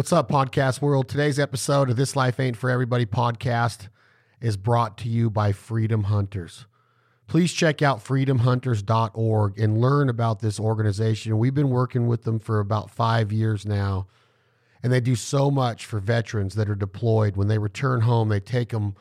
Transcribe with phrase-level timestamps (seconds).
[0.00, 1.10] What's up, podcast world?
[1.10, 3.88] Today's episode of This Life Ain't For Everybody podcast
[4.40, 6.64] is brought to you by Freedom Hunters.
[7.26, 11.36] Please check out freedomhunters.org and learn about this organization.
[11.36, 14.06] We've been working with them for about five years now,
[14.82, 17.36] and they do so much for veterans that are deployed.
[17.36, 18.94] When they return home, they take them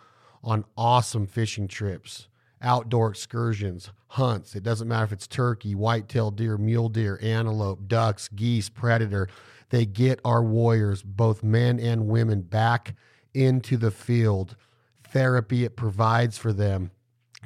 [0.44, 2.28] on awesome fishing trips,
[2.62, 4.54] outdoor excursions, hunts.
[4.54, 9.30] It doesn't matter if it's turkey, white-tailed deer, mule deer, antelope, ducks, geese, predator
[9.70, 12.96] they get our warriors, both men and women, back
[13.34, 14.56] into the field.
[15.04, 16.92] Therapy it provides for them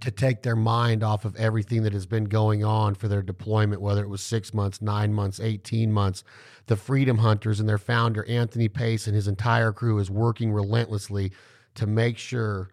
[0.01, 3.81] to take their mind off of everything that has been going on for their deployment,
[3.81, 6.23] whether it was six months, nine months, 18 months.
[6.65, 11.31] The Freedom Hunters and their founder, Anthony Pace, and his entire crew is working relentlessly
[11.75, 12.69] to make sure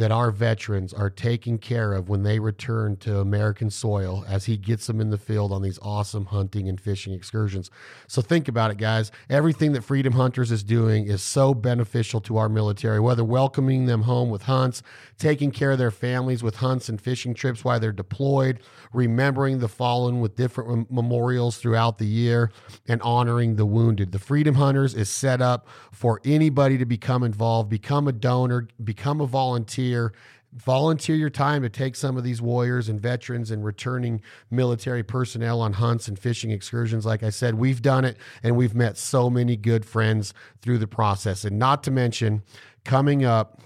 [0.00, 4.56] that our veterans are taken care of when they return to American soil as he
[4.56, 7.70] gets them in the field on these awesome hunting and fishing excursions.
[8.06, 9.12] So think about it, guys.
[9.28, 14.02] Everything that Freedom Hunters is doing is so beneficial to our military, whether welcoming them
[14.02, 14.82] home with hunts,
[15.18, 18.60] taking care of their families with hunts and fishing trips while they're deployed,
[18.94, 22.50] remembering the fallen with different memorials throughout the year,
[22.88, 24.12] and honoring the wounded.
[24.12, 29.20] The Freedom Hunters is set up for anybody to become involved, become a donor, become
[29.20, 30.12] a volunteer volunteer
[30.52, 35.60] volunteer your time to take some of these warriors and veterans and returning military personnel
[35.60, 37.06] on hunts and fishing excursions.
[37.06, 40.88] Like i said we've done it and we've met so many good friends through the
[40.88, 41.44] process.
[41.44, 42.42] And not to mention
[42.84, 43.60] coming up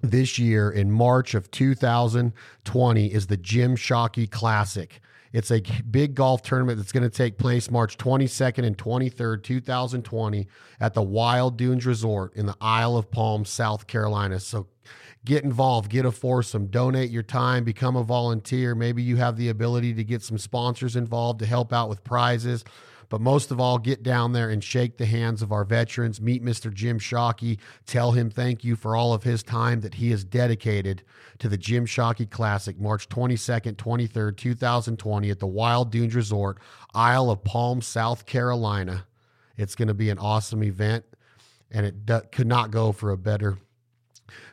[0.00, 5.00] this year in march of 2020 is the jim shockey classic.
[5.32, 10.48] It's a big golf tournament that's going to take place March 22nd and 23rd, 2020,
[10.80, 14.40] at the Wild Dunes Resort in the Isle of Palm, South Carolina.
[14.40, 14.68] So
[15.24, 18.74] get involved, get a foursome, donate your time, become a volunteer.
[18.74, 22.64] Maybe you have the ability to get some sponsors involved to help out with prizes.
[23.10, 26.20] But most of all, get down there and shake the hands of our veterans.
[26.20, 26.72] Meet Mr.
[26.72, 27.58] Jim Shockey.
[27.86, 31.02] Tell him thank you for all of his time that he has dedicated
[31.38, 36.58] to the Jim Shockey Classic, March 22nd, 23rd, 2020, at the Wild Dunes Resort,
[36.94, 39.06] Isle of Palm, South Carolina.
[39.56, 41.04] It's going to be an awesome event,
[41.70, 43.58] and it could not go for a better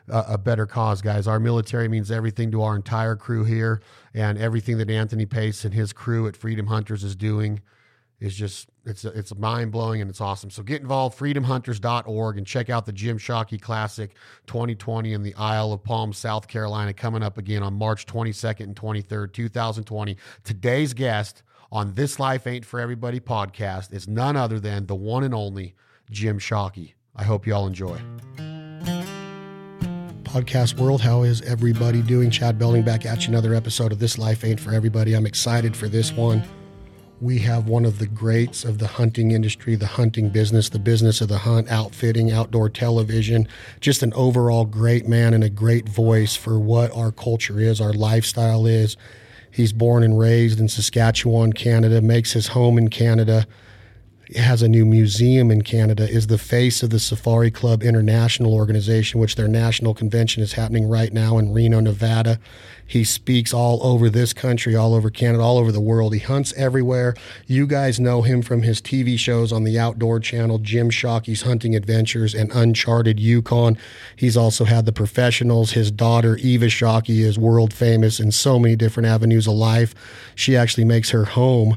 [0.08, 1.26] a better cause, guys.
[1.26, 3.80] Our military means everything to our entire crew here,
[4.14, 7.60] and everything that Anthony Pace and his crew at Freedom Hunters is doing
[8.18, 10.50] is just it's it's mind blowing and it's awesome.
[10.50, 14.14] So get involved, freedomhunters.org, and check out the Jim Shockey Classic
[14.46, 18.76] 2020 in the Isle of Palm, South Carolina, coming up again on March 22nd and
[18.76, 20.16] 23rd, 2020.
[20.44, 25.24] Today's guest on This Life Ain't for Everybody podcast is none other than the one
[25.24, 25.74] and only
[26.10, 26.94] Jim Shockey.
[27.14, 27.98] I hope you all enjoy
[30.36, 31.00] podcast world.
[31.00, 32.30] How is everybody doing?
[32.30, 33.30] Chad Belding back at you.
[33.30, 35.14] Another episode of This Life Ain't for Everybody.
[35.14, 36.44] I'm excited for this one.
[37.22, 41.22] We have one of the greats of the hunting industry, the hunting business, the business
[41.22, 43.48] of the hunt, outfitting, outdoor television.
[43.80, 47.94] Just an overall great man and a great voice for what our culture is, our
[47.94, 48.98] lifestyle is.
[49.50, 53.46] He's born and raised in Saskatchewan, Canada, makes his home in Canada
[54.34, 59.20] has a new museum in Canada, is the face of the Safari Club International organization,
[59.20, 62.40] which their national convention is happening right now in Reno, Nevada.
[62.88, 66.14] He speaks all over this country, all over Canada, all over the world.
[66.14, 67.14] He hunts everywhere.
[67.46, 71.74] You guys know him from his TV shows on the Outdoor Channel, Jim Shockey's Hunting
[71.74, 73.76] Adventures and Uncharted Yukon.
[74.14, 75.72] He's also had the professionals.
[75.72, 79.94] His daughter, Eva Shockey, is world famous in so many different avenues of life.
[80.34, 81.76] She actually makes her home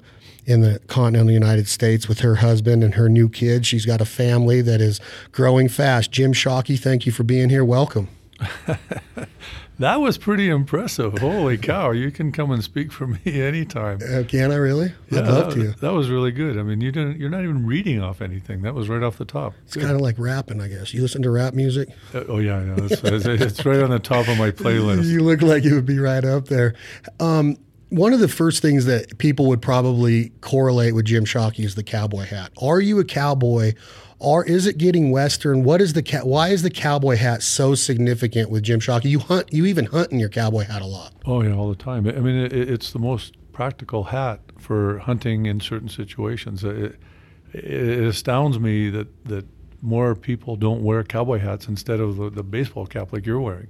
[0.50, 3.68] in the continental United States with her husband and her new kids.
[3.68, 5.00] She's got a family that is
[5.32, 6.12] growing fast.
[6.12, 7.64] Jim Shockey, thank you for being here.
[7.64, 8.08] Welcome.
[9.80, 11.20] that was pretty impressive.
[11.20, 11.92] Holy cow!
[11.92, 14.00] You can come and speak for me anytime.
[14.02, 14.94] Uh, can I really?
[15.12, 15.72] Yeah, I'd love that, to.
[15.82, 16.58] That was really good.
[16.58, 17.20] I mean, you didn't.
[17.20, 18.64] You're not even reading off anything.
[18.64, 19.54] That was right off the top.
[19.66, 20.94] It's kind of like rapping, I guess.
[20.94, 21.90] You listen to rap music?
[22.14, 22.86] Uh, oh yeah, I know.
[22.86, 25.06] It's, it's, right on the top of my playlist.
[25.06, 26.74] You look like it would be right up there.
[27.20, 27.58] Um,
[27.90, 31.84] one of the first things that people would probably correlate with Jim Shockey is the
[31.84, 32.52] cowboy hat.
[32.62, 33.74] Are you a cowboy?
[34.20, 35.64] Or is it getting Western?
[35.64, 39.06] What is the why is the cowboy hat so significant with Jim Shockey?
[39.06, 41.14] You hunt, you even hunt in your cowboy hat a lot.
[41.26, 42.06] Oh yeah, all the time.
[42.08, 46.64] I mean, it, it's the most practical hat for hunting in certain situations.
[46.64, 46.98] It,
[47.54, 49.46] it astounds me that that
[49.82, 53.70] more people don't wear cowboy hats instead of the, the baseball cap like you're wearing.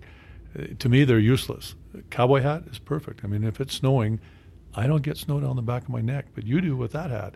[0.79, 1.75] To me, they're useless
[2.09, 3.23] cowboy hat is perfect.
[3.23, 4.19] I mean, if it's snowing,
[4.75, 7.09] I don't get snow down the back of my neck, but you do with that
[7.09, 7.35] hat.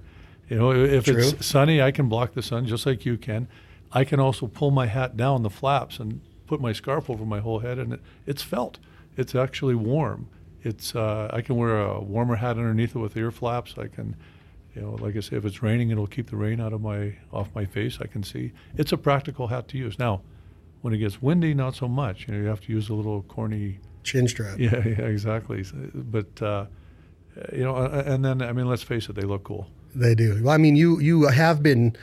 [0.50, 1.17] You know, if True.
[1.17, 3.47] it's sunny, I can block the sun just like you can.
[3.91, 7.39] I can also pull my hat down the flaps and put my scarf over my
[7.39, 8.79] whole head, and it, it's felt.
[9.15, 10.27] It's actually warm.
[10.61, 13.75] It's uh, I can wear a warmer hat underneath it with ear flaps.
[13.77, 14.15] I can.
[14.75, 17.15] You know, like I say, if it's raining, it'll keep the rain out of my
[17.31, 18.00] off my face.
[18.01, 18.53] I can see.
[18.75, 20.00] It's a practical hat to use.
[20.00, 20.21] Now,
[20.81, 22.27] when it gets windy, not so much.
[22.27, 24.59] You know, you have to use a little corny chin strap.
[24.59, 25.65] Yeah, yeah, exactly.
[25.94, 26.65] But uh,
[27.51, 29.67] you know, and then I mean, let's face it, they look cool.
[29.95, 30.41] They do.
[30.44, 31.95] Well, I mean, you you have been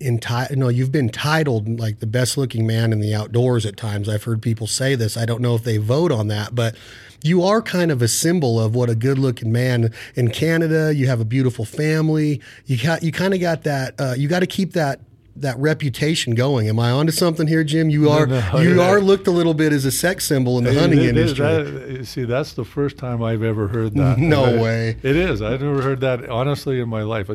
[0.00, 4.08] entitled no you've been titled like the best looking man in the outdoors at times
[4.10, 6.76] i've heard people say this i don't know if they vote on that but
[7.22, 11.06] you are kind of a symbol of what a good looking man in canada you
[11.06, 14.46] have a beautiful family you got you kind of got that uh, you got to
[14.46, 15.00] keep that
[15.36, 16.68] that reputation going.
[16.68, 17.90] Am I onto something here, Jim?
[17.90, 18.88] You are no, no, you yeah.
[18.88, 21.44] are looked a little bit as a sex symbol in the it, hunting it, industry.
[21.44, 24.18] That, see, that's the first time I've ever heard that.
[24.18, 24.96] no I, way.
[25.02, 25.42] It is.
[25.42, 27.28] I've never heard that honestly in my life.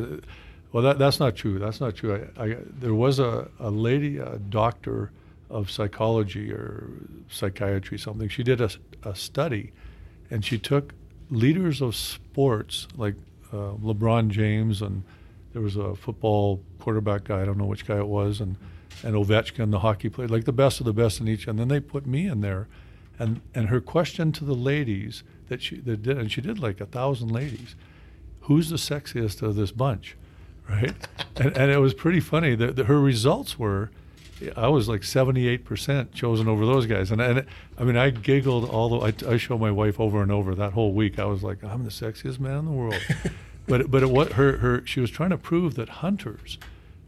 [0.72, 1.58] Well, that, that's not true.
[1.58, 2.28] That's not true.
[2.36, 5.12] I, I, there was a, a lady, a doctor
[5.50, 6.88] of psychology or
[7.28, 8.28] psychiatry, something.
[8.28, 8.70] She did a,
[9.04, 9.72] a study,
[10.30, 10.94] and she took
[11.30, 13.14] leaders of sports like
[13.52, 15.04] uh, LeBron James, and
[15.52, 17.42] there was a football quarterback guy.
[17.42, 18.56] I don't know which guy it was, and
[19.02, 21.46] and Ovechkin, the hockey player, like the best of the best in each.
[21.46, 22.68] And then they put me in there,
[23.18, 26.80] and and her question to the ladies that she that did, and she did like
[26.80, 27.74] a thousand ladies,
[28.42, 30.16] who's the sexiest of this bunch?
[30.68, 30.94] right?
[31.36, 32.54] and, and it was pretty funny.
[32.54, 33.90] that her results were,
[34.56, 37.10] I was like 78% chosen over those guys.
[37.10, 37.46] And, and
[37.78, 40.72] I mean, I giggled all the, I, I show my wife over and over that
[40.72, 41.18] whole week.
[41.18, 43.00] I was like, I'm the sexiest man in the world.
[43.66, 46.58] but, but it, what her, her, she was trying to prove that hunters,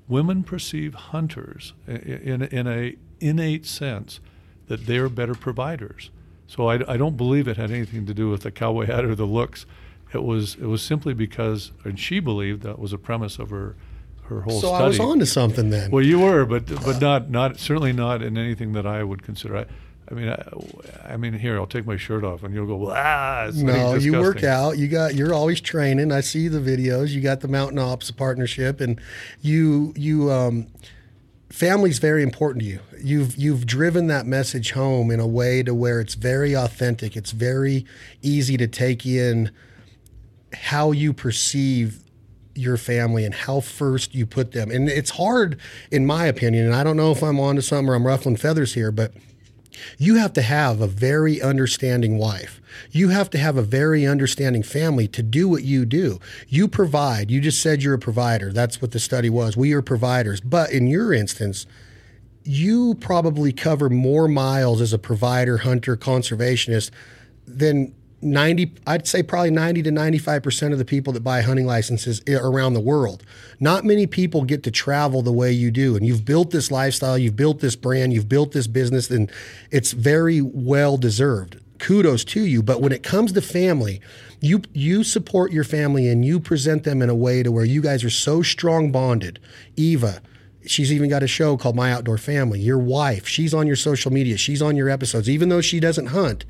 [0.08, 4.20] women perceive hunters in, in a innate sense
[4.66, 6.10] that they're better providers.
[6.46, 9.14] So I, I don't believe it had anything to do with the cowboy hat or
[9.14, 9.66] the looks.
[10.12, 13.74] It was it was simply because, and she believed that was a premise of her
[14.24, 14.84] her whole so study.
[14.84, 15.90] I was on to something then.
[15.90, 19.56] Well, you were, but but not not certainly not in anything that I would consider.
[19.58, 19.66] I,
[20.10, 23.50] I mean, I, I, mean, here I'll take my shirt off, and you'll go, ah.
[23.54, 24.76] no, you work out.
[24.76, 25.14] You got.
[25.14, 26.12] You're always training.
[26.12, 27.10] I see the videos.
[27.10, 29.00] You got the Mountain Ops partnership, and
[29.40, 30.66] you you um,
[31.48, 32.80] family's very important to you.
[33.02, 37.16] You've you've driven that message home in a way to where it's very authentic.
[37.16, 37.86] It's very
[38.20, 39.52] easy to take in
[40.52, 42.00] how you perceive
[42.54, 44.70] your family and how first you put them.
[44.70, 45.58] And it's hard,
[45.90, 48.74] in my opinion, and I don't know if I'm onto something or I'm ruffling feathers
[48.74, 49.12] here, but
[49.98, 52.60] you have to have a very understanding wife.
[52.90, 56.18] You have to have a very understanding family to do what you do.
[56.48, 57.30] You provide.
[57.30, 58.52] You just said you're a provider.
[58.52, 59.56] That's what the study was.
[59.56, 60.40] We are providers.
[60.40, 61.66] But in your instance,
[62.44, 66.90] you probably cover more miles as a provider, hunter, conservationist
[67.46, 72.22] than 90 I'd say probably 90 to 95% of the people that buy hunting licenses
[72.28, 73.22] around the world.
[73.60, 77.18] Not many people get to travel the way you do and you've built this lifestyle,
[77.18, 79.30] you've built this brand, you've built this business and
[79.70, 81.60] it's very well deserved.
[81.78, 84.00] Kudos to you, but when it comes to family,
[84.40, 87.82] you you support your family and you present them in a way to where you
[87.82, 89.38] guys are so strong bonded.
[89.76, 90.22] Eva,
[90.66, 92.60] she's even got a show called My Outdoor Family.
[92.60, 96.06] Your wife, she's on your social media, she's on your episodes even though she doesn't
[96.06, 96.44] hunt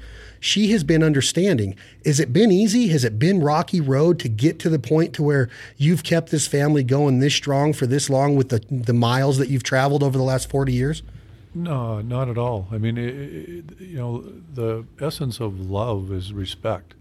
[0.44, 1.74] she has been understanding.
[2.04, 2.88] Has it been easy?
[2.88, 6.46] Has it been rocky road to get to the point to where you've kept this
[6.46, 10.18] family going this strong for this long with the the miles that you've traveled over
[10.18, 11.02] the last 40 years?
[11.54, 12.68] No, not at all.
[12.70, 14.20] I mean, it, it, you know,
[14.52, 16.92] the essence of love is respect.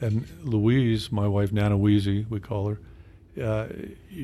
[0.00, 3.68] And Louise, my wife, Nana Weezy, we call her, uh,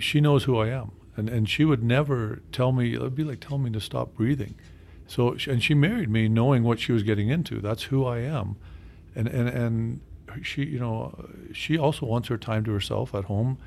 [0.01, 0.91] she knows who I am.
[1.17, 4.15] And, and she would never tell me, it would be like telling me to stop
[4.15, 4.55] breathing.
[5.07, 7.61] So, and she married me knowing what she was getting into.
[7.61, 8.57] That's who I am,
[9.15, 10.01] and and and
[10.43, 13.59] she, you know, she also wants her time to herself at home.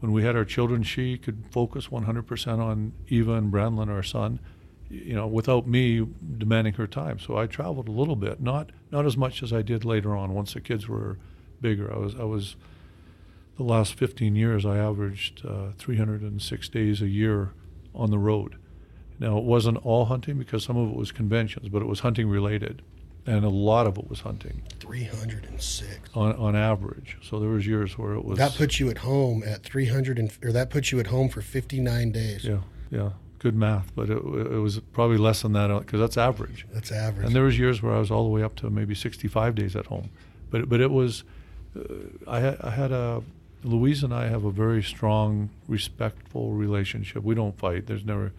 [0.00, 4.40] When we had our children, she could focus 100% on Eva and Branlin, our son,
[4.88, 6.06] you know, without me
[6.38, 7.18] demanding her time.
[7.18, 10.34] So I traveled a little bit, not not as much as I did later on
[10.34, 11.18] once the kids were
[11.60, 11.92] bigger.
[11.94, 12.56] I was I was
[13.60, 17.52] the last 15 years I averaged uh, 306 days a year
[17.94, 18.56] on the road
[19.20, 22.28] now, it wasn't all hunting because some of it was conventions, but it was hunting
[22.28, 22.82] related.
[23.26, 24.62] And a lot of it was hunting.
[24.80, 27.18] 306 on, on average.
[27.22, 30.32] So there was years where it was That puts you at home at 300 and,
[30.42, 32.44] or that puts you at home for 59 days.
[32.44, 32.60] Yeah.
[32.90, 33.10] Yeah.
[33.38, 36.66] Good math, but it, it was probably less than that because that's average.
[36.72, 37.26] That's average.
[37.26, 39.76] And there was years where I was all the way up to maybe 65 days
[39.76, 40.10] at home.
[40.50, 41.24] But but it was
[41.74, 41.82] uh,
[42.26, 43.22] I had I had a
[43.62, 47.22] Louise and I have a very strong, respectful relationship.
[47.22, 47.86] We don't fight.
[47.86, 48.32] There's never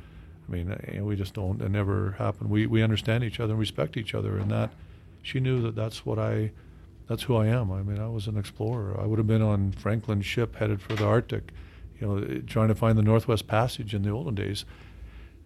[0.52, 1.62] I mean, we just don't.
[1.62, 2.50] It never happened.
[2.50, 4.72] We we understand each other and respect each other, and that
[5.22, 6.52] she knew that that's what I,
[7.08, 7.72] that's who I am.
[7.72, 9.00] I mean, I was an explorer.
[9.00, 11.52] I would have been on Franklin's ship headed for the Arctic,
[12.00, 14.66] you know, trying to find the Northwest Passage in the olden days.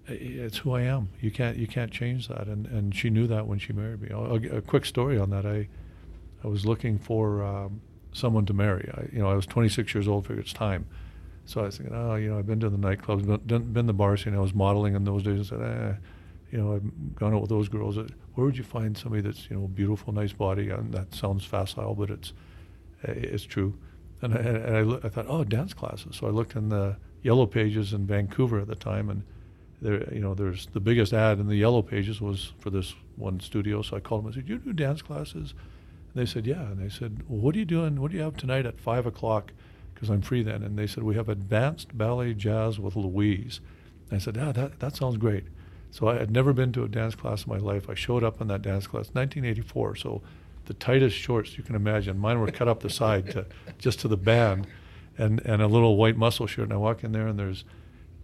[0.08, 1.10] It's who I am.
[1.22, 4.10] You can't you can't change that, and and she knew that when she married me.
[4.12, 5.46] I'll, a quick story on that.
[5.46, 5.68] I
[6.44, 7.82] I was looking for um,
[8.16, 8.90] someone to marry.
[8.96, 10.26] I, you know, I was 26 years old.
[10.26, 10.88] Figured it's time.
[11.46, 13.94] So I was thinking, oh, you know, I've been to the nightclubs, been, been the
[13.94, 14.26] bars.
[14.26, 15.52] You know, I was modeling in those days.
[15.52, 15.94] I said, eh,
[16.52, 17.98] you know, I've gone out with those girls.
[17.98, 20.70] Where would you find somebody that's you know beautiful, nice body?
[20.70, 22.34] And that sounds facile, but it's
[23.04, 23.78] it's true.
[24.22, 26.16] And I, and I, I thought, oh, dance classes.
[26.16, 29.24] So I looked in the yellow pages in Vancouver at the time, and
[29.82, 33.40] there, you know, there's the biggest ad in the yellow pages was for this one
[33.40, 33.82] studio.
[33.82, 35.54] So I called them and said, "You do dance classes?"
[36.16, 38.02] They said, "Yeah." And they said, well, "What are you doing?
[38.02, 39.52] What do you have tonight at five o'clock?"
[39.94, 40.64] Because I'm free then.
[40.64, 43.60] And they said, "We have advanced ballet jazz with Louise."
[44.10, 45.44] And I said, "Yeah, that that sounds great."
[45.92, 47.90] So I had never been to a dance class in my life.
[47.90, 49.96] I showed up in that dance class, 1984.
[49.96, 50.22] So
[50.66, 52.18] the tightest shorts you can imagine.
[52.18, 53.46] Mine were cut up the side to
[53.78, 54.68] just to the band,
[55.18, 56.66] and and a little white muscle shirt.
[56.66, 57.66] And I walk in there, and there's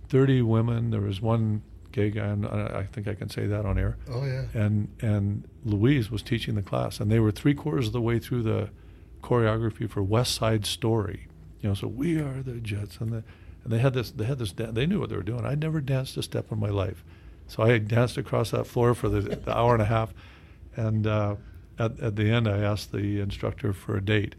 [0.09, 0.91] 30 women.
[0.91, 3.97] There was one gay guy, and I think I can say that on air.
[4.09, 4.45] Oh yeah.
[4.53, 8.19] And and Louise was teaching the class, and they were three quarters of the way
[8.19, 8.69] through the
[9.21, 11.27] choreography for West Side Story.
[11.61, 13.23] You know, so we are the Jets, and the
[13.63, 14.11] and they had this.
[14.11, 14.53] They had this.
[14.53, 15.45] They knew what they were doing.
[15.45, 17.03] I'd never danced a step in my life,
[17.47, 20.13] so I danced across that floor for the, the hour and a half,
[20.75, 21.07] and.
[21.07, 21.35] Uh,
[21.79, 24.35] at, at the end, I asked the instructor for a date,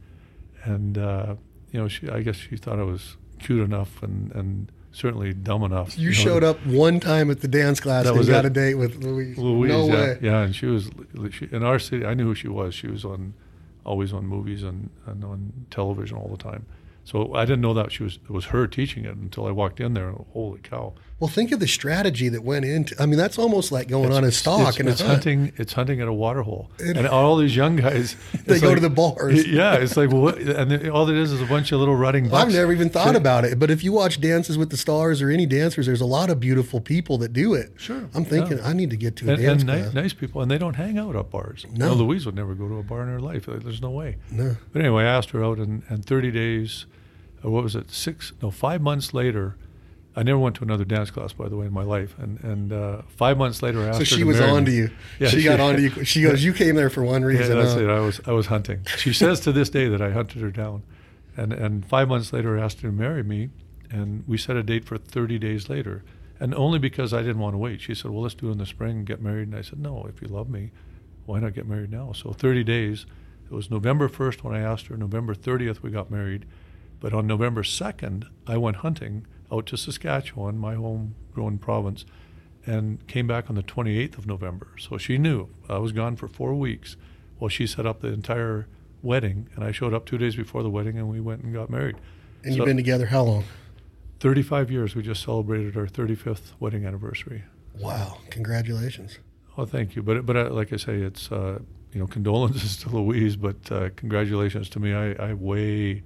[0.64, 1.34] and uh,
[1.72, 5.64] you know, she I guess she thought I was cute enough and and certainly dumb
[5.64, 5.98] enough.
[5.98, 8.48] You, you know, showed up one time at the dance class and got it.
[8.48, 9.36] a date with Louise.
[9.36, 10.18] Louise, no yeah, way.
[10.20, 10.90] yeah, and she was
[11.30, 12.04] she, in our city.
[12.04, 12.74] I knew who she was.
[12.74, 13.34] She was on,
[13.84, 16.66] always on movies and, and on television all the time.
[17.04, 19.80] So I didn't know that she was it was her teaching it until I walked
[19.80, 20.12] in there.
[20.32, 20.94] Holy cow!
[21.22, 23.00] Well, think of the strategy that went into.
[23.00, 25.52] I mean, that's almost like going it's, on a stalk it's, and it's hunting.
[25.56, 28.16] It's hunting at a water hole, it, and all these young guys.
[28.44, 29.46] they go like, to the bars.
[29.52, 32.28] Yeah, it's like what, and all it is is a bunch of little rutting.
[32.28, 32.46] Bucks.
[32.46, 35.30] I've never even thought about it, but if you watch Dances with the Stars or
[35.30, 37.70] any dancers, there's a lot of beautiful people that do it.
[37.76, 38.66] Sure, I'm thinking yeah.
[38.66, 39.68] I need to get to a and, dance and.
[39.68, 41.66] Nice, nice people, and they don't hang out at bars.
[41.70, 43.46] No, know, Louise would never go to a bar in her life.
[43.46, 44.16] There's no way.
[44.32, 44.56] No.
[44.72, 46.86] But anyway, I asked her out, and, and 30 days,
[47.44, 47.92] uh, what was it?
[47.92, 48.32] Six?
[48.42, 49.54] No, five months later
[50.14, 52.14] I never went to another dance class, by the way, in my life.
[52.18, 54.70] And and uh, five months later, I asked so she her to was on to
[54.70, 54.90] you.
[55.18, 55.90] Yeah, she, she- got on to you.
[56.04, 57.96] She goes, "You came there for one reason." Yeah, reason." that's huh?" it.
[57.96, 58.84] I was I was hunting.
[58.98, 60.82] She says to this day that I hunted her down,
[61.36, 63.50] and and five months later, I asked her to marry me,
[63.90, 66.04] and we set a date for 30 days later,
[66.38, 67.80] and only because I didn't want to wait.
[67.80, 69.78] She said, "Well, let's do it in the spring and get married." And I said,
[69.78, 70.72] "No, if you love me,
[71.24, 73.06] why not get married now?" So 30 days.
[73.50, 74.96] It was November 1st when I asked her.
[74.96, 76.46] November 30th we got married,
[77.00, 82.04] but on November 2nd I went hunting out to Saskatchewan, my homegrown province,
[82.66, 84.68] and came back on the 28th of November.
[84.78, 86.96] So she knew I was gone for four weeks
[87.38, 88.68] Well, she set up the entire
[89.02, 91.68] wedding, and I showed up two days before the wedding, and we went and got
[91.70, 91.96] married.
[92.44, 93.44] And So- you've been together how long?
[94.20, 94.94] 35 years.
[94.94, 97.42] We just celebrated our 35th wedding anniversary.
[97.80, 98.18] Wow!
[98.30, 99.18] Congratulations.
[99.58, 100.02] Oh, thank you.
[100.04, 101.58] But but uh, like I say, it's uh,
[101.92, 104.94] you know condolences to Louise, but uh, congratulations to me.
[104.94, 106.04] I, I way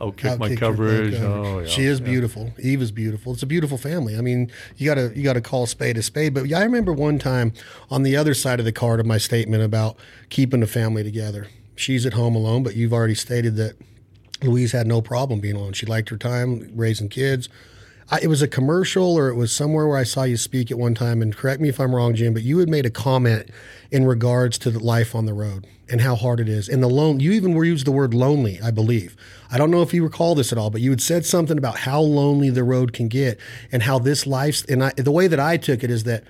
[0.00, 1.14] outkicked my coverage.
[1.14, 1.14] coverage.
[1.20, 2.06] Oh, uh, yeah, she is yeah.
[2.06, 2.52] beautiful.
[2.58, 3.32] Eve is beautiful.
[3.32, 4.16] It's a beautiful family.
[4.16, 6.34] I mean, you gotta you gotta call a spade a spade.
[6.34, 7.52] But yeah, I remember one time
[7.90, 9.96] on the other side of the card of my statement about
[10.28, 11.48] keeping the family together.
[11.76, 13.76] She's at home alone, but you've already stated that
[14.42, 15.72] Louise had no problem being alone.
[15.72, 17.48] She liked her time raising kids.
[18.10, 20.78] I, it was a commercial or it was somewhere where I saw you speak at
[20.78, 21.20] one time.
[21.20, 23.50] And correct me if I'm wrong, Jim, but you had made a comment
[23.90, 26.68] in regards to the life on the road and how hard it is.
[26.68, 29.16] And the lone, you even were used the word lonely, I believe.
[29.50, 31.78] I don't know if you recall this at all, but you had said something about
[31.78, 33.38] how lonely the road can get
[33.72, 36.24] and how this life's, And I, the way that I took it is that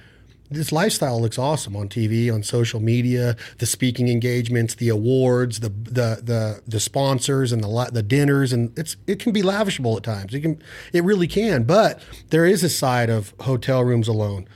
[0.51, 5.69] this lifestyle looks awesome on TV, on social media, the speaking engagements, the awards, the
[5.69, 10.03] the the, the sponsors, and the the dinners, and it's it can be lavishable at
[10.03, 10.35] times.
[10.35, 10.63] It can,
[10.93, 11.65] it really can.
[11.65, 12.01] But
[12.31, 14.49] there is a side of hotel rooms alone,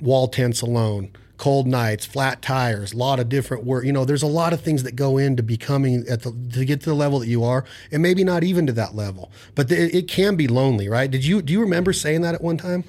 [0.00, 3.84] wall tents alone, cold nights, flat tires, a lot of different work.
[3.84, 6.80] You know, there's a lot of things that go into becoming at the to get
[6.82, 9.32] to the level that you are, and maybe not even to that level.
[9.54, 11.10] But it, it can be lonely, right?
[11.10, 12.84] Did you do you remember saying that at one time?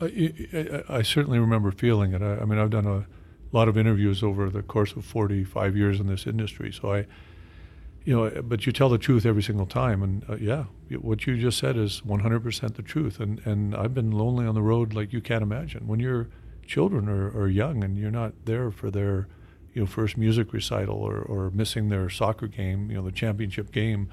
[0.00, 2.22] I, I, certainly remember feeling it.
[2.22, 3.06] I, I mean, I've done a
[3.52, 6.72] lot of interviews over the course of 45 years in this industry.
[6.72, 7.06] So I,
[8.04, 10.02] you know, but you tell the truth every single time.
[10.02, 10.64] And uh, yeah,
[11.00, 13.20] what you just said is 100% the truth.
[13.20, 15.86] And, and I've been lonely on the road like you can't imagine.
[15.86, 16.28] When your
[16.66, 19.28] children are, are young and you're not there for their,
[19.74, 23.70] you know, first music recital or, or missing their soccer game, you know, the championship
[23.70, 24.08] game,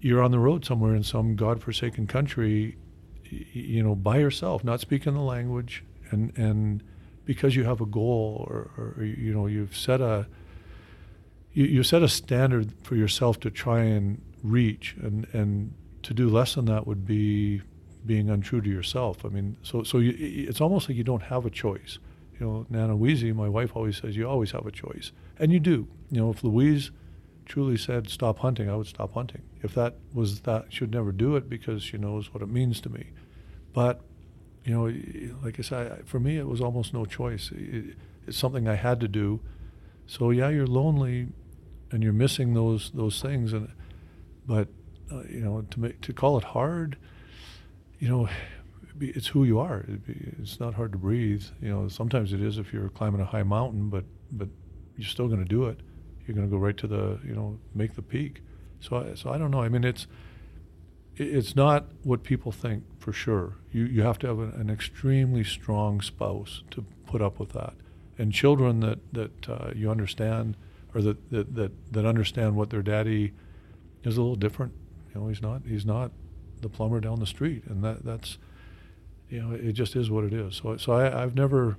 [0.00, 2.76] you're on the road somewhere in some godforsaken country
[3.30, 6.82] you know, by yourself, not speaking the language, and and
[7.24, 10.26] because you have a goal or, or you know you've set a
[11.52, 16.28] you, you set a standard for yourself to try and reach, and and to do
[16.28, 17.62] less than that would be
[18.06, 19.24] being untrue to yourself.
[19.24, 21.98] I mean, so so you, it's almost like you don't have a choice.
[22.38, 25.60] You know, Nana Weezy, my wife always says you always have a choice, and you
[25.60, 25.88] do.
[26.10, 26.90] You know, if Louise
[27.46, 29.42] truly said stop hunting, I would stop hunting.
[29.62, 32.88] If that was that, she'd never do it because she knows what it means to
[32.88, 33.10] me.
[33.72, 34.00] But
[34.64, 37.50] you know, like I said, for me, it was almost no choice.
[37.52, 37.96] It,
[38.26, 39.40] it's something I had to do.
[40.06, 41.28] So yeah, you're lonely,
[41.90, 43.52] and you're missing those those things.
[43.52, 43.70] And
[44.46, 44.68] but
[45.12, 46.96] uh, you know, to make to call it hard,
[47.98, 48.28] you know,
[49.00, 49.84] it's who you are.
[50.40, 51.44] It's not hard to breathe.
[51.60, 54.48] You know, sometimes it is if you're climbing a high mountain, but but
[54.96, 55.80] you're still going to do it.
[56.26, 58.42] You're going to go right to the you know make the peak.
[58.80, 59.62] So I, so I don't know.
[59.62, 60.06] I mean, it's
[61.16, 63.56] it's not what people think for sure.
[63.70, 67.74] You you have to have an, an extremely strong spouse to put up with that,
[68.18, 70.56] and children that that uh, you understand
[70.94, 73.32] or that, that that that understand what their daddy
[74.04, 74.72] is a little different.
[75.14, 76.12] You know, he's not he's not
[76.60, 78.38] the plumber down the street, and that that's
[79.28, 80.56] you know it just is what it is.
[80.56, 81.76] So so I, I've never,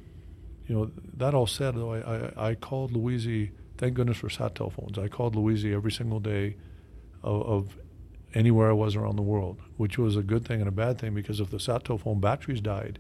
[0.67, 3.49] you know, that all said though, I I, I called Louise.
[3.77, 4.97] Thank goodness for sat telephones.
[4.97, 6.55] I called Louise every single day
[7.23, 7.77] of, of
[8.33, 11.13] anywhere I was around the world, which was a good thing and a bad thing
[11.13, 12.99] because if the sat telephone batteries died,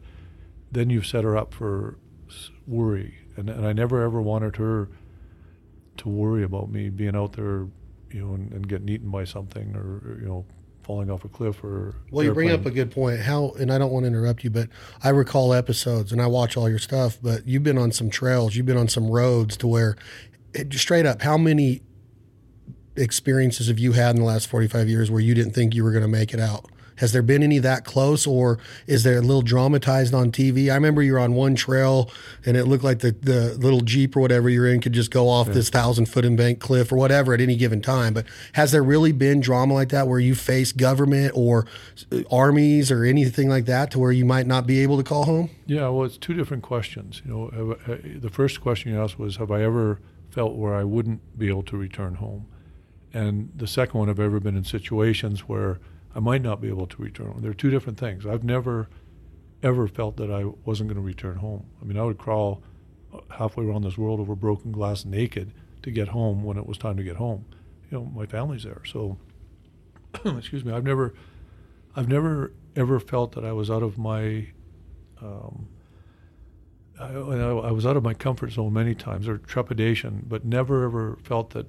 [0.71, 1.97] then you've set her up for
[2.67, 3.19] worry.
[3.37, 4.89] And, and I never ever wanted her
[5.97, 7.67] to worry about me being out there,
[8.11, 10.45] you know, and, and getting eaten by something or, you know,
[10.83, 11.95] falling off a cliff or.
[12.11, 13.21] Well, you bring up a good point.
[13.21, 14.69] How, and I don't want to interrupt you, but
[15.03, 18.55] I recall episodes and I watch all your stuff, but you've been on some trails,
[18.55, 19.95] you've been on some roads to where,
[20.71, 21.81] straight up, how many
[22.95, 25.91] experiences have you had in the last 45 years where you didn't think you were
[25.91, 26.65] going to make it out?
[26.97, 28.57] Has there been any that close, or
[28.87, 30.71] is there a little dramatized on TV?
[30.71, 32.09] I remember you're on one trail
[32.45, 35.27] and it looked like the, the little Jeep or whatever you're in could just go
[35.27, 35.53] off yeah.
[35.53, 38.13] this thousand foot embanked cliff or whatever at any given time.
[38.13, 41.65] But has there really been drama like that where you face government or
[42.31, 45.49] armies or anything like that to where you might not be able to call home?
[45.65, 47.21] Yeah, well, it's two different questions.
[47.25, 49.99] You know, uh, the first question you asked was, "Have I ever
[50.35, 52.47] felt where I wouldn't be able to return home?"
[53.13, 55.79] And the second one, I've ever been in situations where
[56.13, 57.41] I might not be able to return home.
[57.41, 58.25] They're two different things.
[58.25, 58.89] I've never,
[59.63, 61.65] ever felt that I wasn't going to return home.
[61.81, 62.61] I mean, I would crawl
[63.31, 66.97] halfway around this world over broken glass naked to get home when it was time
[66.97, 67.45] to get home.
[67.89, 68.81] You know, my family's there.
[68.85, 69.17] So,
[70.25, 71.13] excuse me, I've never,
[71.95, 74.47] I've never ever felt that I was out of my,
[75.21, 75.69] um,
[76.99, 81.17] I, I was out of my comfort zone many times, or trepidation, but never ever
[81.23, 81.67] felt that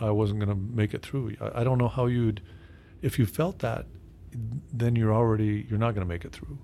[0.00, 1.36] I wasn't going to make it through.
[1.40, 2.42] I, I, don't know how you'd,
[3.00, 3.86] if you felt that,
[4.72, 6.58] then you're already you're not going to make it through.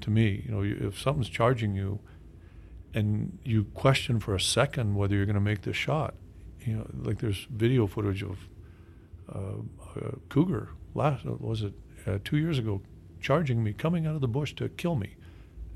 [0.00, 2.00] To me, you know, if something's charging you,
[2.94, 6.14] and you question for a second whether you're going to make the shot,
[6.64, 8.38] you know, like there's video footage of
[9.34, 9.60] uh,
[9.96, 11.74] a cougar last was it
[12.06, 12.80] uh, two years ago,
[13.20, 15.16] charging me, coming out of the bush to kill me,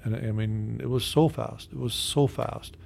[0.04, 1.72] and I mean it was so fast.
[1.72, 2.76] It was so fast.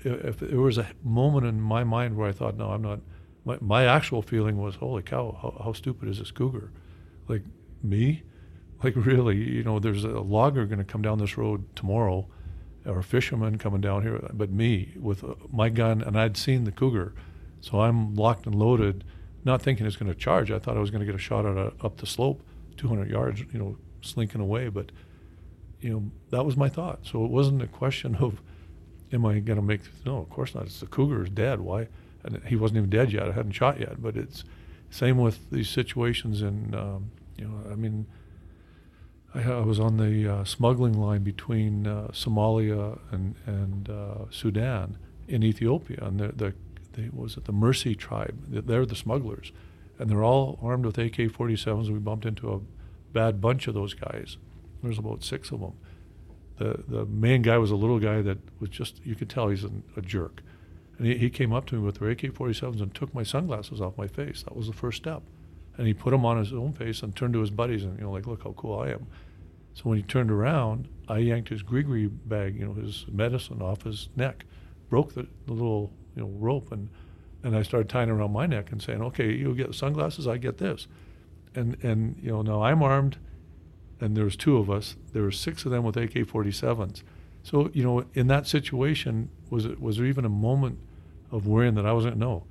[0.00, 3.00] If there was a moment in my mind where I thought, no, I'm not
[3.44, 6.70] my, my actual feeling was, holy cow, how, how stupid is this cougar?
[7.28, 7.42] Like
[7.82, 8.22] me?
[8.82, 12.26] Like really, you know, there's a logger going to come down this road tomorrow,
[12.86, 16.64] or a fisherman coming down here, but me with uh, my gun, and I'd seen
[16.64, 17.14] the cougar,
[17.60, 19.04] so I'm locked and loaded,
[19.42, 20.50] not thinking it's going to charge.
[20.50, 22.42] I thought I was going to get a shot at a, up the slope,
[22.76, 24.92] 200 yards, you know, slinking away, but
[25.84, 27.00] you know that was my thought.
[27.02, 28.40] So it wasn't a question of,
[29.12, 29.82] am I going to make?
[30.04, 30.64] No, of course not.
[30.64, 31.60] It's the cougar is dead.
[31.60, 31.88] Why?
[32.24, 33.28] and he wasn't even dead yet.
[33.28, 34.02] I hadn't shot yet.
[34.02, 34.44] But it's
[34.90, 36.42] same with these situations.
[36.42, 38.06] And um, you know, I mean,
[39.34, 44.98] I, I was on the uh, smuggling line between uh, Somalia and and uh, Sudan
[45.28, 46.54] in Ethiopia, and the,
[46.92, 48.36] the, was it the Mursi tribe?
[48.48, 49.52] They're the smugglers,
[49.98, 51.90] and they're all armed with AK-47s.
[51.90, 52.60] We bumped into a
[53.12, 54.36] bad bunch of those guys.
[54.84, 55.74] There's about six of them.
[56.58, 59.64] The the main guy was a little guy that was just you could tell he's
[59.64, 60.42] a, a jerk
[60.98, 63.80] and he, he came up to me with their AK 47s and took my sunglasses
[63.80, 64.42] off my face.
[64.44, 65.22] That was the first step.
[65.76, 68.04] And he put them on his own face and turned to his buddies and, you
[68.04, 69.06] know, like, look how cool I am.
[69.74, 73.82] So when he turned around, I yanked his gree bag, you know, his medicine off
[73.82, 74.44] his neck,
[74.88, 76.88] broke the, the little, you know, rope, and,
[77.42, 80.36] and I started tying around my neck and saying, okay, you get the sunglasses, I
[80.36, 80.86] get this.
[81.56, 83.18] And, and you know, now I'm armed,
[84.00, 84.96] and there was two of us.
[85.12, 87.02] There were six of them with AK-47s.
[87.42, 90.78] So you know, in that situation, was it was there even a moment
[91.30, 92.16] of worrying that I wasn't?
[92.16, 92.44] No,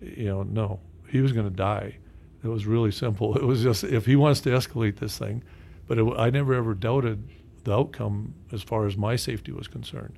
[0.00, 1.98] you know, no, he was going to die.
[2.42, 3.34] It was really simple.
[3.36, 5.42] It was just if he wants to escalate this thing,
[5.88, 7.28] but it, I never ever doubted
[7.64, 10.16] the outcome as far as my safety was concerned.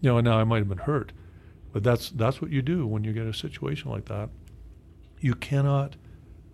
[0.00, 1.12] You know, and now I might have been hurt,
[1.72, 4.30] but that's that's what you do when you get a situation like that.
[5.20, 5.96] You cannot,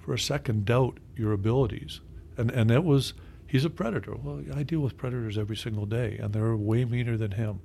[0.01, 2.01] for a second, doubt your abilities,
[2.37, 3.15] and and that was
[3.53, 4.15] he's a predator.
[4.17, 7.61] Well, I deal with predators every single day, and they're way meaner than him.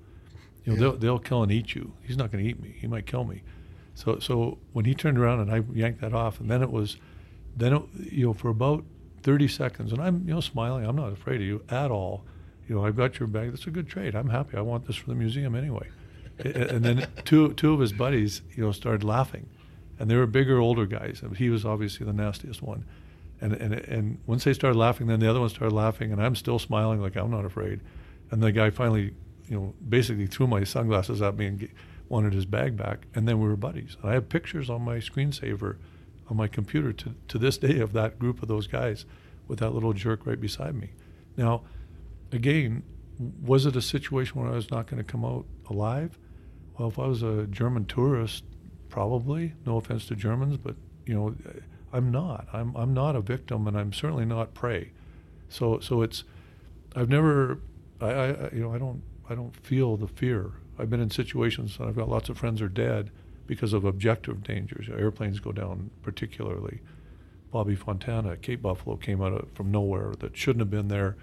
[0.65, 0.79] You know, yeah.
[0.79, 1.93] they'll, they'll kill and eat you.
[2.03, 2.75] He's not going to eat me.
[2.77, 3.41] He might kill me.
[3.95, 6.97] So so when he turned around and I yanked that off, and then it was,
[7.55, 8.83] then it, you know for about
[9.23, 10.85] 30 seconds, and I'm you know smiling.
[10.85, 12.25] I'm not afraid of you at all.
[12.67, 13.51] You know I've got your bag.
[13.51, 14.13] That's a good trade.
[14.13, 14.57] I'm happy.
[14.57, 15.87] I want this for the museum anyway.
[16.37, 19.47] and then two two of his buddies you know started laughing,
[19.97, 21.21] and they were bigger older guys.
[21.23, 22.83] And he was obviously the nastiest one.
[23.39, 26.35] And, and and once they started laughing, then the other one started laughing, and I'm
[26.35, 27.81] still smiling like I'm not afraid.
[28.31, 29.13] And the guy finally,
[29.47, 31.69] you know, basically threw my sunglasses at me and
[32.09, 33.95] wanted his bag back, and then we were buddies.
[34.01, 35.77] And I have pictures on my screensaver
[36.29, 39.05] on my computer to, to this day of that group of those guys
[39.47, 40.91] with that little jerk right beside me.
[41.37, 41.63] Now,
[42.31, 42.83] again,
[43.41, 46.17] was it a situation where I was not going to come out alive?
[46.77, 48.43] Well, if I was a German tourist,
[48.89, 49.53] probably.
[49.65, 51.35] No offense to Germans, but you know,
[51.93, 52.47] I'm not.
[52.53, 54.91] I'm I'm not a victim, and I'm certainly not prey.
[55.49, 56.23] So so it's,
[56.95, 57.59] I've never,
[58.01, 61.77] I, I you know I don't I don't feel the fear I've been in situations,
[61.79, 63.11] and I've got lots of friends are dead
[63.45, 64.87] because of objective dangers.
[64.89, 66.81] Airplanes go down, particularly.
[67.51, 71.15] Bobby Fontana Cape Buffalo came out of, from nowhere that shouldn't have been there.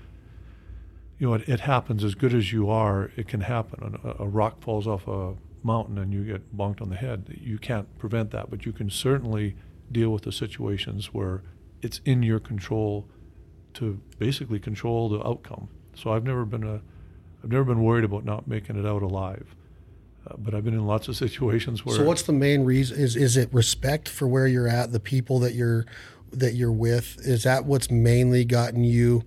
[1.18, 2.02] You know, it, it happens.
[2.02, 4.00] As good as you are, it can happen.
[4.02, 7.38] A, a, rock falls off a mountain and you get bonked on the head.
[7.40, 9.54] You can't prevent that, but you can certainly
[9.94, 11.42] deal with the situations where
[11.80, 13.08] it's in your control
[13.74, 15.68] to basically control the outcome.
[15.94, 16.82] So I've never been a
[17.42, 19.54] I've never been worried about not making it out alive.
[20.26, 21.96] Uh, but I've been in lots of situations where.
[21.96, 22.98] So what's the main reason?
[22.98, 25.84] Is is it respect for where you're at, the people that you're
[26.32, 27.18] that you're with?
[27.20, 29.22] Is that what's mainly gotten you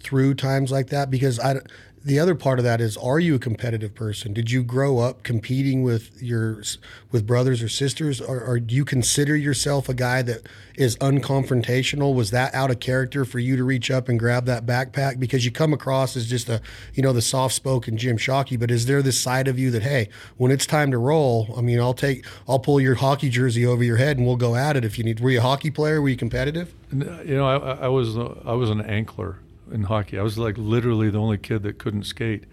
[0.00, 1.10] through times like that?
[1.10, 1.60] Because I
[2.06, 4.32] the other part of that is are you a competitive person?
[4.32, 6.62] Did you grow up competing with your
[7.10, 8.20] with brothers or sisters?
[8.20, 12.14] Or, or, do you consider yourself a guy that is unconfrontational?
[12.14, 15.18] Was that out of character for you to reach up and grab that backpack?
[15.18, 16.62] Because you come across as just a
[16.94, 20.08] you know the soft-spoken jim shockey but is there this side of you that hey
[20.36, 23.82] when it's time to roll i mean i'll take i'll pull your hockey jersey over
[23.82, 26.00] your head and we'll go at it if you need were you a hockey player?
[26.00, 26.72] Were you competitive?
[26.92, 29.36] You know i, I was i was an ankler
[29.70, 30.18] in hockey.
[30.18, 32.44] I was like literally the only kid that couldn't skate,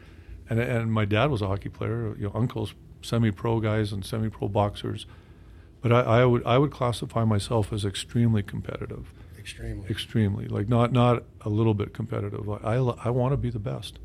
[0.49, 2.15] and and my dad was a hockey player.
[2.17, 5.05] You know, uncles, semi-pro guys and semi-pro boxers,
[5.81, 9.13] but I, I would I would classify myself as extremely competitive.
[9.37, 9.89] Extremely.
[9.89, 12.49] Extremely, like not not a little bit competitive.
[12.49, 13.99] I I want to be the best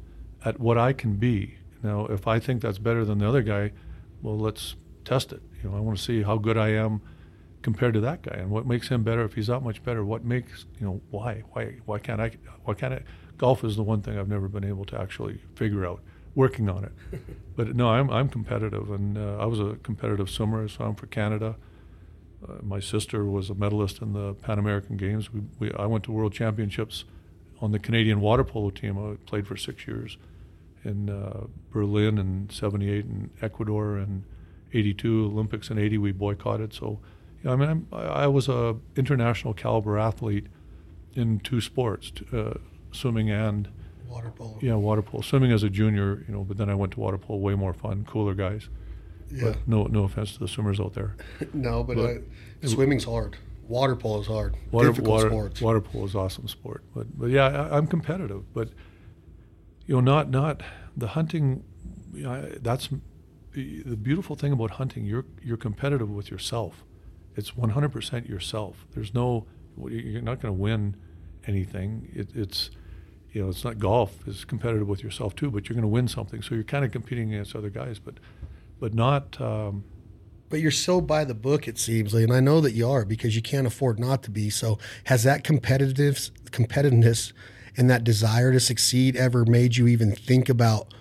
[0.45, 1.59] at what I can be.
[1.83, 3.71] Now, if I think that's better than the other guy,
[4.21, 5.43] well, let's test it.
[5.63, 7.01] You know, I want to see how good I am
[7.63, 8.37] compared to that guy?
[8.37, 9.25] And what makes him better?
[9.25, 12.31] If he's that much better what makes you know why why why can't i
[12.65, 13.01] why can't i
[13.37, 16.01] golf is the one thing i've never been able to actually figure out
[16.35, 16.93] working on it.
[17.57, 21.07] But no i'm i'm competitive and uh, i was a competitive swimmer so i'm for
[21.07, 21.57] canada.
[22.49, 25.33] Uh, my sister was a medalist in the pan american games.
[25.33, 27.05] We, we, i went to world championships
[27.61, 28.97] on the canadian water polo team.
[28.97, 30.19] I played for six years
[30.85, 34.23] in uh, berlin in 78 and ecuador and
[34.73, 37.01] 82 olympics in 80 we boycotted so
[37.45, 40.47] I mean, I'm, i was a international caliber athlete
[41.15, 42.55] in two sports, uh,
[42.93, 43.69] swimming and
[44.09, 44.59] water polo.
[44.61, 45.23] Yeah, water polo.
[45.23, 47.39] Swimming as a junior, you know, but then I went to water polo.
[47.39, 48.69] Way more fun, cooler guys.
[49.31, 49.45] Yeah.
[49.45, 51.17] But no, no offense to the swimmers out there.
[51.53, 52.23] no, but, but
[52.65, 53.37] uh, swimming's hard.
[53.69, 54.57] Water polo is hard.
[54.71, 55.61] Water, Difficult water, sports.
[55.61, 56.83] Water polo is awesome sport.
[56.95, 58.53] But but yeah, I, am competitive.
[58.55, 58.71] But
[59.87, 60.63] you know, not not
[60.97, 61.65] the hunting.
[62.15, 62.89] You know, that's
[63.53, 65.05] the beautiful thing about hunting.
[65.05, 66.85] You're you're competitive with yourself
[67.37, 68.87] it's 100% yourself.
[68.93, 69.47] There's no,
[69.81, 70.97] you're not going to win
[71.47, 72.11] anything.
[72.15, 72.71] It, it's,
[73.33, 74.19] you know, it's not golf.
[74.27, 76.43] It's competitive with yourself too, but you're going to win something.
[76.43, 78.15] So you're kind of competing against other guys, but,
[78.81, 79.41] but not.
[79.41, 79.85] Um,
[80.49, 83.37] but you're so by the book, it seems, and I know that you are because
[83.37, 84.51] you can't afford not to be.
[84.51, 87.33] So has that competitive competitiveness
[87.77, 90.93] and that desire to succeed ever made you even think about?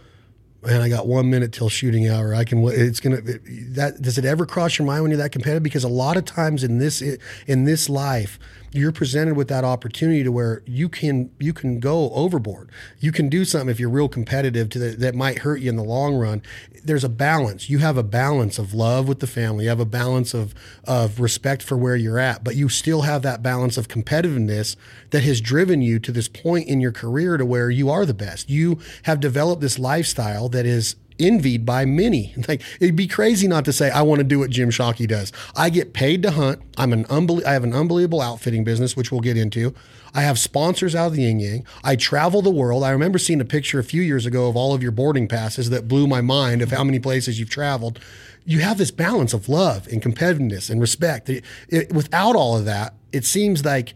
[0.63, 2.33] Man, I got one minute till shooting hour.
[2.33, 2.63] I can.
[2.65, 3.21] It's gonna.
[3.21, 5.63] That does it ever cross your mind when you're that competitive?
[5.63, 8.39] Because a lot of times in this in this life,
[8.71, 12.69] you're presented with that opportunity to where you can you can go overboard.
[12.99, 15.75] You can do something if you're real competitive to the, that might hurt you in
[15.75, 16.41] the long run.
[16.83, 17.69] There's a balance.
[17.69, 19.65] You have a balance of love with the family.
[19.65, 20.53] You have a balance of
[20.83, 24.75] of respect for where you're at, but you still have that balance of competitiveness
[25.11, 28.13] that has driven you to this point in your career to where you are the
[28.13, 28.49] best.
[28.49, 32.33] You have developed this lifestyle that is envied by many.
[32.47, 35.33] Like it'd be crazy not to say I want to do what Jim Shockey does.
[35.55, 36.61] I get paid to hunt.
[36.77, 39.73] I'm an unbel- I have an unbelievable outfitting business, which we'll get into.
[40.13, 41.65] I have sponsors out of the yin yang.
[41.83, 42.83] I travel the world.
[42.83, 45.69] I remember seeing a picture a few years ago of all of your boarding passes
[45.71, 47.99] that blew my mind of how many places you've traveled.
[48.45, 51.29] You have this balance of love and competitiveness and respect.
[51.29, 53.93] It, it, without all of that, it seems like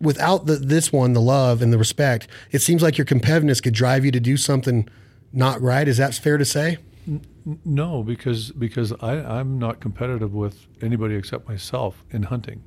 [0.00, 3.74] without the, this one, the love and the respect, it seems like your competitiveness could
[3.74, 4.88] drive you to do something
[5.34, 5.86] not right.
[5.86, 6.78] Is that fair to say?
[7.64, 12.62] No, because because I, I'm not competitive with anybody except myself in hunting.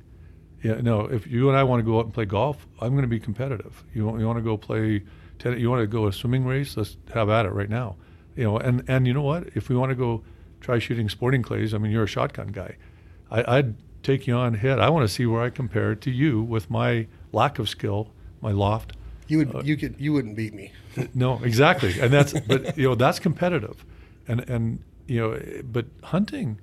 [0.62, 1.06] Yeah, no.
[1.06, 3.20] If you and I want to go out and play golf, I'm going to be
[3.20, 3.82] competitive.
[3.94, 5.02] You want, you want to go play,
[5.38, 6.76] tennis, you want to go a swimming race?
[6.76, 7.96] Let's have at it right now.
[8.36, 9.48] You know, and and you know what?
[9.54, 10.22] If we want to go
[10.60, 12.76] try shooting sporting clays, I mean, you're a shotgun guy.
[13.30, 14.78] I, I'd take you on head.
[14.78, 18.52] I want to see where I compare to you with my lack of skill, my
[18.52, 18.92] loft.
[19.26, 20.72] You would uh, you could you wouldn't beat me.
[21.14, 23.84] No, exactly, and that's but you know that's competitive,
[24.26, 26.60] and and you know but hunting,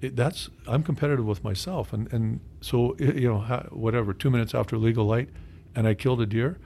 [0.00, 4.76] it, that's I'm competitive with myself, and and so you know whatever two minutes after
[4.76, 5.28] legal light,
[5.74, 6.58] and I killed a deer.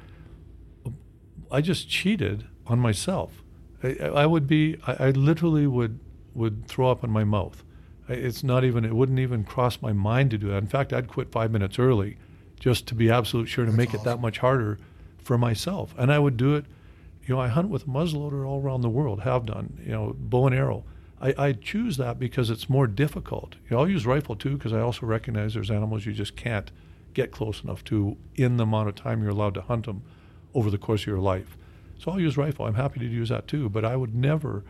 [1.51, 3.43] I just cheated on myself.
[3.83, 5.99] I, I would be I, I literally would
[6.35, 7.63] would throw up in my mouth.
[8.09, 10.57] It's not even it wouldn't even cross my mind to do that.
[10.59, 12.17] In fact, I'd quit five minutes early,
[12.59, 14.01] just to be absolute sure to That's make awesome.
[14.01, 14.79] it that much harder
[15.19, 16.65] for myself, and I would do it
[17.25, 20.15] you know, I hunt with a muzzleloader all around the world, have done, you know,
[20.19, 20.85] bow and arrow.
[21.21, 23.55] I, I choose that because it's more difficult.
[23.69, 26.71] You know, I'll use rifle too because I also recognize there's animals you just can't
[27.15, 30.03] get close enough to in the amount of time you're allowed to hunt them
[30.55, 31.57] over the course of your life.
[31.99, 32.67] So I'll use rifle.
[32.67, 34.65] I'm happy to use that too, but I would never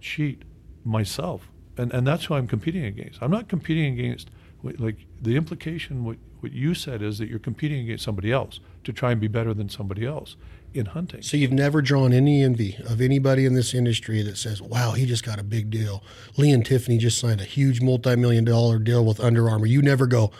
[0.00, 0.42] cheat
[0.84, 1.50] myself.
[1.76, 3.22] And, and that's who I'm competing against.
[3.22, 4.30] I'm not competing against,
[4.62, 8.92] like, the implication, what, what you said is that you're competing against somebody else to
[8.92, 10.36] try and be better than somebody else
[10.74, 11.22] in hunting.
[11.22, 15.06] So you've never drawn any envy of anybody in this industry that says, "Wow, he
[15.06, 16.02] just got a big deal."
[16.36, 19.66] Lee and Tiffany just signed a huge multi-million dollar deal with Under Armour.
[19.66, 20.30] You never go,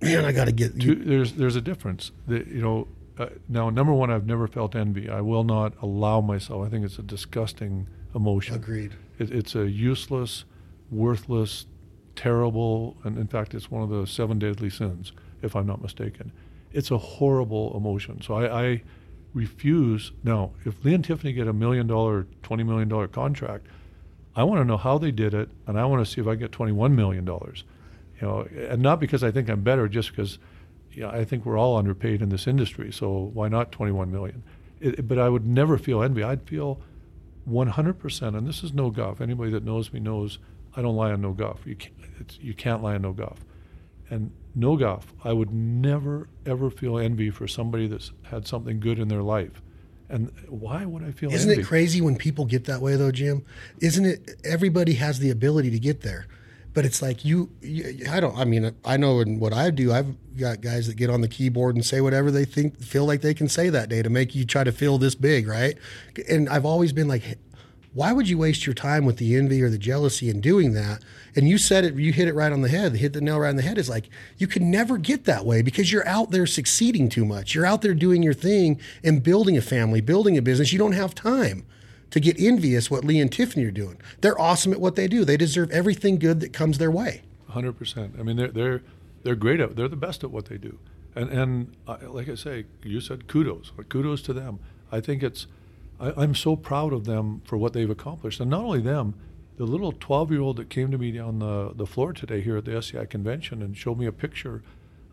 [0.00, 2.12] "Man, I got to get." Two, there's there's a difference.
[2.28, 5.08] That you know, uh, now number one, I've never felt envy.
[5.08, 6.66] I will not allow myself.
[6.66, 8.54] I think it's a disgusting emotion.
[8.54, 8.94] Agreed.
[9.18, 10.44] It, it's a useless,
[10.90, 11.66] worthless,
[12.16, 16.32] terrible, and in fact, it's one of the seven deadly sins, if I'm not mistaken.
[16.72, 18.20] It's a horrible emotion.
[18.22, 18.82] So I, I
[19.32, 20.12] refuse.
[20.22, 23.66] Now, if Lee and Tiffany get a million dollar, twenty million dollar contract,
[24.34, 26.34] I want to know how they did it, and I want to see if I
[26.34, 27.64] get twenty one million dollars.
[28.20, 30.38] You know, and not because I think I'm better, just because
[30.92, 32.92] you know, I think we're all underpaid in this industry.
[32.92, 34.42] So why not twenty one million?
[34.80, 36.22] It, but I would never feel envy.
[36.22, 36.80] I'd feel
[37.48, 39.20] 100%, and this is no guff.
[39.20, 40.38] Anybody that knows me knows
[40.74, 41.60] I don't lie on no guff.
[41.66, 43.44] You can't, you can't lie on no guff.
[44.08, 48.98] And no guff, I would never, ever feel envy for somebody that's had something good
[48.98, 49.62] in their life.
[50.08, 51.62] And why would I feel Isn't envy?
[51.62, 53.44] it crazy when people get that way though, Jim?
[53.80, 54.30] Isn't it?
[54.44, 56.26] Everybody has the ability to get there,
[56.74, 58.06] but it's like you, you.
[58.10, 58.36] I don't.
[58.36, 61.28] I mean, I know in what I do, I've got guys that get on the
[61.28, 64.34] keyboard and say whatever they think, feel like they can say that day to make
[64.34, 65.78] you try to feel this big, right?
[66.28, 67.38] And I've always been like,
[67.92, 71.02] why would you waste your time with the envy or the jealousy in doing that?
[71.34, 73.48] And you said it, you hit it right on the head, hit the nail right
[73.48, 73.78] on the head.
[73.78, 77.54] Is like, you could never get that way because you're out there succeeding too much.
[77.54, 80.72] You're out there doing your thing and building a family, building a business.
[80.72, 81.66] You don't have time
[82.10, 84.00] to get envious what Lee and Tiffany are doing.
[84.20, 85.24] They're awesome at what they do.
[85.24, 87.22] They deserve everything good that comes their way.
[87.48, 88.14] Hundred percent.
[88.18, 88.82] I mean, they're they're
[89.24, 89.74] they're great at.
[89.74, 90.78] They're the best at what they do.
[91.16, 93.72] And and uh, like I say, you said kudos.
[93.88, 94.60] Kudos to them.
[94.92, 95.48] I think it's.
[96.00, 99.14] I, I'm so proud of them for what they've accomplished, and not only them.
[99.56, 102.74] The little 12-year-old that came to me on the, the floor today here at the
[102.78, 104.62] SCI convention and showed me a picture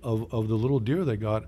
[0.02, 1.44] of, of the little deer they got.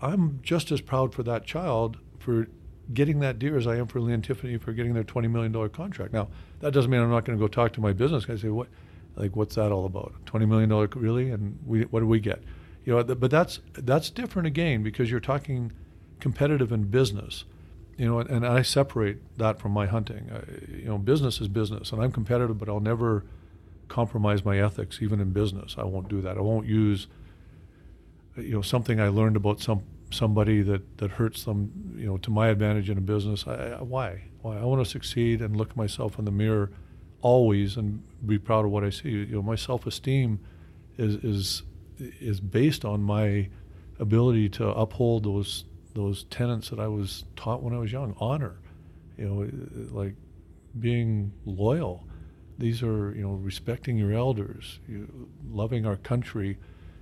[0.00, 2.46] I'm just as proud for that child for
[2.92, 5.68] getting that deer as I am for Lee and Tiffany for getting their $20 million
[5.70, 6.12] contract.
[6.12, 6.28] Now,
[6.60, 8.48] that doesn't mean I'm not going to go talk to my business guy and say,
[8.48, 8.68] what,
[9.16, 10.12] like, what's that all about?
[10.26, 11.30] $20 million, really?
[11.30, 12.42] And we, what do we get?
[12.84, 15.72] You know, but that's, that's different again because you're talking
[16.20, 17.44] competitive in business.
[17.96, 20.30] You know, and, I separate that from my hunting.
[20.32, 23.24] I, you know, business is business, and I'm competitive, but I'll never
[23.88, 25.76] compromise my ethics, even in business.
[25.78, 26.36] I won't do that.
[26.36, 27.06] I won't use,
[28.36, 32.30] you know, something I learned about some somebody that, that hurts them, you know, to
[32.30, 33.46] my advantage in a business.
[33.46, 34.22] I, I, why?
[34.42, 34.58] Why?
[34.58, 36.70] I want to succeed and look myself in the mirror
[37.20, 39.10] always and be proud of what I see.
[39.10, 40.38] You know, my self-esteem
[40.98, 41.62] is is
[41.98, 43.48] is based on my
[43.98, 48.14] ability to uphold those those tenets that I was taught when I was young.
[48.18, 48.56] Honor,
[49.16, 50.14] you know, like
[50.78, 52.04] being loyal.
[52.58, 56.58] These are, you know, respecting your elders, you, loving our country.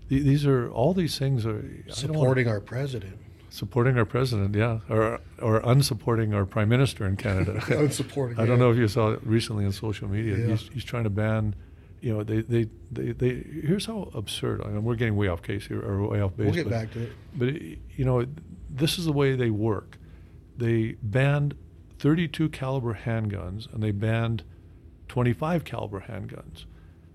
[0.09, 3.19] These are all these things are supporting our president.
[3.51, 7.61] Supporting our president, yeah, or or unsupporting our prime minister in Canada.
[7.67, 8.39] unsupporting.
[8.39, 10.39] I don't know if you saw it recently on social media.
[10.39, 10.47] Yeah.
[10.49, 11.55] He's, he's trying to ban.
[12.01, 14.63] You know, they, they, they, they here's how absurd.
[14.63, 16.47] I mean, we're getting way off case here, or way off base.
[16.47, 17.13] We'll get but, back to it.
[17.37, 18.27] But it, you know,
[18.73, 19.99] this is the way they work.
[20.57, 21.55] They banned
[21.99, 24.43] 32 caliber handguns, and they banned
[25.09, 26.65] 25 caliber handguns.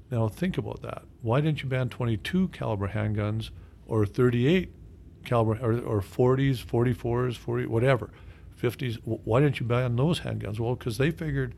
[0.10, 1.04] Now think about that.
[1.22, 3.50] Why didn't you ban 22 caliber handguns
[3.86, 4.72] or 38
[5.26, 8.12] caliber or, or 40s, 44s, 40 whatever,
[8.62, 9.00] 50s?
[9.04, 10.60] Why didn't you ban those handguns?
[10.60, 11.54] Well, because they figured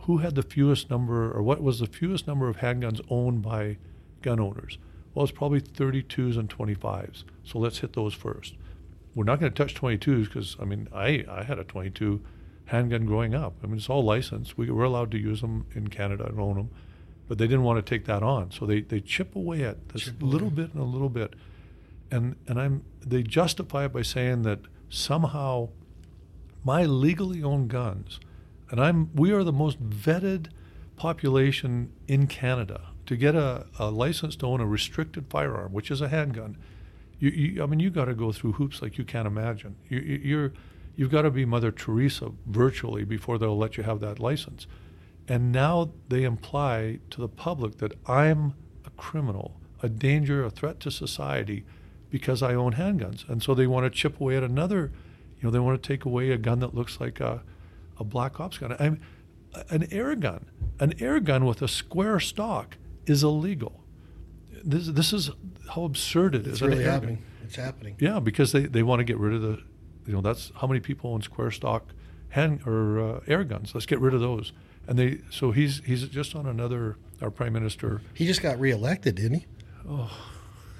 [0.00, 3.78] who had the fewest number, or what was the fewest number of handguns owned by
[4.22, 4.78] gun owners?
[5.14, 7.24] Well, it's probably 32s and 25s.
[7.42, 8.54] So let's hit those first.
[9.14, 12.20] We're not going to touch 22s because, I mean, I, I had a 22
[12.66, 13.54] handgun growing up.
[13.62, 14.58] I mean, it's all licensed.
[14.58, 16.70] We were allowed to use them in Canada and own them,
[17.28, 18.50] but they didn't want to take that on.
[18.50, 20.56] So they, they chip away at this Chip little away.
[20.56, 21.34] bit and a little bit.
[22.10, 25.68] And, and I'm, they justify it by saying that somehow
[26.64, 28.18] my legally owned guns,
[28.70, 30.46] and I'm, we are the most vetted
[30.96, 36.00] population in Canada to get a, a license to own a restricted firearm, which is
[36.00, 36.56] a handgun.
[37.18, 39.76] You, you I mean, you got to go through hoops like you can't imagine.
[39.88, 40.52] You, you- you're,
[40.96, 44.66] you've got to be Mother Teresa virtually before they'll let you have that license.
[45.26, 50.80] And now they imply to the public that I'm a criminal, a danger, a threat
[50.80, 51.64] to society
[52.10, 53.28] because I own handguns.
[53.28, 54.92] And so they want to chip away at another,
[55.38, 57.42] you know, they want to take away a gun that looks like a,
[57.98, 58.76] a black ops gun.
[58.78, 59.00] I'm,
[59.70, 60.46] an air gun,
[60.80, 63.84] an air gun with a square stock is illegal.
[64.64, 65.30] This, this is
[65.70, 66.54] how absurd it is.
[66.54, 67.22] It's really happening.
[67.44, 67.96] It's happening.
[67.98, 69.62] yeah, because they, they want to get rid of the,
[70.06, 71.88] you know, that's how many people own square stock
[72.30, 73.74] hand or uh, air guns.
[73.74, 74.52] Let's get rid of those.
[74.86, 76.96] And they, so he's he's just on another.
[77.22, 78.02] Our prime minister.
[78.12, 79.46] He just got reelected, didn't he?
[79.88, 80.10] Oh,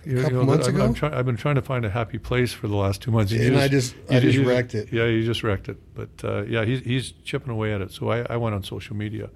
[0.04, 0.84] You couple months I'm, ago?
[0.84, 3.30] I'm try, I've been trying to find a happy place for the last two months.
[3.32, 4.92] You And I just- I you just wrecked it.
[4.92, 5.78] Yeah, you just wrecked it.
[5.94, 7.92] But uh, yeah, he's he's chipping away at it.
[7.92, 9.30] So I, I went on social media,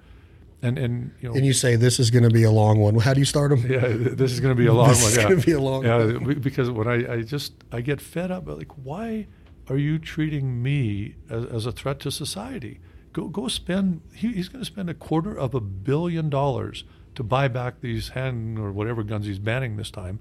[0.61, 1.35] and and you know.
[1.35, 2.95] And you say this is going to be a long one.
[2.99, 3.69] How do you start them?
[3.71, 3.79] yeah,
[4.15, 5.11] this is going to be a long This one.
[5.11, 5.23] is yeah.
[5.23, 6.23] gonna be a long yeah, one.
[6.25, 8.47] be- because when I, I just I get fed up.
[8.47, 9.27] Like, why
[9.69, 12.79] are you treating me as, as a threat to society?
[13.13, 14.01] Go go spend.
[14.13, 16.83] He, he's going to spend a quarter of a billion dollars
[17.15, 20.19] to buy back these hand or whatever guns he's banning this time.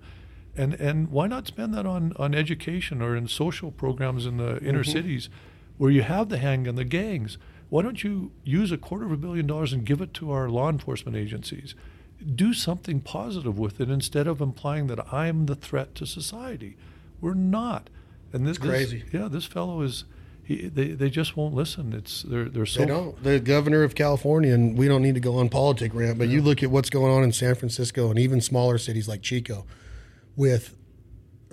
[0.57, 4.59] And, and why not spend that on, on education or in social programs in the
[4.59, 4.91] inner Mm-hmm.
[4.91, 5.29] cities
[5.77, 7.39] where you have the handgun, the gangs?
[7.71, 10.49] Why don't you use a quarter of a billion dollars and give it to our
[10.49, 11.75] law enforcement agencies?
[12.35, 16.77] Do something positive with it instead of implying that I'm the threat to society.
[17.21, 17.91] We're not.
[18.33, 19.03] And this, It's crazy.
[19.03, 20.05] This, yeah, this fellow is.
[20.43, 21.93] He, they, they just won't listen.
[21.93, 23.23] It's they're they're so They don't.
[23.23, 26.41] The governor of California, and we don't need to go on politic rant, but you
[26.41, 29.67] look at what's going on in San Francisco and even smaller cities like Chico,
[30.37, 30.75] with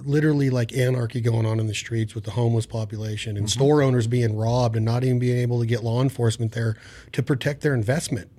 [0.03, 3.59] literally like anarchy going on in the streets with the homeless population and mm-hmm.
[3.59, 6.77] store owners being robbed and not even being able to get law enforcement there
[7.11, 8.29] to protect their investment.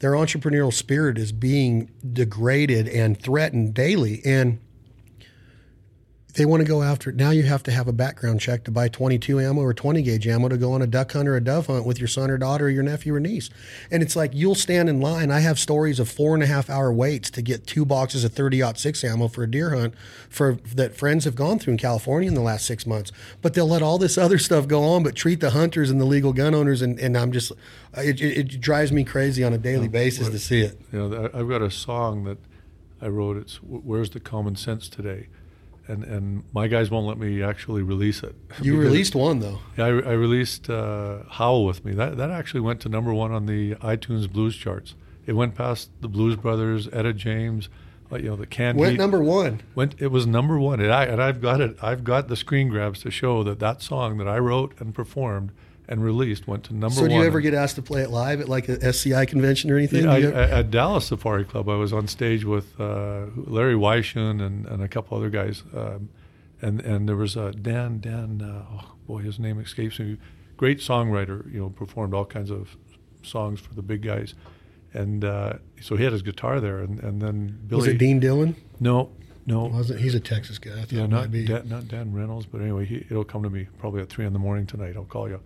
[0.00, 4.20] Their entrepreneurial spirit is being degraded and threatened daily.
[4.24, 4.58] And
[6.34, 7.16] they want to go after it.
[7.16, 10.26] Now you have to have a background check to buy 22 ammo or 20 gauge
[10.26, 12.38] ammo to go on a duck hunt or a dove hunt with your son or
[12.38, 13.50] daughter or your nephew or niece.
[13.90, 15.30] And it's like you'll stand in line.
[15.30, 18.32] I have stories of four and a half hour waits to get two boxes of
[18.32, 19.94] 30 6 ammo for a deer hunt
[20.28, 23.12] for that friends have gone through in California in the last six months.
[23.40, 26.04] But they'll let all this other stuff go on, but treat the hunters and the
[26.04, 26.82] legal gun owners.
[26.82, 27.52] And, and I'm just,
[27.96, 30.80] it, it, it drives me crazy on a daily basis to see it.
[30.92, 32.38] You know, I've got a song that
[33.00, 33.36] I wrote.
[33.36, 35.28] It's "Where's the Common Sense Today,"
[35.86, 38.34] and and my guys won't let me actually release it.
[38.62, 39.60] You released one though.
[39.76, 43.32] Yeah, I, I released uh, "Howl with Me." That that actually went to number one
[43.32, 44.94] on the iTunes Blues charts.
[45.26, 47.68] It went past the Blues Brothers, Etta James,
[48.12, 49.62] uh, you know, the Canned Went number one.
[49.74, 49.94] Went.
[49.98, 51.76] It was number one, and I and I've got it.
[51.82, 55.52] I've got the screen grabs to show that that song that I wrote and performed
[55.88, 57.10] and released went to number So one.
[57.10, 59.70] So, do you ever get asked to play it live at like a SCI convention
[59.70, 60.04] or anything?
[60.04, 64.40] Yeah, I, ever- at Dallas Safari Club, I was on stage with uh, Larry Weishuhn
[64.44, 66.08] and, and a couple other guys, um,
[66.62, 68.40] and and there was uh, Dan Dan.
[68.42, 70.16] Uh, oh boy, his name escapes me.
[70.56, 72.76] Great songwriter, you know, performed all kinds of
[73.22, 74.34] songs for the big guys,
[74.92, 77.80] and uh, so he had his guitar there, and, and then Billy.
[77.80, 78.54] was it Dean Dillon?
[78.80, 79.10] No,
[79.46, 80.72] no, Wasn't he's a Texas guy?
[80.72, 81.44] I thought yeah, it not might be.
[81.44, 84.32] Dan, not Dan Reynolds, but anyway, he, it'll come to me probably at three in
[84.32, 84.94] the morning tonight.
[84.96, 85.40] I'll call you.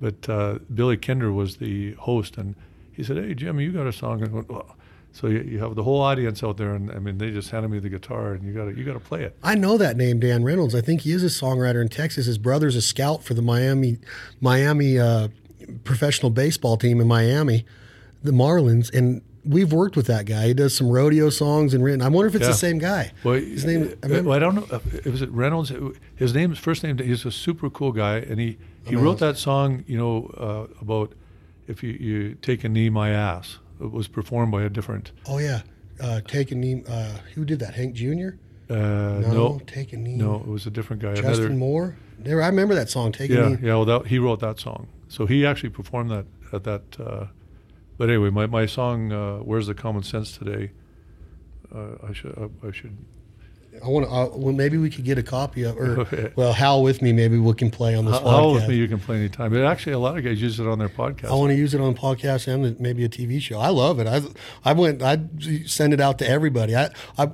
[0.00, 2.54] But uh, Billy Kinder was the host, and
[2.92, 4.64] he said, "Hey, Jimmy, you got a song?" And I went,
[5.12, 7.68] so you, you have the whole audience out there, and I mean, they just handed
[7.70, 9.36] me the guitar, and you got to you got to play it.
[9.42, 10.74] I know that name, Dan Reynolds.
[10.74, 12.26] I think he is a songwriter in Texas.
[12.26, 13.98] His brother's a scout for the Miami,
[14.40, 15.28] Miami uh,
[15.84, 17.64] professional baseball team in Miami,
[18.22, 20.48] the Marlins, and we've worked with that guy.
[20.48, 22.02] He does some rodeo songs and written.
[22.02, 22.48] I wonder if it's Yeah.
[22.48, 23.12] the same guy.
[23.24, 23.94] Well, His name.
[24.02, 24.66] I uh, I don't know.
[24.94, 25.72] if- Was it Reynolds?
[26.14, 26.98] His name, first name.
[26.98, 28.58] He's a super cool guy, and he
[28.90, 29.84] he wrote that song.
[29.86, 31.14] You know uh, about
[31.66, 33.58] if you, you take a knee, my ass.
[33.80, 35.12] It was performed by a different.
[35.26, 35.62] oh yeah,
[36.00, 36.82] uh, take a knee.
[36.86, 37.74] Uh, who did that?
[37.74, 38.30] Hank Jr.
[38.68, 40.16] Uh, No, no, take a knee.
[40.16, 41.14] no, it was a different guy.
[41.14, 41.96] Justin Another- Moore.
[42.18, 43.12] There, I remember that song.
[43.12, 43.56] Take a Yeah, knee.
[43.62, 43.74] yeah.
[43.76, 46.82] Well, that, he wrote that song, so he actually performed that at that.
[47.00, 47.26] Uh,
[47.96, 50.72] but anyway, my, my song uh, "Where's the Common Sense Today."
[51.74, 52.96] Uh, I should I, I should.
[53.82, 54.12] I want to.
[54.12, 57.12] Uh, well, maybe we could get a copy of, or well, Howl with me.
[57.12, 58.18] Maybe we can play on this.
[58.18, 59.52] Howl with me, you can play anytime.
[59.52, 61.26] But actually, a lot of guys use it on their podcast.
[61.26, 63.58] I want to use it on podcast and maybe a TV show.
[63.58, 64.06] I love it.
[64.06, 64.22] I
[64.64, 65.02] I went.
[65.02, 65.20] I
[65.66, 66.76] send it out to everybody.
[66.76, 67.30] I I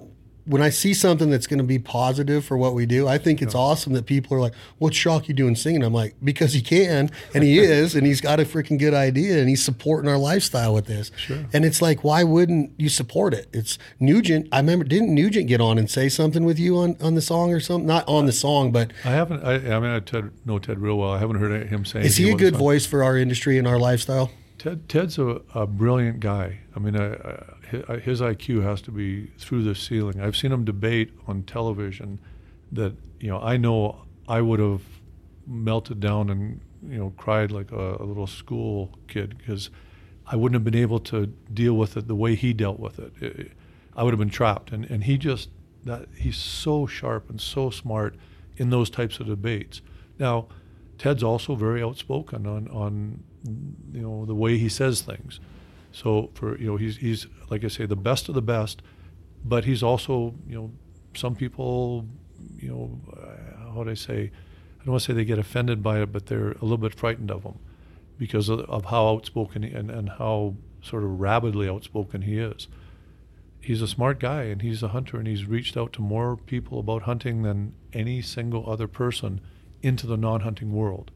[0.46, 3.42] when I see something that's going to be positive for what we do, I think
[3.42, 3.60] it's yeah.
[3.60, 7.42] awesome that people are like, "What's Shockey doing singing?" I'm like, because he can, and
[7.42, 10.86] he is, and he's got a freaking good idea, and he's supporting our lifestyle with
[10.86, 11.10] this.
[11.16, 11.44] Sure.
[11.52, 13.48] And it's like, why wouldn't you support it?
[13.52, 14.48] It's Nugent.
[14.52, 17.52] I remember, didn't Nugent get on and say something with you on, on the song
[17.52, 17.86] or something?
[17.86, 19.44] Not on the song, but I haven't.
[19.44, 21.10] I, I mean, I Ted, know Ted real well.
[21.10, 22.02] I haven't heard him say.
[22.02, 24.30] Is he a good voice for our industry and our lifestyle?
[24.58, 26.60] Ted, Ted's a, a brilliant guy.
[26.74, 27.42] I mean, I, I
[27.72, 30.20] Uh, his IQ has to be through the ceiling.
[30.20, 32.20] I've seen him debate on television
[32.72, 34.82] that you know I know I would have
[35.46, 39.70] melted down and you know cried like a, a little school kid because
[40.26, 43.12] I wouldn't have been able to deal with it the way he dealt with it.
[43.20, 43.52] it
[43.94, 45.48] I would have been trapped, and and he just
[45.84, 48.16] that he's so sharp and so smart
[48.56, 49.80] in those types of debates.
[50.18, 50.48] Now,
[50.98, 53.22] Ted's also very outspoken on on
[53.92, 55.40] you know the way he says things.
[55.96, 58.82] So for you know he's he's like I say the best of the best,
[59.42, 60.70] but he's also you know
[61.14, 62.06] some people
[62.58, 64.30] you know uh, how would I say
[64.78, 66.94] I don't want to say they get offended by it, but they're a little bit
[66.94, 67.58] frightened of him
[68.18, 72.68] because of, of how outspoken and and how sort of rabidly outspoken he is.
[73.58, 76.78] He's a smart guy and he's a hunter and he's reached out to more people
[76.78, 79.40] about hunting than any single other person
[79.82, 81.10] into the non-hunting world.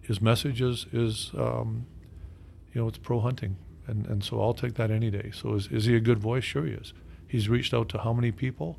[0.00, 1.86] His message is, is um,
[2.72, 5.30] you know, it's pro hunting and and so I'll take that any day.
[5.34, 6.44] So is is he a good voice?
[6.44, 6.92] Sure, he is.
[7.26, 8.78] He's reached out to how many people?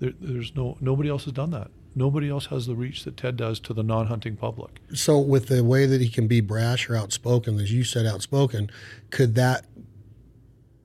[0.00, 1.70] There, there's no nobody else has done that.
[1.96, 4.80] Nobody else has the reach that Ted does to the non-hunting public.
[4.92, 8.68] So, with the way that he can be brash or outspoken, as you said, outspoken,
[9.10, 9.66] could that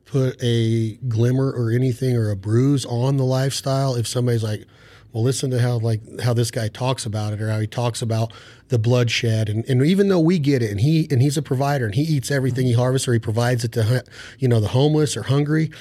[0.05, 4.65] put a glimmer or anything or a bruise on the lifestyle if somebody's like,
[5.11, 8.01] well, listen to how like how this guy talks about it or how he talks
[8.01, 8.31] about
[8.69, 9.49] the bloodshed.
[9.49, 12.01] And, and even though we get it and he and he's a provider and he
[12.01, 14.03] eats everything he harvests or he provides it to
[14.39, 15.71] you know the homeless or hungry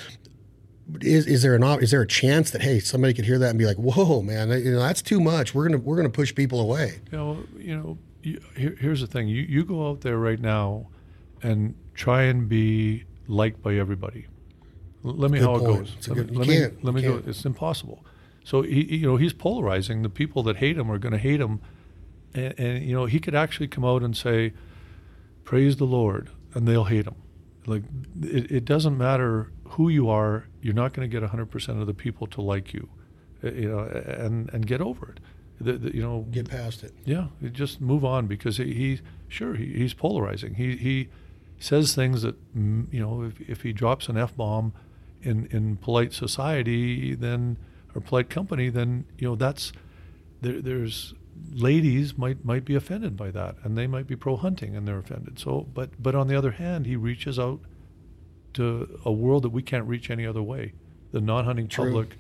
[1.01, 3.59] is is there an is there a chance that hey somebody could hear that and
[3.59, 5.55] be like whoa man you know that's too much.
[5.55, 7.01] We're gonna we're gonna push people away.
[7.13, 9.29] You know you know you, here, here's the thing.
[9.29, 10.89] You you go out there right now
[11.43, 14.27] and try and be liked by everybody.
[15.03, 15.63] Let me how point.
[15.63, 17.23] it goes let, good, me, let me, let me go.
[17.25, 18.05] it's impossible.
[18.45, 20.03] So he, you know, he's polarizing.
[20.03, 21.61] The people that hate him are going to hate him,
[22.35, 24.53] and, and, you know, he could actually come out and say,
[25.45, 27.17] "Praise the Lord," and they'll hate him.
[27.67, 27.83] Like
[28.23, 30.47] it, it doesn't matter who you are.
[30.63, 32.89] You're not going to get 100% of the people to like you,
[33.45, 35.21] uh, you know, and and get over it.
[35.61, 36.95] The, the, you know, get past it.
[37.05, 40.55] Yeah, just move on because he, he sure he, he's polarizing.
[40.55, 41.09] He he
[41.59, 44.73] says things that mm, you know if if he drops an f bomb
[45.23, 47.57] in in polite society, then
[47.95, 49.73] or polite company, then you know that's
[50.41, 51.15] there, there's
[51.53, 54.99] ladies might might be offended by that, and they might be pro hunting and they're
[54.99, 55.39] offended.
[55.39, 57.61] So, but but on the other hand, he reaches out
[58.55, 60.73] to a world that we can't reach any other way.
[61.13, 62.17] The non-hunting public.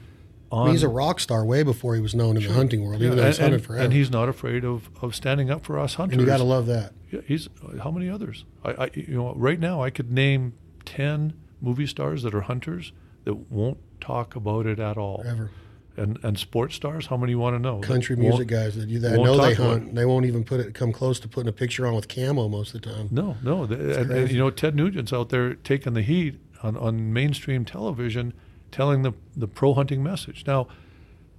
[0.50, 2.82] On, I mean, he's a rock star way before he was known in the hunting
[2.82, 3.84] world, even yeah, though he's and, hunted forever.
[3.84, 6.14] And he's not afraid of, of standing up for us hunters.
[6.14, 6.92] And you got to love that.
[7.10, 7.48] Yeah, he's
[7.82, 8.46] how many others?
[8.64, 10.54] I, I, you know right now I could name
[10.86, 12.92] ten movie stars that are hunters
[13.24, 15.22] that won't talk about it at all.
[15.26, 15.50] Ever
[15.99, 17.07] and and sports stars.
[17.07, 17.80] How many you want to know?
[17.80, 19.14] Country music guys that do that.
[19.14, 19.94] I know they hunt.
[19.94, 22.74] They won't even put it come close to putting a picture on with camo most
[22.74, 23.09] of the time.
[23.11, 23.64] No, no.
[23.64, 28.32] And, and, you know, Ted Nugent's out there taking the heat on, on mainstream television,
[28.70, 30.44] telling the the pro hunting message.
[30.46, 30.68] Now,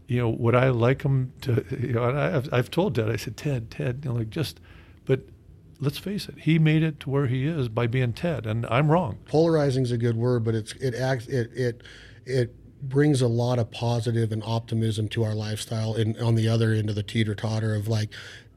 [0.07, 1.65] you know, would I like him to?
[1.71, 3.09] You know, I, have I've told Ted.
[3.09, 4.59] I said, Ted, Ted, you know, like just,
[5.05, 5.21] but
[5.79, 8.91] let's face it, he made it to where he is by being Ted, and I'm
[8.91, 9.19] wrong.
[9.25, 11.83] Polarizing is a good word, but it's it acts it it
[12.25, 16.73] it brings a lot of positive and optimism to our lifestyle and on the other
[16.73, 18.09] end of the teeter totter of like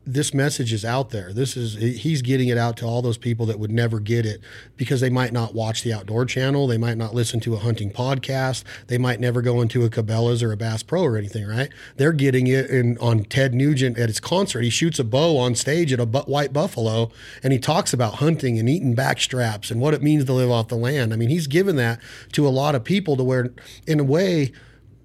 [0.04, 1.32] this message is out there.
[1.32, 4.40] This is he's getting it out to all those people that would never get it
[4.76, 7.90] because they might not watch the outdoor channel, they might not listen to a hunting
[7.90, 11.70] podcast, they might never go into a Cabela's or a Bass Pro or anything, right?
[11.96, 14.62] They're getting it in on Ted Nugent at his concert.
[14.62, 18.58] He shoots a bow on stage at a white buffalo and he talks about hunting
[18.58, 21.12] and eating backstraps and what it means to live off the land.
[21.12, 22.00] I mean, he's given that
[22.32, 23.50] to a lot of people to where
[23.86, 24.52] in a way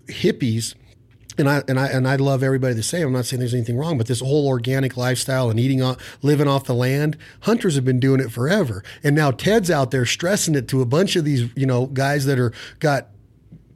[0.07, 0.73] hippies
[1.37, 3.07] and I and I and I love everybody the same.
[3.07, 6.47] I'm not saying there's anything wrong, but this whole organic lifestyle and eating off, living
[6.47, 8.83] off the land, hunters have been doing it forever.
[9.03, 12.25] And now Ted's out there stressing it to a bunch of these, you know, guys
[12.25, 13.07] that are got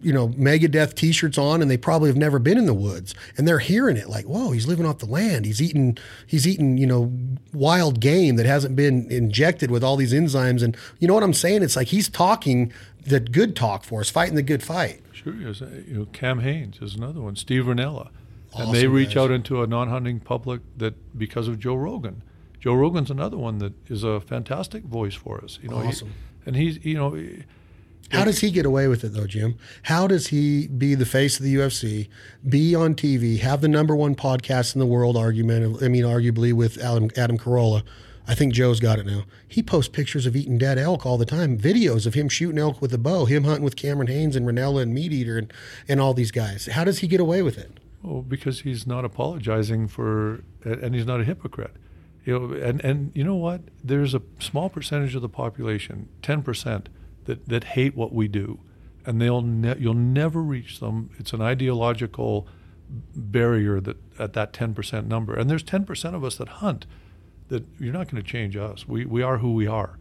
[0.01, 3.47] you know, Megadeth t-shirts on and they probably have never been in the woods and
[3.47, 5.45] they're hearing it like, whoa, he's living off the land.
[5.45, 5.97] He's eating,
[6.27, 7.11] he's eating, you know,
[7.53, 10.63] wild game that hasn't been injected with all these enzymes.
[10.63, 11.63] And you know what I'm saying?
[11.63, 12.71] It's like he's talking
[13.05, 15.01] the good talk for us, fighting the good fight.
[15.11, 15.61] Sure, yes.
[15.61, 17.35] Uh, you know, Cam Hanes is another one.
[17.35, 18.09] Steve Rinella,
[18.53, 19.17] Awesome and they reach guys.
[19.17, 22.23] out into a non-hunting public that because of Joe Rogan.
[22.59, 25.57] Joe Rogan's another one that is a fantastic voice for us.
[25.63, 26.13] You know, he- Awesome.
[26.45, 27.43] and he's you know, he-
[28.11, 29.55] How does he get away with it though, Jim?
[29.83, 32.09] How does he be the face of the UFC,
[32.47, 35.81] be on TV, have the number one podcast in the world argument?
[35.81, 37.83] I mean, arguably with Adam, Adam Carolla.
[38.27, 39.23] I think Joe's got it now.
[39.47, 42.81] He posts pictures of eating dead elk all the time, videos of him shooting elk
[42.81, 45.51] with a bow, him hunting with Cameron Hanes and Rinella and Meat Eater and,
[45.87, 46.67] and all these guys.
[46.67, 47.79] How does he get away with it?
[48.03, 51.75] well, because he's not apologizing for, and he's not a hypocrite.
[52.25, 53.61] You know, and and you know what?
[53.83, 56.89] There's a small percentage of the population, ten percent,
[57.25, 58.59] that that hate what we do,
[59.05, 61.09] and they'll ne- you'll never reach them.
[61.17, 62.47] It's an ideological
[63.15, 66.85] barrier that at that ten percent number, and there's ten percent of us that hunt.
[67.49, 68.87] That you're not going to change us.
[68.87, 69.97] We we are who we are,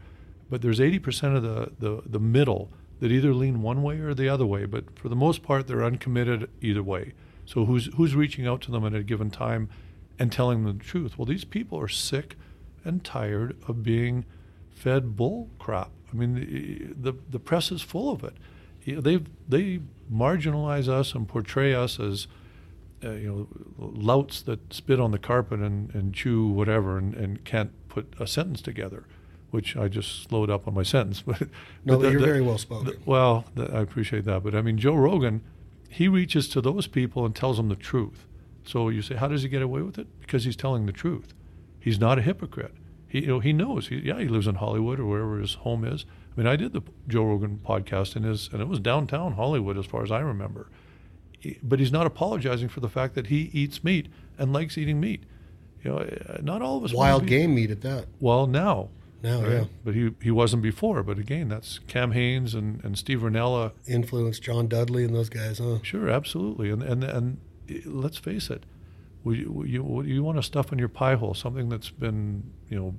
[0.48, 4.14] but there's eighty percent of the, the the middle that either lean one way or
[4.14, 4.66] the other way.
[4.66, 7.12] But for the most part, they're uncommitted either way.
[7.46, 9.68] So who's who's reaching out to them at a given time
[10.18, 11.18] and telling them the truth?
[11.18, 12.36] Well, these people are sick
[12.84, 14.24] and tired of being
[14.70, 15.90] fed bull crap.
[16.12, 18.34] I mean, the the, press is full of it.
[18.84, 19.80] They they
[20.12, 22.26] marginalize us and portray us as
[23.04, 23.48] uh, you know
[23.78, 28.26] louts that spit on the carpet and, and chew whatever and, and can't put a
[28.26, 29.04] sentence together.
[29.50, 31.40] Which I just slowed up on my sentence, but
[31.84, 32.86] No, but the- you're the- very well spoken.
[32.86, 35.42] the- well, I appreciate that, but I mean, Joe Rogan,
[35.88, 38.26] he reaches to those people and tells them the truth.
[38.64, 40.06] So you say, how does he get away with it?
[40.20, 41.34] Because he's telling the truth.
[41.80, 42.74] He's not a hypocrite.
[43.10, 43.88] He, you know, he knows.
[43.88, 46.06] He, yeah, he lives in Hollywood or wherever his home is.
[46.34, 49.76] I mean, I did the Joe Rogan podcast in his, and it was downtown Hollywood
[49.76, 50.68] as far as I remember.
[51.38, 54.08] He- But he's not apologizing for the fact that he eats meat
[54.38, 55.24] and likes eating meat.
[55.82, 56.92] You know, uh, not all of us.
[56.94, 58.06] Wild game meat at that.
[58.20, 58.90] Well, now.
[59.22, 59.50] Now, right?
[59.52, 59.64] yeah.
[59.84, 61.02] But he, he wasn't before.
[61.02, 65.58] But again, that's Cam Hanes and, and Steve Rinella Influenced John Dudley and those guys,
[65.58, 65.78] huh?
[65.82, 67.38] Sure, absolutely, and and and
[67.84, 68.64] let's face it,
[69.24, 72.94] you you, you want to stuff in your pie hole something that's been you know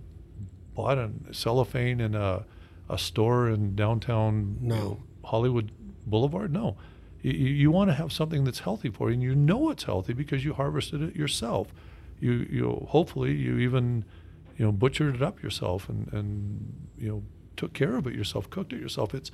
[0.76, 2.46] bought in cellophane in a
[2.90, 4.76] a store in downtown you No.
[4.76, 5.72] know, Hollywood
[6.06, 6.52] Boulevard?
[6.52, 6.76] No,
[7.22, 9.84] you, you you want to have something that's healthy for you, and you know it's
[9.84, 11.74] healthy because you harvested it yourself.
[12.20, 14.04] You you hopefully you even
[14.58, 17.24] you know butchered it up yourself and and you know
[17.56, 19.14] took care of it yourself, cooked it yourself.
[19.14, 19.32] It's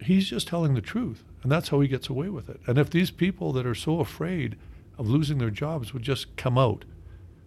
[0.00, 2.90] he's just telling the truth and that's how he gets away with it and if
[2.90, 4.56] these people that are so afraid
[4.98, 6.84] of losing their jobs would just come out.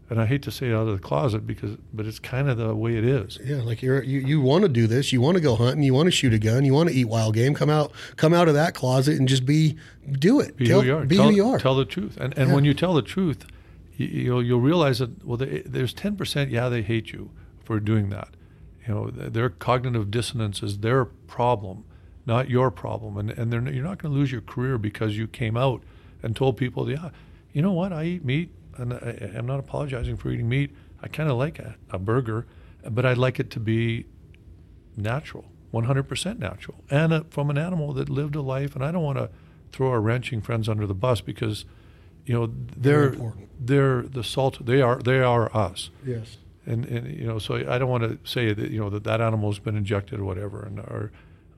[0.10, 2.58] And i hate to say it out of the closet because but it's kind of
[2.58, 3.40] the way it is.
[3.44, 5.94] Yeah, like you're you, you want to do this, you want to go hunting, you
[5.94, 7.54] want to shoot a gun, you want to eat wild game.
[7.54, 9.76] Come out, come out of that closet and just be,
[10.10, 10.56] do it.
[10.56, 11.06] be tell, who you are.
[11.06, 11.60] Be tell, who you are.
[11.60, 12.16] tell the truth.
[12.18, 12.56] And and Yeah.
[12.56, 13.46] when you tell the truth
[13.98, 17.30] you, you'll you'll realize that well they, there's 10% yeah they hate you
[17.66, 18.30] for doing that.
[18.88, 21.84] You know their cognitive dissonance is their problem
[22.26, 23.18] not your problem.
[23.18, 25.82] And and they're, you're not going to lose your career because you came out
[26.24, 27.10] and told people yeah
[27.58, 30.70] you know what I eat meat and I, I'm not apologizing for eating meat
[31.02, 32.46] I kind of like a, a burger
[32.90, 34.06] but I'd like it to be
[34.96, 38.76] natural, 100% natural, and uh, from an animal that lived a life.
[38.76, 39.30] And I don't want to
[39.72, 41.66] throw our ranching friends under the bus because,
[42.26, 43.16] you know, they're
[43.60, 44.66] they're the salt.
[44.66, 45.90] They are they are us.
[46.06, 46.38] yes.
[46.66, 49.22] And, and you know, so I don't want to say that you know that that
[49.22, 51.12] animal's been injected or whatever, and our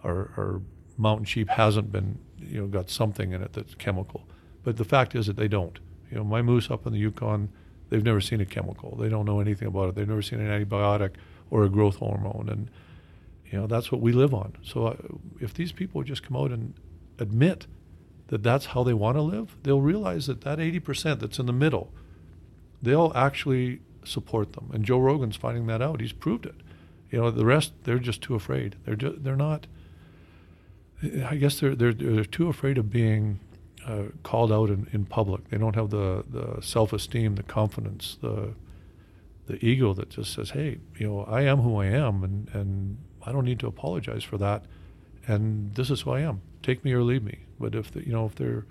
[0.03, 0.61] our, our
[0.97, 4.27] mountain sheep hasn't been you know got something in it that's chemical.
[4.63, 5.79] But the fact is that they don't.
[6.09, 7.49] You know, my moose up in the Yukon,
[7.89, 8.95] they've never seen a chemical.
[8.95, 9.95] They don't know anything about it.
[9.95, 11.11] They've never seen an antibiotic
[11.49, 12.71] or a growth hormone, and
[13.51, 14.53] you know that's what we live on.
[14.63, 14.95] So uh,
[15.39, 16.73] if these people just come out and
[17.17, 17.67] admit
[18.27, 21.53] that that's how they want to live, they'll realize that that 80% that's in the
[21.53, 21.91] middle,
[22.81, 24.69] they'll actually support them.
[24.71, 25.99] And Joe Rogan's finding that out.
[25.99, 26.55] He's proved it.
[27.09, 28.75] You know, the rest they're just too afraid.
[28.85, 29.67] They're just, they're not.
[31.25, 33.39] I guess they're they're they're too afraid of being
[33.85, 35.49] uh, called out in, in public.
[35.49, 38.53] They don't have the, the self esteem, the confidence, the
[39.47, 42.97] the ego that just says, "Hey, you know, I am who I am, and and
[43.25, 44.65] I don't need to apologize for that,
[45.27, 46.41] and this is who I am.
[46.61, 48.65] Take me or leave me." But if the, you know if they're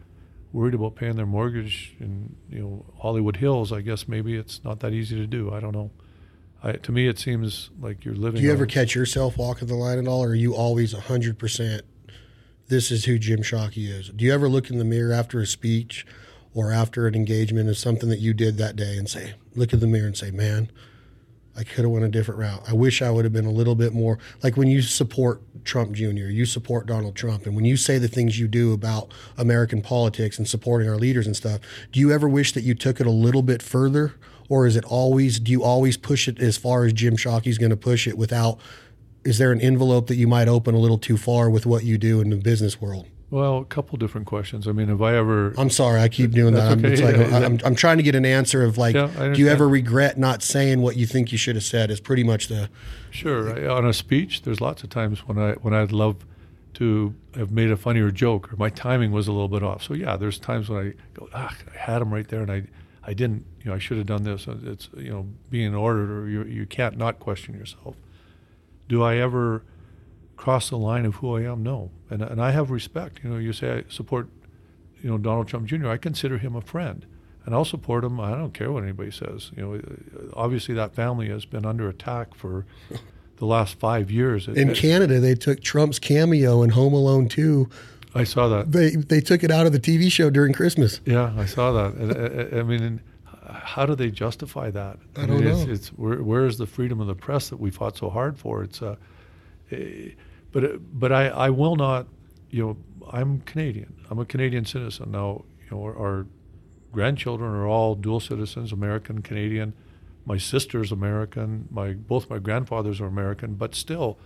[0.53, 4.81] worried about paying their mortgage in you know Hollywood Hills, I guess maybe it's not
[4.81, 5.53] that easy to do.
[5.53, 5.91] I don't know.
[6.63, 8.41] I, to me, it seems like you're living.
[8.41, 11.39] Do you ever catch yourself walking the line at all, or are you always hundred
[11.39, 11.83] percent?
[12.69, 14.11] This is who Jim Shockey is.
[14.11, 16.07] Do you ever look in the mirror after a speech
[16.53, 19.81] or after an engagement of something that you did that day and say, look in
[19.81, 20.71] the mirror and say, "Man,
[21.57, 22.63] I could have went a different route.
[22.69, 25.93] I wish I would have been a little bit more like when you support Trump
[25.93, 29.81] Jr., you support Donald Trump, and when you say the things you do about American
[29.81, 31.61] politics and supporting our leaders and stuff,
[31.91, 34.15] do you ever wish that you took it a little bit further?
[34.51, 37.71] Or is it always, do you always push it as far as Jim Shockey's going
[37.71, 38.59] to push it without,
[39.29, 41.99] is there an envelope that you might open a little too far with what you
[41.99, 43.07] do in the business world?
[43.31, 44.67] Well, a couple different questions.
[44.67, 45.53] I mean, have I ever?
[45.59, 46.73] I'm sorry, I keep doing that.
[46.73, 46.95] I'm, okay.
[46.95, 49.49] it's like, Yeah, I'm, I'm trying to get an answer of like, Yeah, do you
[49.49, 51.91] ever regret not saying what you think you should have said?
[51.91, 52.71] Is pretty much the
[53.11, 53.55] Sure.
[53.55, 56.25] I, on a speech, there's lots of times when I when I'd love
[56.75, 59.83] to have made a funnier joke or my timing was a little bit off.
[59.83, 62.63] So yeah, there's times when I go, ah, I had him right there and I
[63.05, 63.45] I didn't.
[63.63, 64.47] You know, I should have done this.
[64.65, 67.95] It's you know, being an orator, you you can't not question yourself.
[68.89, 69.63] Do I ever
[70.37, 71.63] cross the line of who I am?
[71.63, 71.91] No.
[72.11, 73.21] And and I have respect.
[73.23, 74.29] You know, you say I support,
[75.03, 75.89] you know, Donald Trump Jr.
[75.89, 77.07] I consider him a friend.
[77.45, 78.21] And I'll support him.
[78.21, 79.53] I don't care what anybody says.
[79.57, 79.81] You know,
[80.35, 82.67] obviously that family has been under attack for
[83.37, 84.49] the last five years.
[84.49, 87.69] in It- Canada they took Trump's cameo in Home Alone 2.
[88.15, 88.73] I saw that.
[88.73, 91.01] They they took it out of the TV show during Christmas.
[91.07, 91.95] Yeah, I saw that.
[91.95, 92.13] And,
[92.53, 93.01] I- I, I mean,
[93.49, 94.99] how do they justify that?
[95.17, 95.73] I don't mean, it's, know.
[95.73, 98.63] It's where, where is the freedom of the press that we fought so hard for?
[98.63, 98.97] It's uh,
[99.71, 100.11] eh,
[100.53, 102.07] but but I, I will not.
[102.51, 102.77] You know,
[103.11, 103.95] I'm Canadian.
[104.11, 105.45] I'm a Canadian citizen now.
[105.65, 106.27] You know, our, our
[106.93, 109.75] grandchildren are all dual citizens, American, Canadian.
[110.25, 111.69] My sister's American.
[111.71, 113.55] My both my grandfathers are American.
[113.55, 114.19] But still,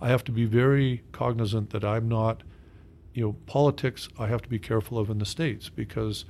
[0.00, 2.42] I have to be very cognizant that I'm not.
[3.14, 4.08] You know, politics.
[4.18, 6.24] I have to be careful of in the states because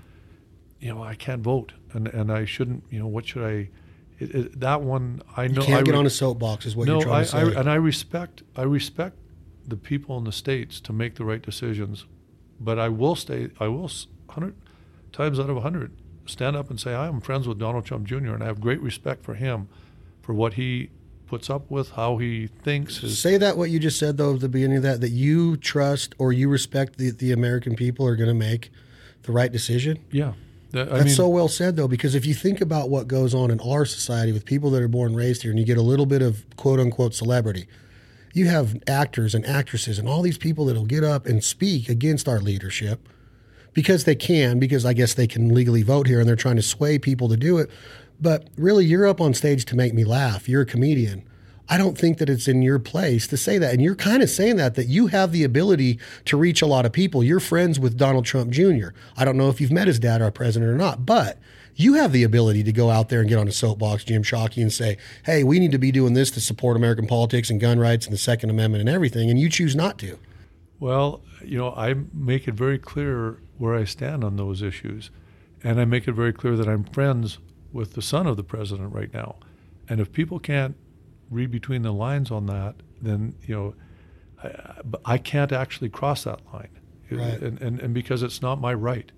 [0.82, 2.84] you know, I can't vote, and and I shouldn't.
[2.90, 3.70] You know, what should I?
[4.18, 5.60] It, it, that one, I know.
[5.60, 7.28] You can't I get re- on a soapbox, is what no, you're trying I, to
[7.28, 7.38] say.
[7.38, 8.42] I, and I respect.
[8.56, 9.16] I respect
[9.66, 12.06] the people in the states to make the right decisions,
[12.60, 13.50] but I will stay.
[13.60, 13.90] I will
[14.28, 14.56] hundred
[15.12, 15.92] times out of hundred
[16.26, 18.32] stand up and say I am friends with Donald Trump Jr.
[18.32, 19.68] and I have great respect for him,
[20.20, 20.90] for what he
[21.26, 22.98] puts up with, how he thinks.
[22.98, 25.56] His, Say that what you just said though at the beginning of that that you
[25.56, 28.70] trust or you respect the, the American people are going to make
[29.22, 29.98] the right decision.
[30.10, 30.32] yeah,
[30.72, 33.34] That- I That's mean, so well said though because if you think about what goes
[33.34, 35.78] on in our society with people that are born and raised here and you get
[35.78, 37.66] a little bit of quote unquote celebrity.
[38.34, 42.26] You have actors and actresses and all these people that'll get up and speak against
[42.26, 43.06] our leadership
[43.74, 46.62] because they can, because I guess they can legally vote here and they're trying to
[46.62, 47.70] sway people to do it.
[48.20, 50.48] But really, you're up on stage to make me laugh.
[50.48, 51.24] You're a comedian.
[51.72, 53.72] I don't think that it's in your place to say that.
[53.72, 56.84] And you're kind of saying that, that you have the ability to reach a lot
[56.84, 57.24] of people.
[57.24, 58.88] You're friends with Donald Trump Jr.
[59.16, 61.38] I don't know if you've met his dad, our president, or not, but
[61.74, 64.60] you have the ability to go out there and get on a soapbox, Jim Shockey,
[64.60, 67.78] and say, hey, we need to be doing this to support American politics and gun
[67.78, 69.30] rights and the Second Amendment and everything.
[69.30, 70.18] And you choose not to.
[70.78, 75.08] Well, you know, I make it very clear where I stand on those issues,
[75.64, 77.38] and I make it very clear that I'm friends
[77.72, 79.36] with the son of the president right now.
[79.88, 80.76] And if people can't
[81.32, 83.74] read between the lines on that, then you know,
[84.42, 86.68] I, I- but I can't actually cross that line,
[87.10, 87.40] Right.
[87.40, 89.10] and, and and because it's not my right,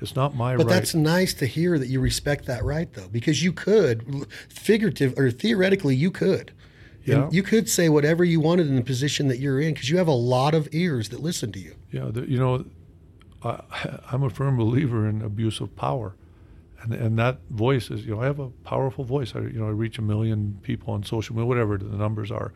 [0.00, 0.68] it's not my But right.
[0.68, 5.18] But that's nice to hear that you respect that right, though, because you could, figurative
[5.18, 6.52] or theoretically, you could.
[7.06, 7.28] And Yeah.
[7.32, 10.06] you could say whatever you wanted in the position that you're in because you have
[10.08, 11.74] a lot of ears that listen to you.
[11.90, 12.66] Yeah, the, you know,
[13.42, 13.62] I,
[14.12, 16.14] I'm a firm believer in abuse of power,
[16.82, 19.34] and and that voice is, you know, I have a powerful voice.
[19.34, 22.52] I, you know, I reach a million people on social media, whatever the numbers are.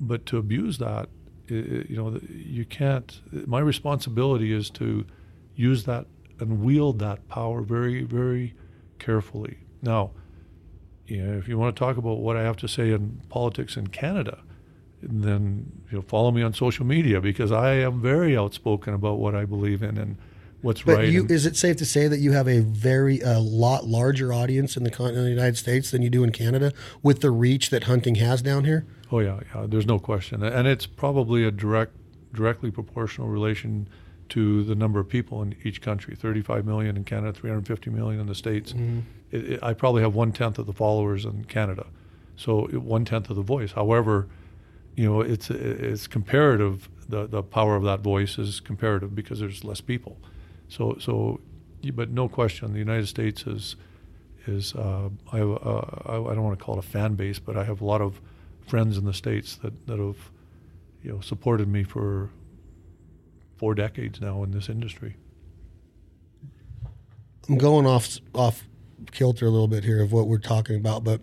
[0.00, 1.08] But to abuse that,
[1.50, 3.20] i- i- you know, you can't.
[3.46, 5.04] My responsibility is to
[5.56, 6.06] use that
[6.40, 8.54] and wield that power very, very
[8.98, 9.58] carefully.
[9.82, 10.10] Now,
[11.06, 13.76] you know, if you want to talk about what I have to say in politics
[13.76, 14.38] in Canada,
[15.02, 19.34] then you know, follow me on social media because I am very outspoken about what
[19.34, 20.16] I believe in and
[20.62, 21.08] what's But right.
[21.08, 24.76] you, is it safe to say that you have a very a lot larger audience
[24.76, 27.70] in the continent of the United States than you do in Canada with the reach
[27.70, 28.86] that hunting has down here?
[29.10, 29.66] oh yeah, yeah.
[29.66, 31.92] There's no question, and it's probably a direct,
[32.32, 33.88] directly proportional relation
[34.30, 36.16] to the number of people in each country.
[36.16, 38.72] 35 million in Canada, 350 million in the states.
[38.72, 39.00] Mm-hmm.
[39.30, 41.86] It, it, I probably have one tenth of the followers in Canada,
[42.36, 43.72] so one tenth of the voice.
[43.72, 44.28] However,
[44.96, 46.88] you know, it's it's comparative.
[47.08, 50.16] The the power of that voice is comparative because there's less people.
[50.72, 51.38] So so,
[51.92, 53.76] but no question, the United States is
[54.46, 57.58] is uh, I have I I don't want to call it a fan base, but
[57.58, 58.20] I have a lot of
[58.66, 60.30] friends in the states that that have
[61.02, 62.30] you know supported me for
[63.58, 65.16] four decades now in this industry.
[67.50, 68.66] I'm going off off
[69.10, 71.20] kilter a little bit here of what we're talking about, but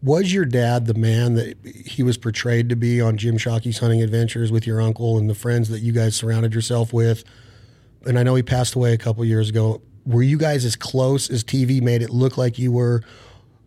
[0.00, 4.00] was your dad the man that he was portrayed to be on Jim Shockey's hunting
[4.00, 7.24] adventures with your uncle and the friends that you guys surrounded yourself with?
[8.06, 9.82] And I know he passed away a couple years ago.
[10.06, 13.02] Were you guys as close as TV made it look like you were?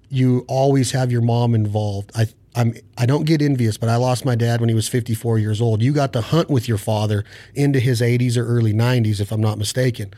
[0.10, 2.12] you always have your mom involved.
[2.16, 5.38] I I'm I don't get envious, but I lost my dad when he was 54
[5.40, 5.82] years old.
[5.82, 7.24] You got to hunt with your father
[7.54, 10.14] into his 80s or early 90s, if I'm not mistaken.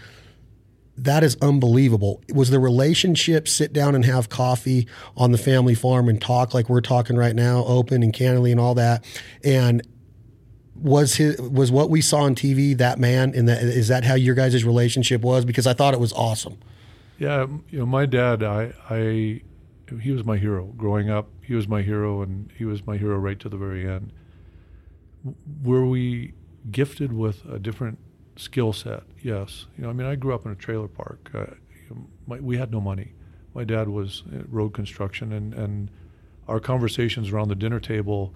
[0.96, 2.22] That is unbelievable.
[2.34, 6.70] Was the relationship sit down and have coffee on the family farm and talk like
[6.70, 9.06] we're talking right now, open and candidly and all that?
[9.44, 9.82] And
[10.82, 13.34] was his was what we saw on TV that man?
[13.36, 15.46] And that is that how your guys' relationship was?
[15.46, 16.58] Because I thought it was awesome.
[17.20, 19.42] Yeah, you know, my dad, I, I,
[20.02, 21.28] he was my hero growing up.
[21.42, 24.14] He was my hero, and he was my hero right to the very end.
[25.62, 26.34] Were we
[26.72, 28.00] gifted with a different
[28.38, 29.04] skill set?
[29.22, 29.66] Yes.
[29.78, 31.30] You know, I mean, I grew up in a trailer park.
[31.34, 31.48] Uh,
[32.26, 33.12] my, we had no money.
[33.54, 35.92] My dad was road construction, and, and
[36.48, 38.34] our conversations around the dinner table,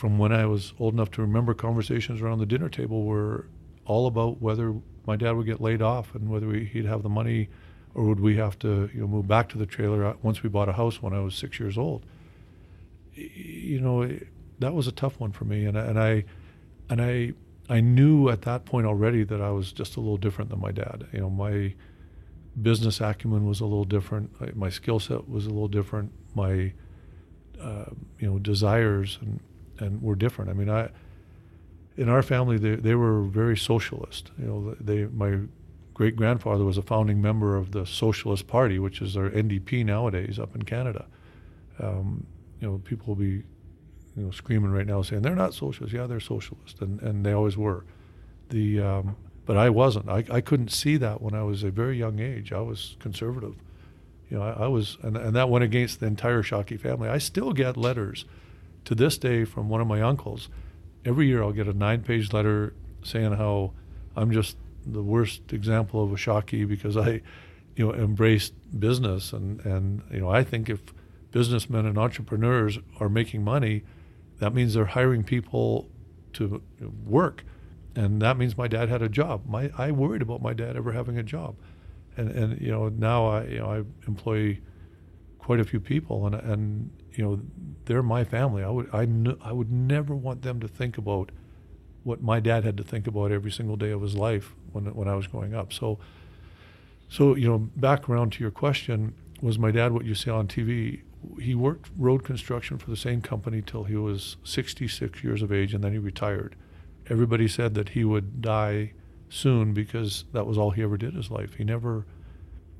[0.00, 3.44] from when I was old enough to remember conversations around the dinner table, were
[3.84, 4.74] all about whether
[5.06, 7.50] my dad would get laid off and whether we, he'd have the money
[7.94, 10.70] or would we have to you know move back to the trailer once we bought
[10.70, 12.06] a house when I was six years old?
[13.14, 14.10] You know,
[14.58, 16.24] that was a tough one for me, and and I
[16.88, 17.34] and I
[17.68, 20.72] I knew at that point already that I was just a little different than my
[20.72, 21.08] dad.
[21.12, 21.74] You know, my
[22.62, 24.56] business acumen was a little different.
[24.56, 26.10] My skill set was a little different.
[26.34, 26.72] My
[27.60, 29.40] uh, you know desires and
[29.80, 30.50] and we were different.
[30.50, 30.90] I mean, I
[31.96, 34.30] in our family they they were very socialist.
[34.38, 35.40] You know, they my
[35.94, 40.38] great grandfather was a founding member of the Socialist Party, which is our NDP nowadays
[40.38, 41.06] up in Canada.
[41.78, 42.26] Um,
[42.60, 43.42] you know, people will be
[44.16, 45.94] you know screaming right now saying they're not socialists.
[45.94, 47.84] Yeah, they're socialist, and and they always were.
[48.48, 49.16] The um,
[49.46, 50.08] but I wasn't.
[50.08, 52.52] I, I couldn't see that when I was a very young age.
[52.52, 53.56] I was conservative.
[54.30, 57.08] You know, I, I was, and, and that went against the entire Shockey family.
[57.08, 58.24] I still get letters
[58.84, 60.48] to this day from one of my uncles.
[61.04, 63.72] Every year I'll get a nine page letter saying how
[64.16, 64.56] I'm just
[64.86, 67.22] the worst example of a Shockey because I,
[67.76, 70.80] you know, embraced business and and you know I think if
[71.30, 73.84] businessmen and entrepreneurs are making money,
[74.38, 75.88] that means they're hiring people
[76.34, 76.62] to
[77.04, 77.44] work,
[77.94, 79.46] and that means my dad had a job.
[79.46, 81.56] My I worried about my dad ever having a job,
[82.16, 84.58] and and you know now I you know I employ
[85.38, 87.40] quite a few people and and you know
[87.84, 88.62] they're my family.
[88.62, 91.30] I would I, n- I would never want them to think about
[92.02, 95.08] what my dad had to think about every single day of his life when when
[95.08, 95.72] I was growing up.
[95.72, 95.98] So,
[97.08, 100.48] so you know, back around to your question, was my dad what you see on
[100.48, 101.02] TV?
[101.38, 105.74] He worked road construction for the same company till he was 66 years of age,
[105.74, 106.56] and then he retired.
[107.08, 108.92] Everybody said that he would die
[109.28, 111.54] soon because that was all he ever did in his life.
[111.54, 112.06] He never,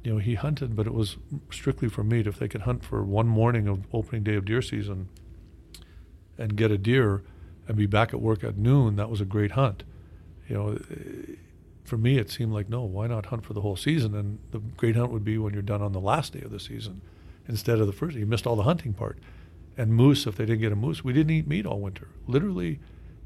[0.03, 1.17] you know, he hunted, but it was
[1.51, 2.27] strictly for meat.
[2.27, 5.09] If they could hunt for one morning of opening day of deer season
[6.39, 7.23] and get a deer
[7.69, 9.83] and be back at work at noon, that was a great hunt.
[10.49, 10.79] You know,
[11.85, 14.15] for me, it seemed like, no, why not hunt for the whole season?
[14.15, 16.61] And the great hunt would be when you're done on the last day of the
[16.61, 17.03] season
[17.47, 18.17] instead of the first.
[18.17, 19.19] You missed all the hunting part.
[19.77, 22.09] And moose, if they didn't get a moose, we didn't eat meat all winter.
[22.27, 22.81] Literally,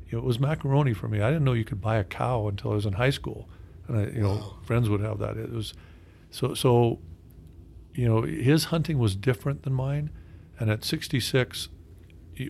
[0.09, 1.21] you know, it was macaroni for me.
[1.21, 3.49] I didn't know you could buy a cow until I was in high school,
[3.89, 4.55] and I, you know, wow.
[4.63, 5.37] friends would have that.
[5.37, 5.75] It was
[6.35, 7.01] so so.
[7.97, 10.11] You know, his hunting was different than mine,
[10.59, 11.69] and at 66,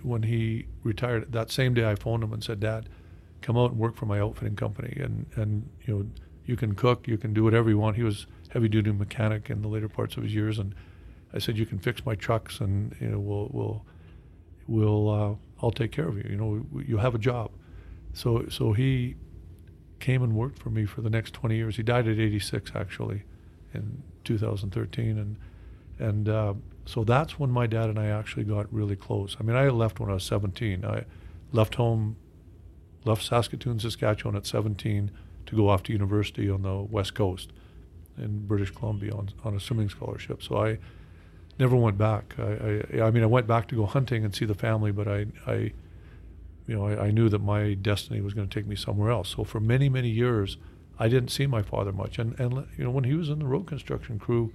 [0.02, 2.88] when he retired, that same day I phoned him and said, "Dad,
[3.42, 6.06] come out and work for my outfitting company, and and you know
[6.46, 7.96] you can cook, you can do whatever you want.
[7.96, 10.74] He was heavy duty mechanic in the later parts of his years, and
[11.34, 13.84] I said you can fix my trucks, and you know we'll we'll
[14.66, 16.24] we'll uh, I'll take care of you.
[16.30, 17.50] You know you have a job.
[18.14, 19.16] So so he
[20.00, 21.76] came and worked for me for the next 20 years.
[21.76, 23.24] He died at 86 actually
[23.74, 25.36] in 2013, and
[25.98, 26.54] and uh,
[26.86, 29.36] so that's when my dad and I actually got really close.
[29.38, 30.84] I mean, I left when I was 17.
[30.84, 31.04] I
[31.52, 32.16] left home
[33.04, 35.10] left Saskatoon, Saskatchewan at 17
[35.46, 37.52] to go off to university on the west coast
[38.16, 40.42] in British Columbia on, on a swimming scholarship.
[40.42, 40.78] So I
[41.58, 42.34] never went back.
[42.38, 45.06] I, I, I mean, I went back to go hunting and see the family, but
[45.06, 45.72] I, I
[46.66, 49.34] you know, I, I knew that my destiny was going to take me somewhere else.
[49.36, 50.56] So for many, many years,
[50.98, 52.18] I didn't see my father much.
[52.18, 54.52] And, and you know, when he was in the road construction crew,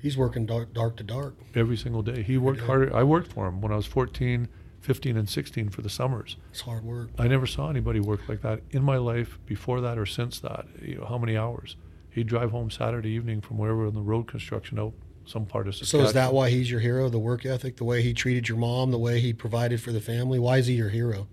[0.00, 2.22] he's working dark, dark to dark every single day.
[2.22, 2.92] He worked hard.
[2.92, 4.48] I worked for him when I was 14
[4.84, 6.36] 15 and 16 for the summers.
[6.50, 7.08] It's hard work.
[7.18, 10.66] I never saw anybody work like that in my life before that or since that.
[10.82, 11.76] You know, how many hours?
[12.10, 14.92] He'd drive home Saturday evening from wherever in the road construction out
[15.24, 16.04] some part of Saskatchewan.
[16.04, 17.08] So is that why he's your hero?
[17.08, 20.02] The work ethic, the way he treated your mom, the way he provided for the
[20.02, 20.38] family.
[20.38, 21.28] Why is he your hero?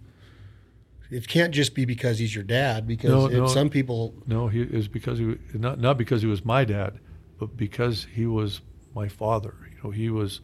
[1.11, 2.87] It can't just be because he's your dad.
[2.87, 4.15] Because no, no, some people.
[4.25, 6.99] No, he is because he not not because he was my dad,
[7.37, 8.61] but because he was
[8.95, 9.55] my father.
[9.69, 10.39] You know, he was.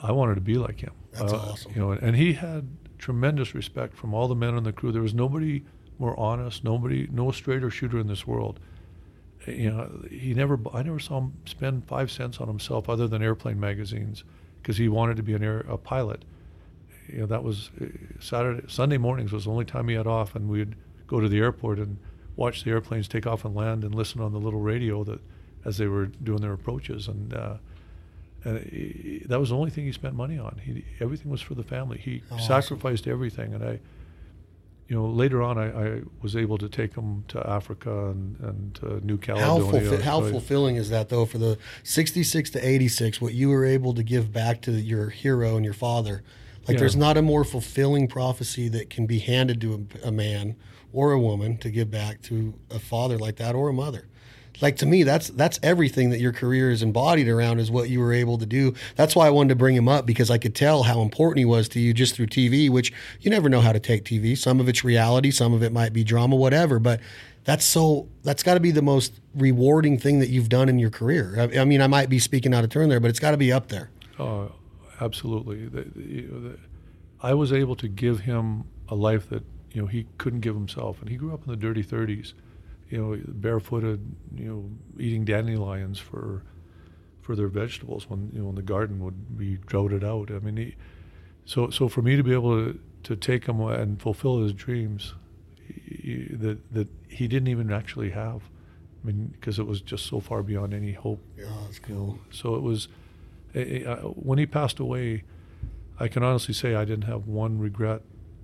[0.00, 0.92] I wanted to be like him.
[1.12, 1.72] That's uh, awesome.
[1.74, 2.68] You know, and he had
[2.98, 4.92] tremendous respect from all the men on the crew.
[4.92, 5.64] There was nobody
[5.98, 8.60] more honest, nobody, no straighter shooter in this world.
[9.46, 10.60] you know, he never.
[10.74, 14.22] I never saw him spend five cents on himself other than airplane magazines
[14.60, 16.26] because he wanted to be an air a pilot.
[17.08, 17.86] You know, that was uh,
[18.20, 20.74] Saturday, Sunday mornings was the only time he had off, and we'd
[21.06, 21.98] go to the airport and
[22.36, 25.20] watch the airplanes take off and land and listen on the little radio that
[25.64, 27.34] as they were doing their approaches and.
[27.34, 27.54] Uh,
[28.44, 30.60] and he, that was the only thing he spent money on.
[30.64, 31.98] He, everything was for the family.
[31.98, 33.80] He Oh, sacrificed everything, and I,
[34.86, 38.74] you know, later on, I, I was able to take him to Africa and, and
[38.76, 43.20] to New How, fulfi- how So fulfilling is that, though, for the 66 to 86,
[43.20, 46.22] what you were able to give back to your hero and your father?
[46.68, 46.80] Like, Yeah.
[46.80, 50.54] there's not a more fulfilling prophecy that can be handed to a, a man
[50.92, 54.06] or a woman to give back to a father like that or a mother.
[54.60, 58.00] Like to me, that's that's everything that your career is embodied around is what you
[58.00, 58.74] were able to do.
[58.96, 61.44] That's why I wanted to bring him up because I could tell how important he
[61.44, 64.36] was to you just through TV, which you never know how to take TV.
[64.36, 66.80] Some of it's reality, some of it might be drama, whatever.
[66.80, 66.98] But
[67.44, 70.90] that's so that's got to be the most rewarding thing that you've done in your
[70.90, 71.36] career.
[71.54, 73.36] I, I mean, I might be speaking out of turn there, but it's got to
[73.36, 73.90] be up there.
[74.18, 74.50] Oh,
[75.00, 75.66] absolutely.
[75.66, 76.58] The, the, you know, the,
[77.20, 81.00] I was able to give him a life that you know he couldn't give himself,
[81.00, 82.34] and he grew up in the dirty 30s.
[82.90, 84.00] You know, barefooted.
[84.34, 86.42] You know, eating dandelions for
[87.20, 90.30] for their vegetables when you know when the garden would be droughted out.
[90.30, 90.76] I mean, he,
[91.44, 95.14] so so for me to be able to, to take him and fulfill his dreams
[95.66, 98.42] he, that that he didn't even actually have.
[99.02, 102.18] I mean, because it was just so far beyond any hope Yeah, that's you know,
[102.30, 102.88] so it was
[103.54, 105.24] when he passed away.
[106.00, 108.02] I can honestly say I didn't have one regret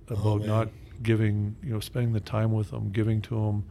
[0.09, 0.47] about man.
[0.47, 0.67] not
[1.01, 3.63] giving, you know, spending the time with him, giving to him.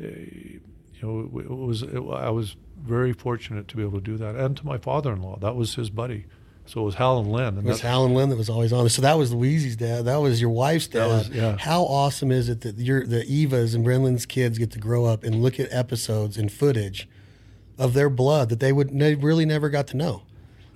[0.00, 0.58] Eh,
[1.02, 4.36] You know, it, was it, I was very fortunate to be able to do that,
[4.36, 5.38] and to my father-in-law.
[5.40, 6.26] That was his buddy,
[6.66, 8.72] so it was Hal and Lynn, and It was Hal and Lynn that was always
[8.72, 8.88] on.
[8.90, 10.04] So that was Louise's dad.
[10.04, 11.06] That was your wife's dad.
[11.06, 11.56] Was- yeah.
[11.58, 15.24] How awesome is it that your the Evas and Branlin's kids get to grow up
[15.24, 17.08] and look at episodes and footage
[17.78, 20.22] of their blood that they would they really never got to know.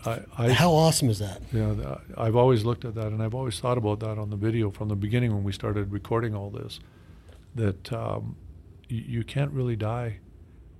[0.06, 1.42] I, I How awesome is that?
[1.52, 4.70] Yeah, I've always looked at that, and I've always thought about that on the video
[4.70, 6.80] from the beginning when we started recording all this.
[7.54, 8.36] That um,
[8.88, 10.18] you, you can't really die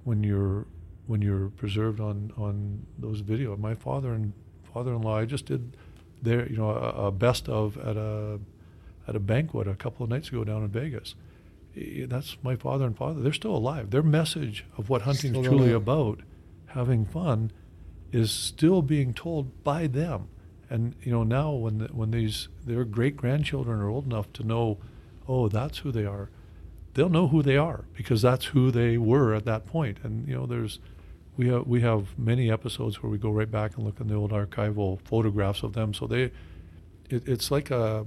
[0.05, 0.67] when you're
[1.07, 3.57] when you're preserved on on those video.
[3.57, 4.33] My father and
[4.73, 5.77] father-in-law, I just did
[6.23, 8.41] their you know a, a best of at a
[9.07, 11.15] at a banquet a couple of nights ago down in Vegas.
[11.77, 13.21] That's my father and father.
[13.21, 13.91] They're still alive.
[13.91, 15.83] Their message of what hunting's Still truly alive.
[15.83, 16.21] about,
[16.67, 17.51] having fun,
[18.15, 20.29] is still being told by them.
[20.71, 24.45] And you know now when the, when these their great grandchildren are old enough to
[24.45, 24.79] know,
[25.29, 26.31] oh, that's who they are.
[26.95, 29.99] They'll know who they are because that's who they were at that point.
[30.05, 30.79] And you know there's
[31.37, 34.15] we have we have many episodes where we go right back and look in the
[34.15, 35.93] old archival photographs of them.
[35.93, 36.31] So they,
[37.11, 38.07] it, it's like a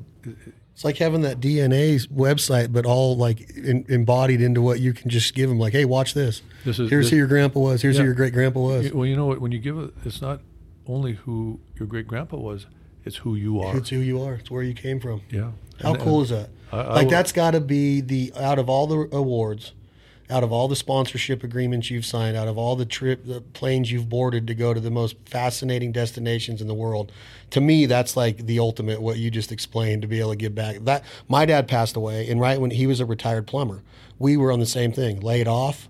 [0.78, 5.10] It's like having that DNA website, but all like in, embodied into what you can
[5.10, 5.58] just give them.
[5.58, 6.44] Like, hey, watch this.
[6.66, 7.82] This is- Here's this- who your grandpa was.
[7.82, 8.02] Here's Yeah.
[8.04, 8.94] who your great grandpa was.
[8.94, 9.42] Well, you know what?
[9.42, 10.40] When you give it, it's not
[10.86, 12.68] only who your great grandpa was;
[13.06, 13.76] it's who you are.
[13.76, 14.36] It's who you are.
[14.36, 15.22] It's where you came from.
[15.32, 15.50] yeah.
[15.82, 16.50] How And- cool and is that?
[16.72, 19.72] I- I like will- that's got to be the out of all the awards,
[20.30, 23.92] out of all the sponsorship agreements you've signed, out of all the trip the planes
[23.92, 27.12] you've boarded to go to the most fascinating destinations in the world.
[27.52, 30.56] To me, that's like the ultimate what you just explained to be able to give
[30.56, 30.78] back.
[30.82, 33.84] That my dad passed away, and right when he was a retired plumber,
[34.20, 35.88] we were on the same thing, laid off.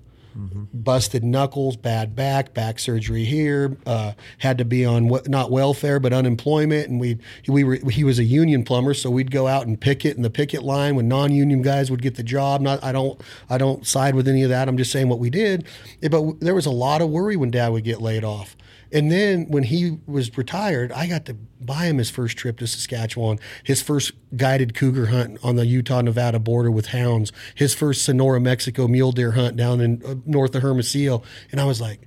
[0.73, 3.77] Busted knuckles, bad back, back surgery here.
[3.85, 7.17] Uh, had to be on not welfare but unemployment, and we
[7.47, 10.29] we were he was a union plumber, so we'd go out and picket in the
[10.29, 12.61] picket line when non-union guys would get the job.
[12.61, 13.19] Not I don't
[13.49, 14.67] I don't side with any of that.
[14.67, 15.65] I'm just saying what we did.
[16.09, 18.55] But there was a lot of worry when Dad would get laid off.
[18.91, 22.67] And then when he was retired, I got to buy him his first trip to
[22.67, 28.03] Saskatchewan, his first guided cougar hunt on the Utah Nevada border with hounds, his first
[28.03, 31.23] Sonora, Mexico mule deer hunt down in uh, north of Hermosillo.
[31.51, 32.06] And I was like,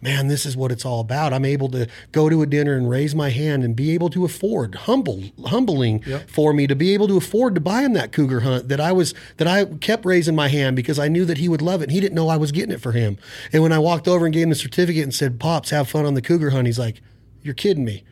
[0.00, 1.32] man, this is what it's all about.
[1.32, 4.24] I'm able to go to a dinner and raise my hand and be able to
[4.24, 6.30] afford humble, humbling Yep.
[6.30, 8.92] for me to be able to afford to buy him that cougar hunt that I
[8.92, 11.84] was that I kept raising my hand because I knew that he would love it.
[11.84, 13.18] And he didn't know I was getting it for him.
[13.52, 16.06] And when I walked over and gave him the certificate and said, "Pops, have fun
[16.06, 17.00] on the cougar hunt," he's like,
[17.42, 18.04] "You're kidding me."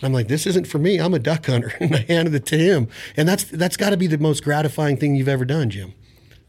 [0.00, 0.98] And I'm like, "This isn't for me.
[0.98, 2.88] I'm a duck hunter." And I handed it to him.
[3.16, 5.92] And that's that's got to be the most gratifying thing you've ever done, Jim.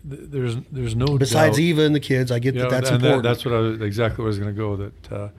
[0.08, 1.64] Th- there's there's no Besides doubt.
[1.64, 3.24] Eva and the kids, I get You that know, that's and that- important.
[3.24, 4.76] that's what I was, exactly where I was going to go.
[4.76, 5.30] That uh,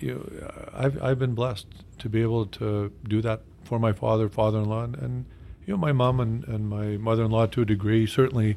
[0.00, 1.66] you know, I've I've been blessed
[1.98, 5.24] to be able to do that for my father, father-in-law, and, and
[5.66, 8.06] you know my mom and, and my mother-in-law to a degree.
[8.06, 8.56] Certainly,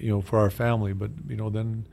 [0.00, 1.86] you know, for our family, but you know then.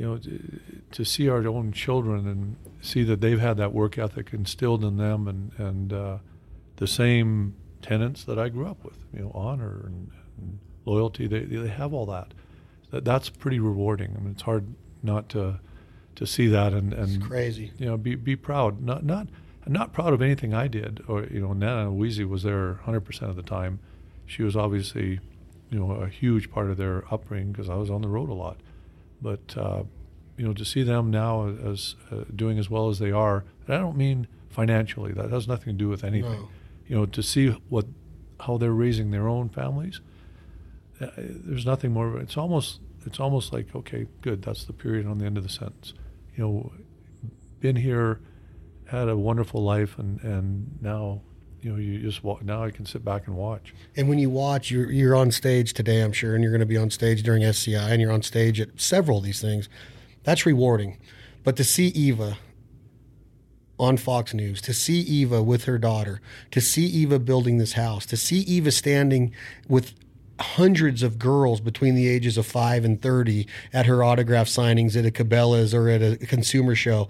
[0.00, 0.60] You know, to,
[0.92, 4.96] to see our own children and see that they've had that work ethic instilled in
[4.96, 6.18] them, and and uh,
[6.76, 8.94] the same tenets that I grew up with.
[9.12, 11.26] You know, honor and, and loyalty.
[11.26, 12.32] They they have all that.
[12.90, 14.14] that, that's pretty rewarding.
[14.16, 14.66] I mean, it's hard
[15.02, 15.60] not to
[16.16, 17.72] to see that and, and it's crazy.
[17.78, 18.82] You know, be be proud.
[18.82, 19.28] Not not
[19.66, 21.02] I'm not proud of anything I did.
[21.06, 23.80] Or you know, Nana Weezy was there 100 percent of the time.
[24.26, 25.20] She was obviously,
[25.70, 28.34] you know, a huge part of their upbringing because I was on the road a
[28.34, 28.58] lot.
[29.20, 29.82] But uh,
[30.36, 33.76] you know, to see them now as uh, doing as well as they are, and
[33.76, 35.12] I don't mean financially.
[35.12, 36.32] That has nothing to do with anything.
[36.32, 36.48] No.
[36.86, 37.86] You know, to see what
[38.40, 40.00] how they're raising their own families.
[41.00, 42.18] Uh, there's nothing more.
[42.18, 44.42] It's almost it's almost like okay, good.
[44.42, 45.94] That's the period on the end of the sentence.
[46.36, 46.72] You know,
[47.60, 48.20] been here,
[48.86, 51.22] had a wonderful life, and and now
[51.60, 53.74] you know you just walk, now I can sit back and watch.
[53.96, 56.66] And when you watch, you're you're on stage today, I'm sure, and you're going to
[56.66, 59.68] be on stage during SCI, and you're on stage at several of these things.
[60.24, 60.98] That's rewarding.
[61.44, 62.38] But to see Eva
[63.78, 66.20] on Fox News, to see Eva with her daughter,
[66.50, 69.32] to see Eva building this house, to see Eva standing
[69.68, 69.94] with
[70.40, 75.04] hundreds of girls between the ages of 5 and 30 at her autograph signings at
[75.04, 77.08] a Cabela's or at a consumer show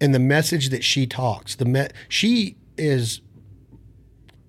[0.00, 3.20] and the message that she talks the she is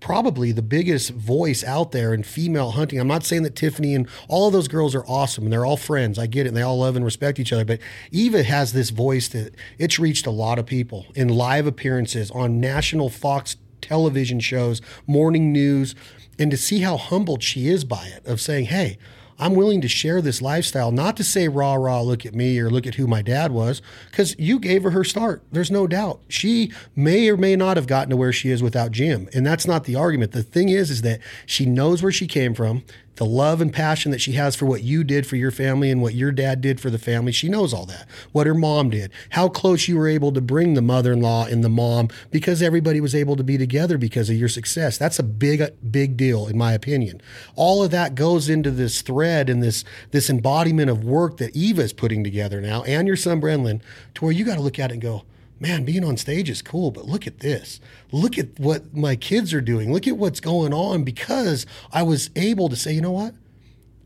[0.04, 3.00] probably the biggest voice out there in female hunting.
[3.00, 5.78] I'm not saying that Tiffany and all of those girls are awesome and they're all
[5.78, 6.20] friends.
[6.20, 6.50] I get it.
[6.50, 7.64] And they all love and respect each other.
[7.64, 7.80] But
[8.12, 12.60] Eva has this voice that it's reached a lot of people in live appearances on
[12.60, 15.96] national Fox television shows, morning news,
[16.38, 18.98] and to see how humbled she is by it of saying, hey,
[19.40, 22.70] I'm willing to share this lifestyle, not to say rah rah, look at me or
[22.70, 25.42] look at who my dad was, because you gave her her start.
[25.52, 26.22] There's no doubt.
[26.30, 29.66] She may or may not have gotten to where she is without Jim, and that's
[29.66, 30.34] not the argument.
[30.34, 32.84] The thing is, is that she knows where she came from
[33.16, 36.02] the love and passion that she has for what you did for your family and
[36.02, 37.32] what your dad did for the family.
[37.32, 38.08] She knows all that.
[38.32, 41.46] What her mom did, how close you were able to bring the mother in law
[41.46, 44.98] and the mom because everybody was able to be together because of your success.
[44.98, 47.22] That's a big, big deal, in my opinion.
[47.56, 51.82] All of that goes into this thread and this, this embodiment of work that Eva
[51.82, 53.82] is putting together now and your son, Branlin,
[54.16, 55.24] to where you got to look at it and go,
[55.60, 57.80] man, being on stage is cool, but look at this.
[58.12, 59.94] Look at what my kids are doing.
[59.94, 63.34] Look at what's going on because I was able to say, you know what?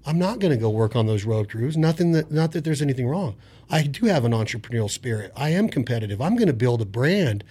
[0.05, 1.75] I'm not going to go work on those road crews.
[1.75, 3.35] Nothing that, not that there's anything wrong.
[3.69, 5.33] I do have an entrepreneurial spirit.
[5.35, 6.21] I am competitive.
[6.21, 7.43] I'm going to build a brand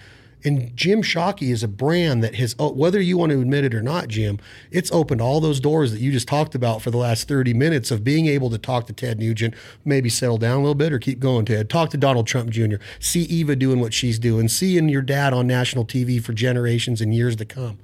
[0.43, 3.73] and Jim Shockey is a brand that has, oh, whether you want to admit it
[3.73, 4.39] or not, Jim,
[4.71, 7.89] it's opened all those doors that you just talked about for the last 30 minutes
[7.89, 10.99] of being able to talk to Ted Nugent, maybe settle down a little bit or
[10.99, 11.69] keep going, Ted.
[11.69, 15.47] Talk to Donald Trump Jr., see Eva doing what she's doing, seeing your dad on
[15.47, 17.79] national TV for generations and years to come.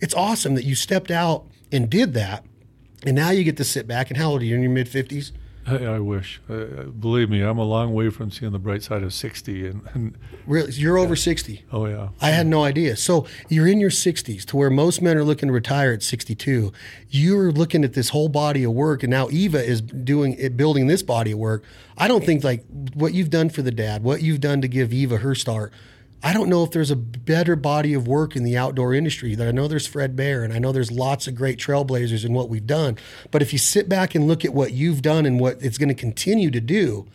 [0.00, 2.44] It's awesome that you stepped out and did that.
[3.04, 4.08] And now you get to sit back.
[4.08, 4.54] And how old are you?
[4.54, 5.32] In your mid 50s?
[5.68, 6.40] I, I wish.
[6.48, 9.66] Uh, believe me, I'm a long way from seeing the bright side of 60.
[9.66, 11.64] And, and really, you're over 60.
[11.72, 12.08] Oh yeah.
[12.20, 12.96] I had no idea.
[12.96, 16.72] So you're in your 60s, to where most men are looking to retire at 62.
[17.10, 20.86] You're looking at this whole body of work, and now Eva is doing it, building
[20.86, 21.64] this body of work.
[21.96, 22.64] I don't think like
[22.94, 25.72] what you've done for the dad, what you've done to give Eva her start
[26.22, 29.34] I don't know if there's a better body of work in the outdoor industry.
[29.34, 32.32] That I know there's Fred Bear, and I know there's lots of great trailblazers in
[32.32, 32.98] what we've done.
[33.30, 35.90] But if you sit back and look at what you've done and what it's going
[35.90, 37.06] to continue to do,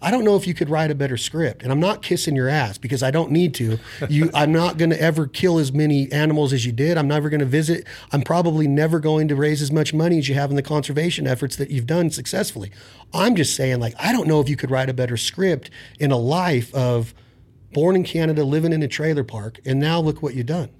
[0.00, 1.62] I don't know if you could write a better script.
[1.62, 3.78] And I'm not kissing your ass because I don't need to.
[4.08, 6.96] You, I'm not going to ever kill as many animals as you did.
[6.96, 7.86] I'm never going to visit.
[8.10, 11.26] I'm probably never going to raise as much money as you have in the conservation
[11.26, 12.70] efforts that you've done successfully.
[13.12, 16.10] I'm just saying, like, I don't know if you could write a better script in
[16.10, 17.12] a life of–
[17.72, 20.70] born in Canada, living in a trailer park, and now look what you've done.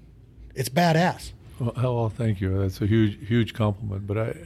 [0.54, 1.32] It's badass.
[1.58, 2.58] Well, well thank you.
[2.58, 4.06] That's a huge, huge compliment.
[4.06, 4.36] But I,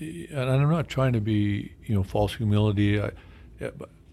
[0.00, 3.00] and I'm not trying to be, you know, false humility.
[3.00, 3.10] I,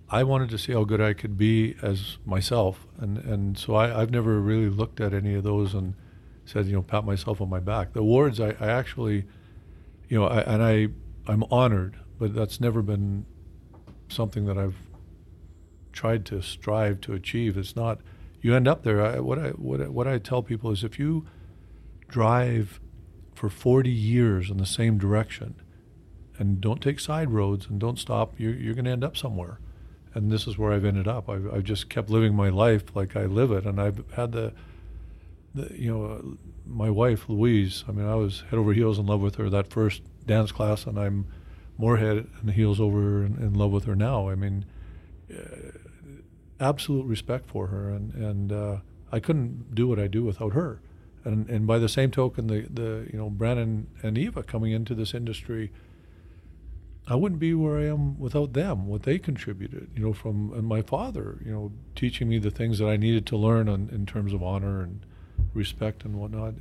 [0.10, 4.02] I wanted to see how good I could be as myself, and and so I,
[4.02, 5.94] I've never really looked at any of those and
[6.46, 7.94] said, you know, pat myself on my back.
[7.94, 9.26] The awards, I, I actually,
[10.08, 10.88] you know, I, and I,
[11.30, 13.26] I'm honored, but that's never been
[14.08, 14.78] something that I've
[15.92, 17.58] tried to strive to achieve.
[17.58, 18.00] It's not
[18.42, 19.02] you end up there.
[19.02, 21.26] I, what I what what I tell people is if you
[22.08, 22.80] drive
[23.36, 25.56] for 40 years in the same direction
[26.40, 29.60] and don't take side roads and don't stop, you're, you're going to end up somewhere.
[30.14, 31.30] And this is where I've ended up.
[31.30, 34.54] I've, I've just kept living my life like I live it, and I've had the,
[35.54, 37.84] the you know, my wife Louise.
[37.88, 40.86] I mean, I was head over heels in love with her that first dance class,
[40.86, 41.28] and I'm
[41.78, 44.30] more head and heels over in, in love with her now.
[44.30, 44.66] I mean,
[45.32, 45.77] uh,
[46.60, 48.78] absolute respect for her, and and uh,
[49.12, 50.82] I couldn't do what I do without her.
[51.24, 54.96] And and by the same token, the the you know Branlin and Eva coming into
[54.96, 55.72] this industry,
[57.08, 58.88] I wouldn't be where I am without them.
[58.88, 62.88] What they contributed, you know, from my father, you know, teaching me the things that
[62.88, 65.06] I needed to learn on, in terms of honor and
[65.54, 66.56] respect and whatnot.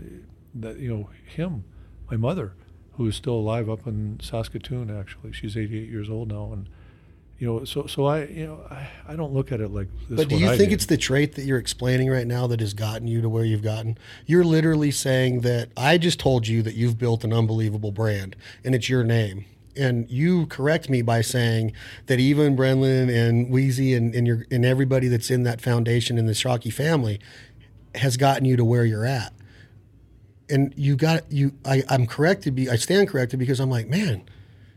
[0.54, 1.64] That you know him,
[2.10, 2.54] my mother.
[2.96, 4.90] who is still alive up in Saskatoon.
[4.90, 6.68] Actually, she's 88 years old now, and
[7.38, 10.16] you know, so so I you know I, I don't look at it like this.
[10.16, 10.76] But do you I think did.
[10.76, 13.62] it's the trait that you're explaining right now that has gotten you to where you've
[13.62, 13.98] gotten?
[14.24, 18.74] You're literally saying that I just told you that you've built an unbelievable brand and
[18.74, 19.44] it's your name.
[19.76, 21.72] And you correct me by saying
[22.06, 26.24] that even Branlin and Wheezy and, and your and everybody that's in that foundation in
[26.24, 27.20] the Shockey family
[27.94, 29.34] has gotten you to where you're at.
[30.48, 34.24] And you got you I, I'm corrected be I stand corrected because I'm like, man,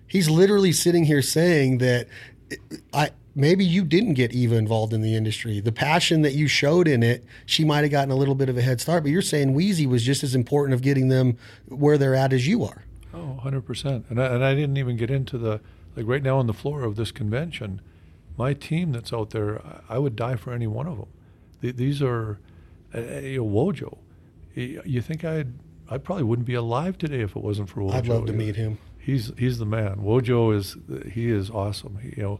[0.07, 2.07] he's literally sitting here saying that
[2.93, 5.59] I maybe you didn't get Eva involved in the industry.
[5.59, 8.57] The passion that you showed in it, she might have gotten a little bit of
[8.57, 9.03] a head start.
[9.03, 11.37] But you're saying Wheezy was just as important of getting them
[11.67, 12.85] where they're at as you are.
[13.13, 14.09] Oh, 100%.
[14.09, 15.61] And I, and I didn't even get into the,
[15.95, 17.81] like right now on the floor of this convention,
[18.37, 21.07] my team that's out there, I, would die for any one of them.
[21.61, 22.39] Th- these are,
[22.93, 23.97] uh, you know, Wojo.
[24.53, 25.53] You think I'd,
[25.89, 27.93] I probably wouldn't be alive today if it wasn't for Wojo.
[27.93, 28.77] I'd love to meet him.
[28.99, 29.97] He's he's the man.
[29.97, 30.77] Wojo is
[31.11, 31.97] he is awesome.
[32.01, 32.39] He, you know,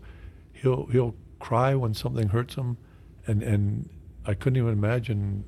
[0.52, 2.78] he'll he'll cry when something hurts him,
[3.26, 3.90] and and
[4.26, 5.46] I couldn't even imagine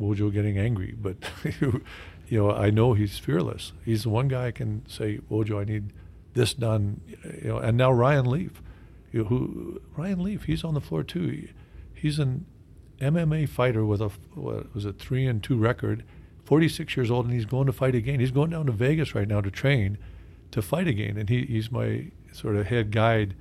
[0.00, 0.94] Wojo getting angry.
[1.00, 1.16] But
[1.60, 1.82] you
[2.30, 3.72] know, I know he's fearless.
[3.84, 5.92] He's the one guy I can say, Wojo, I need
[6.32, 7.00] this done.
[7.42, 8.52] You know, and now Ryan Leef,
[9.12, 11.28] you know, who Ryan Leef, he's on the floor too.
[11.28, 11.50] He,
[11.94, 12.46] he's an
[13.00, 16.04] MMA fighter with a what was it three and two record,
[16.44, 18.20] 46 years old, and he's going to fight again.
[18.20, 19.98] He's going down to Vegas right now to train
[20.54, 23.34] to fight again, and he, he's my sort of head guide.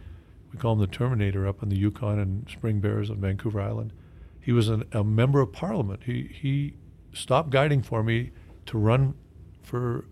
[0.51, 3.93] We call him the Terminator up in the Yukon and Spring Bears on Vancouver Island.
[4.41, 6.05] He was an, a member of Parliament.
[6.05, 6.73] He he
[7.13, 8.31] stopped guiding for me
[8.65, 9.13] to run
[9.61, 10.05] for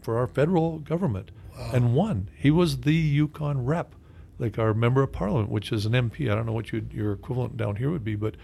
[0.00, 1.30] for our federal government
[1.74, 2.30] and won.
[2.34, 3.94] He was the Yukon rep,
[4.38, 6.32] like our member of Parliament, which is an MP.
[6.32, 8.34] I don't know what you, your equivalent down here would be, but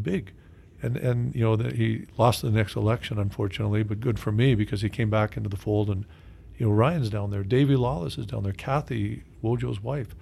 [0.00, 0.32] big.
[0.82, 4.54] And and you know that he lost the next election, unfortunately, but good for me
[4.54, 5.90] because he came back into the fold.
[5.90, 6.06] And
[6.60, 10.14] you know Ryan's down there, Davy Lawless is down there, Kathy Wojo's wife,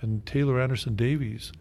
[0.00, 1.52] and Taylor Anderson Davies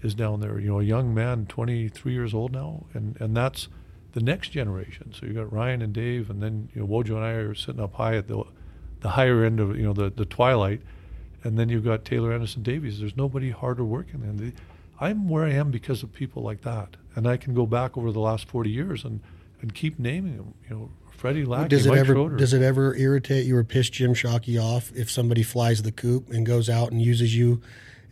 [0.00, 0.58] is down there.
[0.58, 3.68] You know, a young man, 23 years old now, and and that's
[4.12, 5.12] the next generation.
[5.12, 7.82] So you got Ryan and Dave, and then you know Wojo and I are sitting
[7.82, 8.44] up high at the
[9.00, 10.80] the higher end of you know the the twilight,
[11.44, 12.98] and then you've got Taylor Anderson Davies.
[12.98, 14.52] There's nobody harder working than the.
[14.98, 18.10] I'm where I am because of people like that, and I can go back over
[18.10, 19.20] the last 40 years and
[19.60, 20.54] and keep naming them.
[20.66, 20.90] You know,
[21.20, 22.36] Freddie Lackey, does it Mike ever Schroeder.
[22.36, 26.30] does it ever irritate you or piss Jim Shockey off if somebody flies the coop
[26.30, 27.60] and goes out and uses you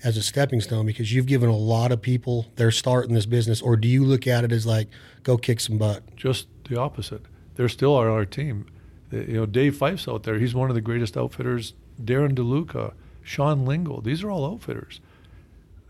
[0.05, 3.25] as a stepping stone because you've given a lot of people their start in this
[3.25, 4.89] business, or do you look at it as like
[5.23, 6.03] go kick some butt?
[6.17, 7.23] just the opposite.
[7.55, 8.67] They're still on our team.
[9.11, 10.39] You know, Dave Fife's out there.
[10.39, 11.73] He's one of the greatest outfitters.
[12.05, 12.93] Darren DeLuca,
[13.23, 14.03] Sean Lingle.
[14.03, 15.01] These are all outfitters.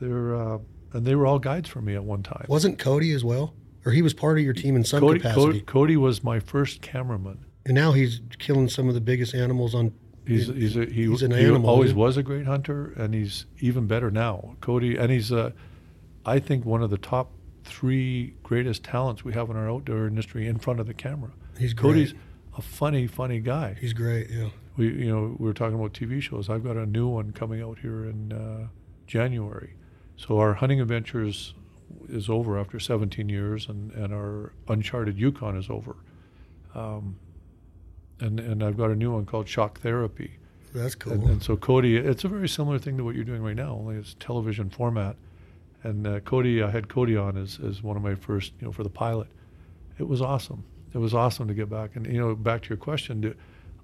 [0.01, 0.59] They're uh,
[0.93, 2.47] and they were all guides for me at one time.
[2.49, 3.55] Wasn't Cody as well,
[3.89, 5.45] or he was part of your team in some Cody, capacity?
[5.47, 7.39] Cody, Cody was my first cameraman.
[7.65, 9.93] And now he's killing some of the biggest animals on.
[10.27, 11.97] He's he's a, he, He's an he animal, always he?
[11.97, 14.57] was a great hunter, and he's even better now.
[14.61, 15.53] Cody, and he's uh,
[16.27, 17.31] I think one of the top
[17.65, 21.31] three greatest talents we have in our outdoor industry in front of the camera.
[21.59, 22.23] He's Cody's great.
[22.59, 23.77] a funny, funny guy.
[23.81, 24.29] He's great.
[24.31, 24.51] Yeah.
[24.77, 26.51] we you know we were talking about TV shows.
[26.51, 28.69] I've got a new one coming out here in uh,
[29.07, 29.75] January.
[30.17, 31.55] So our hunting adventures
[32.09, 35.97] is over after 17 years, and, and our Uncharted Yukon is over.
[36.75, 37.17] Um,
[38.21, 40.39] and and I've got a new one called Shock Therapy.
[40.75, 41.13] That's cool.
[41.13, 43.73] And, and so Cody, it's a very similar thing to what you're doing right now,
[43.73, 45.17] only it's television format.
[45.83, 48.73] And uh, Cody, I had Cody on as, as one of my first, you know,
[48.73, 49.29] for the pilot.
[49.99, 50.65] It was awesome.
[50.93, 51.97] It was awesome to get back.
[51.97, 53.35] And you know, back to your question, do,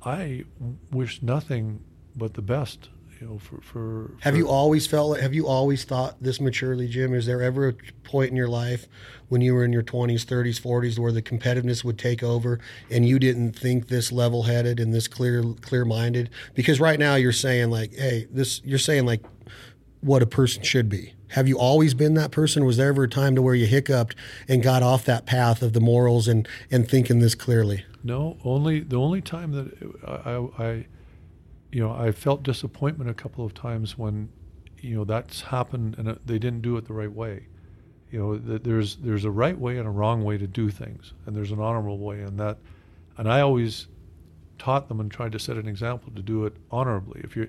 [0.05, 0.45] I
[0.91, 1.81] wish nothing
[2.17, 2.89] but the best,
[3.21, 4.11] you know, for for.
[4.21, 5.11] Have for- you always felt?
[5.11, 7.15] like- Have you always thought this maturely, Jim?
[7.15, 8.87] Is there ever a point in your life
[9.29, 12.59] when you were in your twenties, thirties, forties, where the competitiveness would take over,
[12.91, 16.31] and you didn't think this level-headed and this clear, clear-minded?
[16.55, 18.61] Because right now you're saying like, hey, this.
[18.65, 19.23] You're saying like
[20.01, 21.15] what a person should be.
[21.29, 22.65] Have you always been that person?
[22.65, 24.15] Was there ever a time to where you hiccuped
[24.47, 27.85] and got off that path of the morals and and thinking this clearly?
[28.05, 29.73] No, only the only time that
[30.07, 30.87] I, I, I,
[31.75, 34.29] you know, I felt disappointment a couple of times when,
[34.81, 37.49] you know, that's happened and they didn't do it the right way.
[38.13, 41.15] You know, that there's there's a right way and a wrong way to do things,
[41.27, 42.59] and there's an honorable way, and that,
[43.19, 43.89] and I always
[44.57, 47.23] taught them and tried to set an example to do it honorably.
[47.25, 47.49] If you,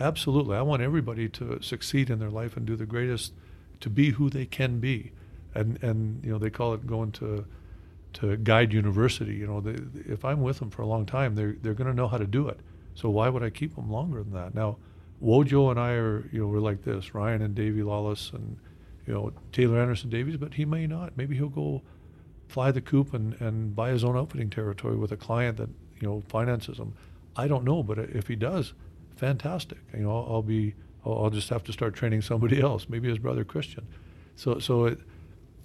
[0.00, 3.34] absolutely, I want everybody to succeed in their life and do the greatest,
[3.80, 5.12] to be who they can be,
[5.54, 7.44] and and you know they call it going to
[8.14, 9.34] to guide university.
[9.34, 9.76] You know, they,
[10.10, 12.26] if I'm with them for a long time, they're they're going to know how to
[12.26, 12.58] do it.
[12.94, 14.54] So why would I keep them longer than that?
[14.54, 14.76] Now,
[15.22, 17.14] Wojo and I are you know we're like this.
[17.14, 18.58] Ryan and Davey Lawless and
[19.06, 21.16] you know Taylor Anderson Davies, but he may not.
[21.16, 21.82] Maybe he'll go
[22.48, 25.70] fly the coop and, and buy his own outfitting territory with a client that
[26.00, 26.94] you know finances him.
[27.36, 28.74] I don't know, but if he does,
[29.16, 29.78] fantastic.
[29.94, 30.74] You know, I'll, I'll be.
[31.04, 33.86] I'll, I'll, just have to start training somebody else, maybe his brother Christian.
[34.36, 35.00] So, so it,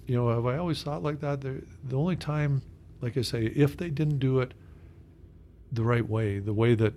[0.06, 1.42] you know, have I always thought like that?
[1.42, 2.62] The, the only time,
[3.00, 4.54] like I say, if they didn't do it
[5.70, 6.94] the right way, the way that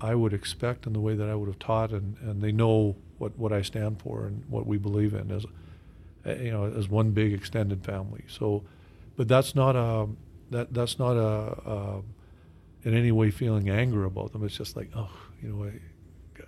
[0.00, 2.96] I would expect and the way that I would have taught, and, and they know
[3.18, 5.44] what, what I stand for and what we believe in as,
[6.24, 8.24] eh, you know, as one big extended family.
[8.28, 8.64] So,
[9.16, 10.08] but that's not a
[10.50, 12.02] that that's not a, a
[12.82, 14.44] in any way feeling anger about them.
[14.44, 15.10] It's just like, oh,
[15.42, 15.72] you know, I,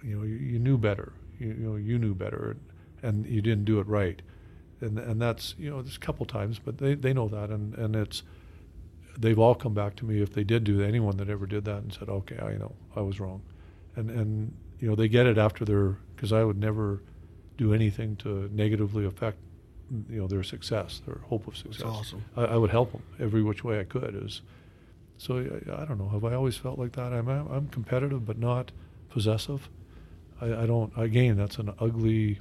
[0.03, 1.13] you know, you, you knew better.
[1.39, 2.57] You, you, know, you knew better,
[3.03, 4.23] and, and you didn't do it right.
[4.81, 7.75] And and that's you know, there's a couple times, but they, they know that, and,
[7.75, 8.23] and it's
[9.19, 11.65] they've all come back to me if they did do that, anyone that ever did
[11.65, 13.43] that and said, okay, I know I was wrong,
[13.97, 17.03] and and you know they get it after their because I would never
[17.57, 19.39] do anything to negatively affect
[20.09, 21.83] you know their success, their hope of success.
[21.83, 22.25] That's awesome.
[22.37, 24.21] I, I would help them every which way I could.
[24.25, 24.43] Is
[25.19, 26.09] so I, I, don't know.
[26.09, 27.13] Have I always felt like that?
[27.13, 28.73] I'm I'm competitive, but not
[29.11, 29.69] possessive.
[30.41, 30.93] I, I don't.
[30.97, 32.41] Again, that's an ugly,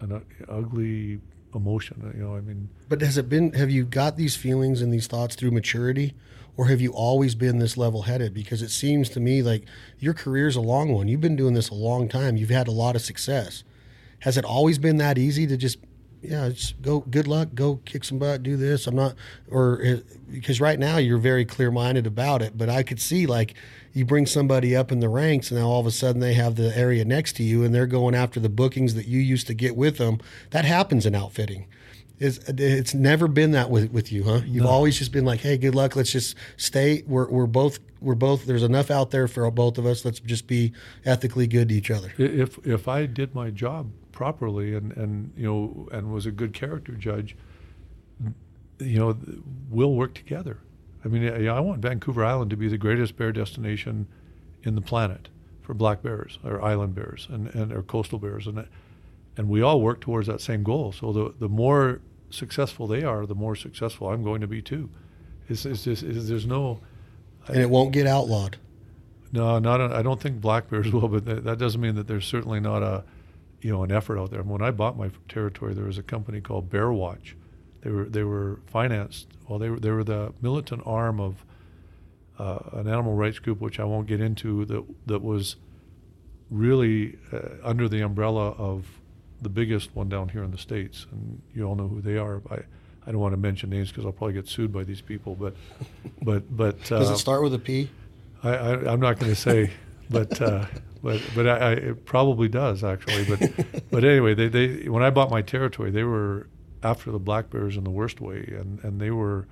[0.00, 1.20] an ugly
[1.54, 2.12] emotion.
[2.16, 2.68] You know, I mean.
[2.88, 3.52] But has it been?
[3.54, 6.14] Have you got these feelings and these thoughts through maturity,
[6.56, 8.34] or have you always been this level-headed?
[8.34, 9.64] Because it seems to me like
[9.98, 11.08] your career's a long one.
[11.08, 12.36] You've been doing this a long time.
[12.36, 13.64] You've had a lot of success.
[14.20, 15.78] Has it always been that easy to just
[16.22, 17.00] yeah, just go.
[17.00, 17.50] Good luck.
[17.54, 18.42] Go kick some butt.
[18.42, 18.86] Do this.
[18.86, 19.14] I'm not,
[19.50, 19.96] or eh,
[20.30, 22.56] because right now you're very clear minded about it.
[22.56, 23.54] But I could see like
[23.96, 26.56] you bring somebody up in the ranks, and now all of a sudden they have
[26.56, 29.54] the area next to you, and they're going after the bookings that you used to
[29.54, 30.18] get with them.
[30.50, 31.66] That happens in outfitting.
[32.18, 34.42] It's, it's never been that with, with you, huh?
[34.44, 34.70] You've no.
[34.70, 35.96] always just been like, hey, good luck.
[35.96, 37.04] Let's just stay.
[37.06, 38.44] We're, we're both we're both.
[38.44, 40.04] There's enough out there for both of us.
[40.04, 40.72] Let's just be
[41.06, 42.12] ethically good to each other.
[42.18, 46.52] If if I did my job properly and, and you know and was a good
[46.52, 47.34] character judge,
[48.78, 49.16] you know,
[49.70, 50.58] we'll work together.
[51.04, 54.08] I mean, I want Vancouver Island to be the greatest bear destination
[54.62, 55.28] in the planet
[55.62, 58.66] for black bears or island bears and, and or coastal bears and
[59.36, 60.92] and we all work towards that same goal.
[60.92, 62.00] So the the more
[62.30, 64.88] successful they are, the more successful I'm going to be too.
[65.48, 66.80] It's, it's just it's, there's no
[67.48, 68.56] and it won't get outlawed.
[69.32, 72.26] No, not I don't think black bears will, but that, that doesn't mean that there's
[72.26, 73.04] certainly not a
[73.60, 74.42] you know an effort out there.
[74.42, 77.36] when I bought my territory, there was a company called Bear Watch.
[77.86, 79.28] They were they were financed.
[79.46, 81.44] Well, they were they were the militant arm of
[82.36, 84.64] uh, an animal rights group, which I won't get into.
[84.64, 85.54] That that was
[86.50, 88.86] really uh, under the umbrella of
[89.40, 92.42] the biggest one down here in the states, and you all know who they are.
[92.50, 92.56] I
[93.06, 95.54] I don't want to mention names because I'll probably get sued by these people, but
[96.22, 97.88] but but uh, does it start with a P?
[98.42, 99.70] I, I am not going to say,
[100.10, 100.66] but uh,
[101.04, 103.26] but but I, I, it probably does actually.
[103.26, 106.48] But but anyway, they, they when I bought my territory, they were
[106.86, 109.46] after the black bears in the worst way, and and they were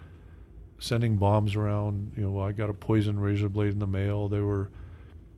[0.78, 2.12] sending bombs around.
[2.16, 4.28] You know, I got a poison razor blade in the mail.
[4.28, 4.70] They were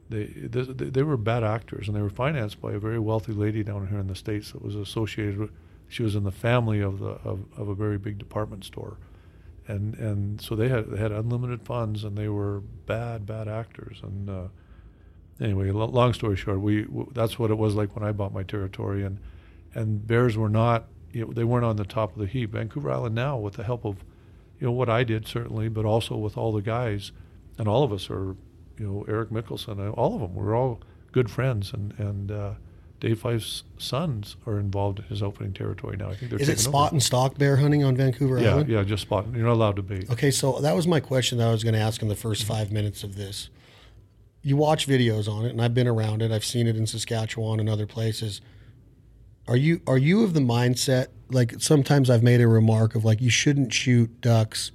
[0.08, 3.62] they, they they were bad actors, and they were financed by a very wealthy lady
[3.62, 5.50] down here in the states that was associated with.
[5.88, 8.98] She was in the family of the of, of a very big department store,
[9.66, 14.00] and and so they had they had unlimited funds, and they were bad bad actors,
[14.02, 14.48] and uh,
[15.40, 19.04] anyway, long story short, we that's what it was like when I bought my territory,
[19.04, 19.18] and
[19.74, 20.86] and bears were not
[21.16, 22.52] you know, they weren't on the top of the heap.
[22.52, 24.04] Vancouver Island now, with the help of
[24.60, 27.12] you know what I did certainly, but also with all the guys,
[27.58, 28.36] and all of us are
[28.78, 30.34] you know Eric Mickelson, all of them.
[30.34, 30.80] We're all
[31.12, 32.50] good friends, and and uh,
[33.00, 36.10] Dave Fife's sons are involved in his opening territory now.
[36.10, 36.96] I think they're is it spot over.
[36.96, 38.68] and stock bear hunting on Vancouver yeah, Island?
[38.68, 39.26] Yeah, just spot.
[39.32, 40.10] You're not allowed to bait.
[40.10, 42.44] Okay, so that was my question that I was going to ask in the first
[42.44, 43.48] five minutes of this
[44.46, 46.30] you watch videos on it, and I've been around it.
[46.30, 48.40] I've seen it in Saskatchewan and other places.
[49.48, 53.20] Are you are you of the mindset like sometimes I've made a remark of like
[53.20, 54.72] you shouldn't shoot ducks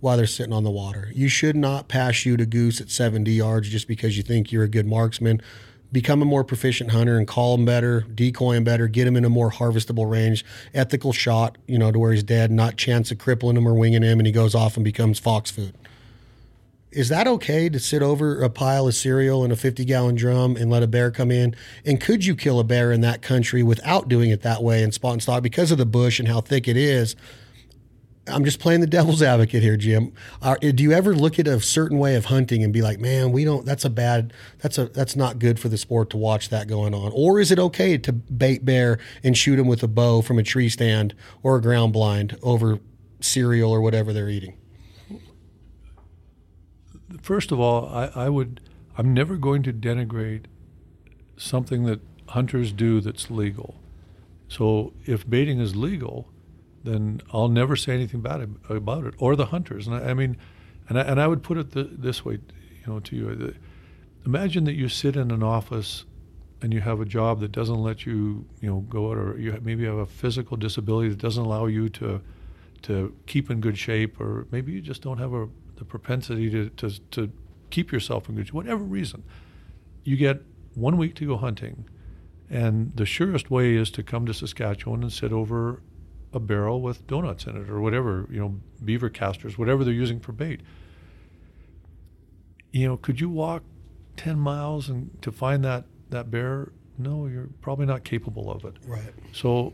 [0.00, 1.10] while they're sitting on the water.
[1.14, 4.64] You should not pass shoot a goose at 70 yards just because you think you're
[4.64, 5.40] a good marksman.
[5.92, 9.24] Become a more proficient hunter and call him better, decoy him better, get him in
[9.24, 10.44] a more harvestable range,
[10.74, 14.02] ethical shot, you know, to where he's dead, not chance of crippling him or winging
[14.02, 15.74] him and he goes off and becomes fox food
[16.92, 20.56] is that okay to sit over a pile of cereal in a 50 gallon drum
[20.56, 21.54] and let a bear come in?
[21.84, 24.92] And could you kill a bear in that country without doing it that way and
[24.92, 27.16] spot and stalk because of the bush and how thick it is?
[28.28, 30.12] I'm just playing the devil's advocate here, Jim.
[30.40, 33.32] Uh, do you ever look at a certain way of hunting and be like, "Man,
[33.32, 33.66] we don't.
[33.66, 34.32] That's a bad.
[34.60, 34.84] That's a.
[34.86, 37.98] That's not good for the sport to watch that going on." Or is it okay
[37.98, 41.60] to bait bear and shoot them with a bow from a tree stand or a
[41.60, 42.78] ground blind over
[43.20, 44.54] cereal or whatever they're eating?
[47.20, 48.60] First of all, I, I would,
[48.96, 50.44] I'm never going to denigrate
[51.36, 53.76] something that hunters do that's legal.
[54.48, 56.28] So if baiting is legal,
[56.84, 59.86] then I'll never say anything bad about it or the hunters.
[59.86, 60.36] And I, I mean,
[60.88, 63.54] and I, and I would put it th- this way, you know, to you.
[64.26, 66.04] imagine that you sit in an office
[66.60, 69.58] and you have a job that doesn't let you, you know, go out, or you
[69.62, 72.20] maybe have a physical disability that doesn't allow you to
[72.82, 75.48] to keep in good shape, or maybe you just don't have a,
[75.82, 77.32] the propensity to, to to
[77.70, 79.24] keep yourself in good shape, whatever reason.
[80.04, 80.42] You get
[80.74, 81.88] one week to go hunting,
[82.48, 85.82] and the surest way is to come to Saskatchewan and sit over
[86.32, 90.20] a barrel with donuts in it, or whatever, you know, beaver casters, whatever they're using
[90.20, 90.60] for bait.
[92.72, 93.64] You know, could you walk
[94.16, 98.74] 10 miles and to find that that bear no you're probably not capable of it
[98.86, 99.12] Right.
[99.32, 99.72] so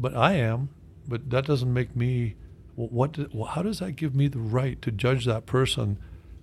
[0.00, 0.70] but i am
[1.06, 2.34] but that doesn't make me
[2.76, 3.16] what
[3.50, 5.98] how does that give me the right to judge that person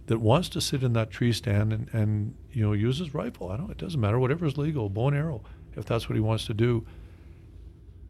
[0.07, 3.51] that wants to sit in that tree stand and, and you know use his rifle
[3.51, 5.41] i don't it doesn't matter whatever is legal bow and arrow
[5.75, 6.85] if that's what he wants to do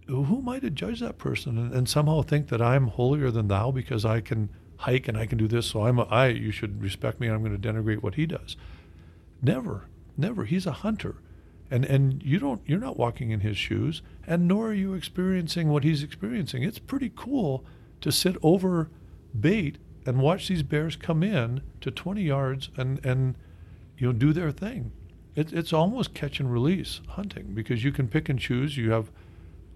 [0.07, 3.47] who am i to judge that person and, and somehow think that i'm holier than
[3.47, 6.51] thou because i can hike and i can do this so i'm a, i you
[6.51, 8.55] should respect me and i'm going to denigrate what he does
[9.41, 9.87] Never,
[10.17, 10.45] never.
[10.45, 11.15] He's a hunter,
[11.69, 12.61] and and you don't.
[12.65, 16.63] You're not walking in his shoes, and nor are you experiencing what he's experiencing.
[16.63, 17.65] It's pretty cool
[18.01, 18.89] to sit over
[19.39, 23.35] bait and watch these bears come in to 20 yards and and
[23.97, 24.91] you know do their thing.
[25.35, 28.75] It, it's almost catch and release hunting because you can pick and choose.
[28.75, 29.11] You have,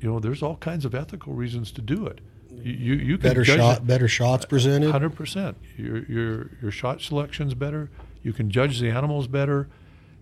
[0.02, 2.20] you know, there's all kinds of ethical reasons to do it.
[2.52, 4.92] You you, Better shot, better shots presented.
[4.92, 5.58] Hundred percent.
[5.78, 7.90] Your your your shot selection's better.
[8.24, 9.70] You can judge the animals better,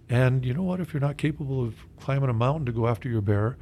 [0.09, 0.79] and you know what?
[0.79, 3.57] If you're not capable of climbing a mountain to go after your bear,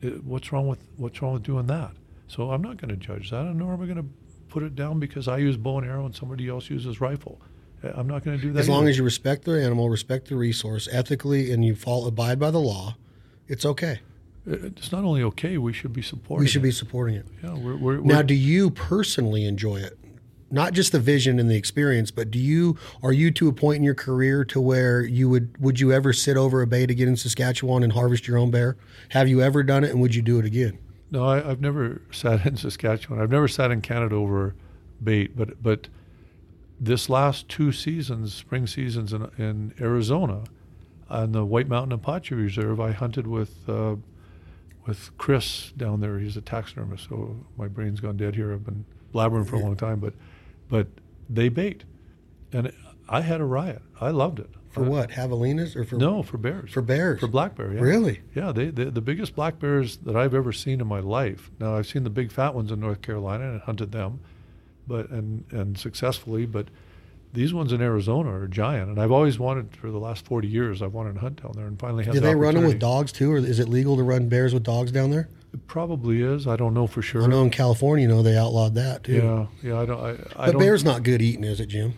[0.00, 1.92] it, what's wrong with what's wrong with doing that?
[2.30, 4.08] So I'm not going to judge that, and nor am I going to
[4.48, 7.40] put it down because I use bow and arrow and somebody else uses rifle.
[7.82, 8.60] I'm not going to do that.
[8.60, 8.90] As long either.
[8.90, 12.60] as you respect the animal, respect the resource ethically, and you follow, abide by the
[12.60, 12.96] law,
[13.48, 14.00] it's okay.
[14.48, 16.44] Uh, it's not only okay, we should be supporting.
[16.44, 16.64] We should it.
[16.64, 17.26] be supporting it.
[17.42, 19.98] Yeah, we're, we're, Now, we're- do you personally enjoy it?
[20.52, 23.76] Not just the vision and the experience, but do you are you to a point
[23.76, 26.94] in your career to where you would would you ever sit over a bay to
[26.94, 28.76] get in Saskatchewan and harvest your own bear?
[29.10, 30.78] Have you ever done it, and would you do it again?
[31.10, 33.20] No, I, I've never sat in Saskatchewan.
[33.20, 34.54] I've never sat in Canada over
[35.02, 35.88] bait, but but
[36.78, 40.44] this last two seasons, spring seasons in, in Arizona,
[41.10, 43.96] on the White Mountain Apache Reserve, I hunted with uh,
[44.86, 46.18] with Chris down there.
[46.18, 48.52] He's a taxidermist, so my brain's gone dead here.
[48.52, 50.14] I've been blabbering for a long time, but
[50.68, 50.86] but
[51.28, 51.84] they bait,
[52.52, 52.72] and
[53.08, 53.82] I had a riot.
[54.00, 54.50] I loved it.
[54.70, 55.10] For I- what?
[55.10, 56.70] Javelinas or for No, for bears.
[56.72, 57.20] for bears?
[57.20, 57.80] For black bear, yeah.
[57.80, 58.20] Really?
[58.34, 61.50] Yeah, they, they the biggest black bears that I've ever seen in my life.
[61.58, 64.20] Now I've seen the big fat ones in North Carolina and hunted them,
[64.86, 66.46] but and and successfully.
[66.46, 66.68] But
[67.32, 70.82] these ones in Arizona are giant, and I've always wanted for the last forty years.
[70.82, 72.14] I've wanted to hunt down there, and finally had.
[72.14, 74.54] Do the they run them with dogs too, or is it legal to run bears
[74.54, 75.28] with dogs down there?
[75.52, 76.46] It probably is.
[76.46, 77.24] I don't know for sure.
[77.24, 79.48] I know in California, you know, they outlawed that too.
[79.62, 79.80] Yeah, yeah.
[79.80, 80.00] I don't.
[80.00, 80.60] I, I but don't.
[80.60, 81.94] bear's not good eating, is it, Jim?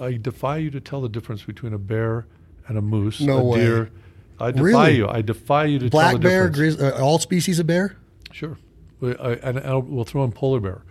[0.00, 2.26] I defy you to tell the difference between a bear
[2.68, 3.58] and a moose, No a way.
[3.60, 3.90] deer.
[4.38, 4.96] I defy Really?
[4.96, 5.08] you.
[5.08, 6.76] I defy you to tell Black the bear, difference.
[6.76, 7.96] grizz, uh, all species of bear.
[8.32, 8.58] Sure,
[9.00, 10.82] We- I, and I'll, we'll throw in polar bear,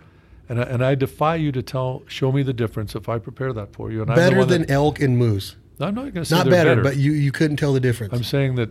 [0.48, 3.52] and I, and I defy you to tell, show me the difference if I prepare
[3.52, 4.02] that for you.
[4.02, 5.54] And Better than that, elk and moose.
[5.78, 8.12] I'm not going to say Not they're better, but you, you couldn't tell the difference.
[8.14, 8.70] I'm saying that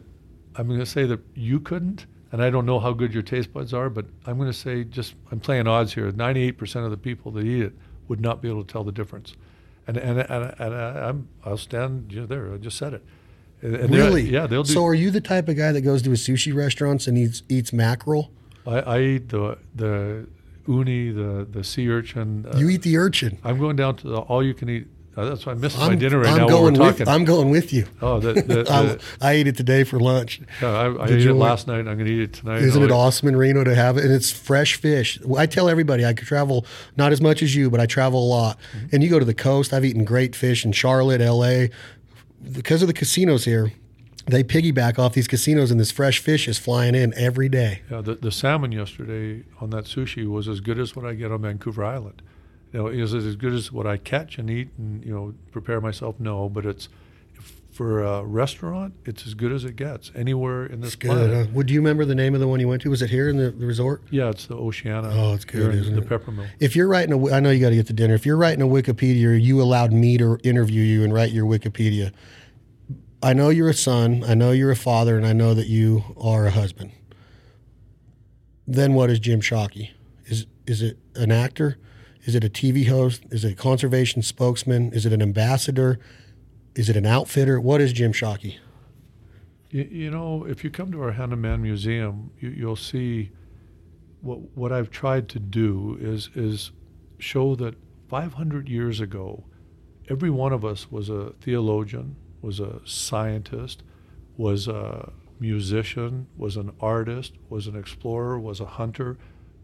[0.55, 3.53] I'm going to say that you couldn't, and I don't know how good your taste
[3.53, 6.11] buds are, but I'm going to say just I'm playing odds here.
[6.11, 7.73] 98% of the people that eat it
[8.09, 9.35] would not be able to tell the difference,
[9.87, 12.53] and and and, and I, I'm I'll stand you know, there.
[12.53, 13.03] I just said it.
[13.61, 14.23] And- and really?
[14.23, 14.73] Yeah, they'll do.
[14.73, 17.41] So, are you the type of guy that goes to a sushi restaurants and eats
[17.49, 18.31] eats mackerel?
[18.67, 20.27] I, I eat the the
[20.67, 22.45] uni, the the sea urchin.
[22.51, 23.37] Uh, you eat the urchin.
[23.43, 24.87] I'm going down to the all you can eat.
[25.17, 26.47] Uh, that's why I'm missing my I'm, dinner right I'm now.
[26.47, 27.07] going we're with.
[27.07, 27.87] I'm going with you.
[28.01, 30.41] oh, the, the, I, the, I ate it today for lunch.
[30.61, 31.79] yeah, I, I ate it last night.
[31.79, 32.61] and I'm going to eat it tonight.
[32.61, 34.03] Isn't it eat- awesome in Reno to have it?
[34.03, 35.19] And it's fresh fish.
[35.37, 36.65] I tell everybody I could travel
[36.97, 38.59] not as much as you, but I travel a lot.
[38.75, 38.87] Mm-hmm.
[38.91, 39.71] And you go to the coast.
[39.73, 41.69] I've eaten great fish in Charlotte, L.A.
[42.51, 43.71] Because of the casinos here,
[44.27, 47.81] they piggyback off these casinos, and this fresh fish is flying in every day.
[47.89, 51.31] Yeah, the, the salmon yesterday on that sushi was as good as what I get
[51.31, 52.21] on Vancouver Island.
[52.75, 55.33] You know, is it as good as what I catch and eat and you know
[55.53, 56.19] prepare myself?
[56.19, 56.89] No, but it's
[57.71, 61.11] for a restaurant, it's as good as it gets anywhere in this It's good.
[61.11, 61.47] planet.
[61.47, 61.51] Huh?
[61.53, 62.89] Would you remember the name of the one you went to?
[62.89, 64.01] Was it here in the, the resort?
[64.11, 65.09] Yeah, it's the Oceano.
[65.13, 66.09] Oh, it's good, isn't the it?
[66.09, 66.47] Peppermill.
[66.59, 68.13] If you're writing a, I know you got to get to dinner.
[68.13, 72.11] If you're writing a Wikipedia, you allowed me to interview you and write your Wikipedia.
[73.23, 74.21] I know you're a son.
[74.27, 76.91] I know you're a father, and I know that you are a husband.
[78.67, 79.91] Then what is Jim Shockey?
[80.25, 81.77] Is is it an actor?
[82.25, 83.23] Is it a TV host?
[83.29, 84.91] Is it a conservation spokesman?
[84.93, 85.99] Is it an ambassador?
[86.75, 87.61] Is it an outfitter?
[87.61, 88.57] What is Jim Shockey?
[89.69, 93.31] You, you know, if you come to our Hand of Man Museum, you, you'll see
[94.21, 96.71] what what I've tried to do is is
[97.19, 97.75] show that
[98.09, 99.43] 500 years ago,
[100.09, 103.83] every one of us was a theologian, was a scientist,
[104.35, 109.17] was a musician, was an artist, was an explorer, was a hunter.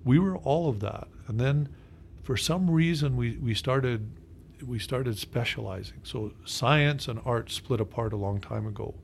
[0.03, 1.07] We were all of that.
[1.27, 1.69] And then
[2.31, 4.09] for some reason we, we started
[4.65, 5.99] we started specializing.
[6.03, 8.95] So science and art split apart a long time ago.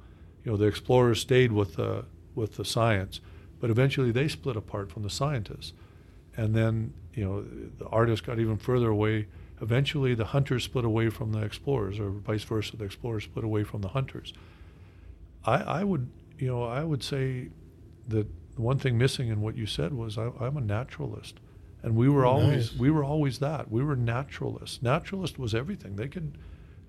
[0.46, 2.06] You know, the explorers stayed with the
[2.36, 3.20] with the science,
[3.60, 5.74] but eventually they split apart from the scientists.
[6.38, 9.28] And then, you know, the artists got even further away.
[9.62, 13.66] Eventually the hunters split away from the explorers or vice versa, the explorers split away
[13.66, 14.32] from the hunters.
[15.44, 16.10] I, I would
[16.40, 17.50] you know, I would say
[18.08, 18.26] that
[18.56, 21.42] the one thing missing in what you said was I, am a naturalist,
[21.88, 22.80] and we were oh, always nice.
[22.80, 23.72] we were always that.
[23.72, 24.84] We were naturalists.
[24.84, 25.96] Naturalist was everything.
[25.96, 26.38] They could,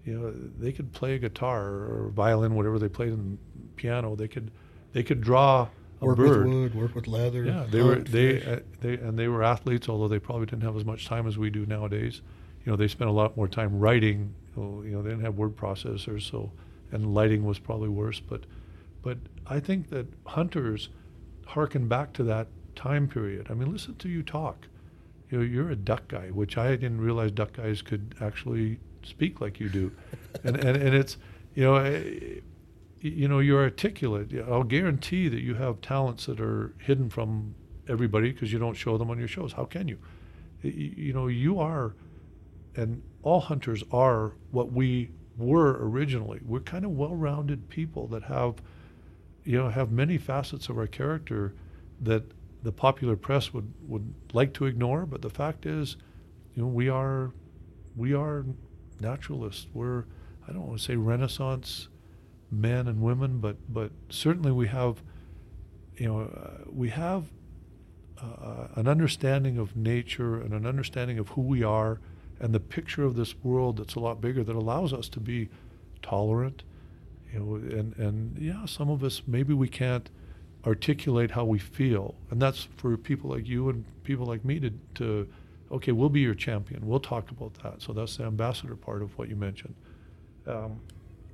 [0.05, 3.39] you know, they could play a guitar or violin, whatever they played in
[3.77, 4.17] piano.
[4.17, 4.51] They could,
[4.95, 5.69] they could draw
[6.01, 6.47] a work bird.
[6.47, 7.45] with wood, work with leather.
[7.45, 10.75] Yeah, they were they uh, they and they were athletes, although they probably didn't have
[10.75, 12.21] as much time as we do nowadays.
[12.65, 14.35] You know, they spent a lot more time writing.
[14.57, 16.51] You know, they didn't have word processors, so
[16.91, 18.43] and lighting was probably worse, but
[19.03, 20.89] but I think that hunters
[21.47, 23.47] harken back to that time period.
[23.49, 24.67] I mean, listen to you talk.
[25.31, 29.41] You know, you're a duck guy, which I didn't realize duck guys could actually speak
[29.41, 29.93] like you do,
[30.45, 31.17] and, and and it's
[31.55, 31.77] you know.
[31.77, 32.41] Eh,
[33.01, 34.33] you know you're articulate.
[34.49, 37.55] I'll guarantee that you have talents that are hidden from
[37.89, 39.53] everybody because you don't show them on your shows.
[39.53, 39.99] How can you?
[40.63, 41.95] You know you are,
[42.75, 46.41] and all hunters are what we were originally.
[46.45, 48.57] We're kind of well-rounded people that have
[49.49, 51.55] you know, have many facets of our character
[52.03, 52.23] that
[52.63, 55.07] the popular press would, would like to ignore.
[55.07, 55.97] But the fact is,
[56.55, 57.33] you know, we are
[57.97, 58.45] we are
[59.01, 59.67] naturalists.
[59.73, 60.05] We're
[60.49, 61.89] I don't want to say Renaissance
[62.51, 65.03] men and women, but but certainly we have
[65.97, 67.27] you know uh, we have
[68.21, 72.01] uh, an understanding of nature and an understanding of who we are
[72.41, 75.49] and the picture of this world that's a lot bigger that allows us to be
[76.03, 76.63] tolerant
[77.33, 80.09] you know, and, and yeah, some of us maybe we can't
[80.69, 84.71] articulate how we feel, and that's for people like you and people like me to,
[84.95, 85.29] to
[85.73, 86.87] okay, we'll be your champion.
[86.87, 87.81] We'll talk about that.
[87.81, 89.75] So that's the ambassador part of what you mentioned.
[90.47, 90.81] Um,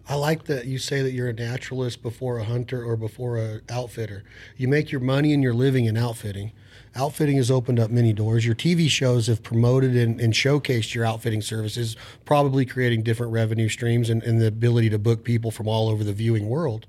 [0.09, 3.61] I like that you say that you're a naturalist before a hunter or before a
[3.71, 4.23] outfitter.
[4.57, 6.53] You make your money and your living in outfitting.
[6.95, 8.45] Outfitting has opened up many doors.
[8.45, 13.69] Your TV shows have promoted and, and showcased your outfitting services, probably creating different revenue
[13.69, 16.87] streams and, and the ability to book people from all over the viewing world.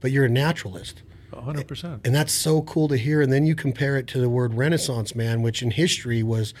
[0.00, 1.02] But you're a naturalist.
[1.32, 2.06] 100%.
[2.06, 3.20] And that's so cool to hear.
[3.20, 6.54] And then you compare it to the word Renaissance man, which in history was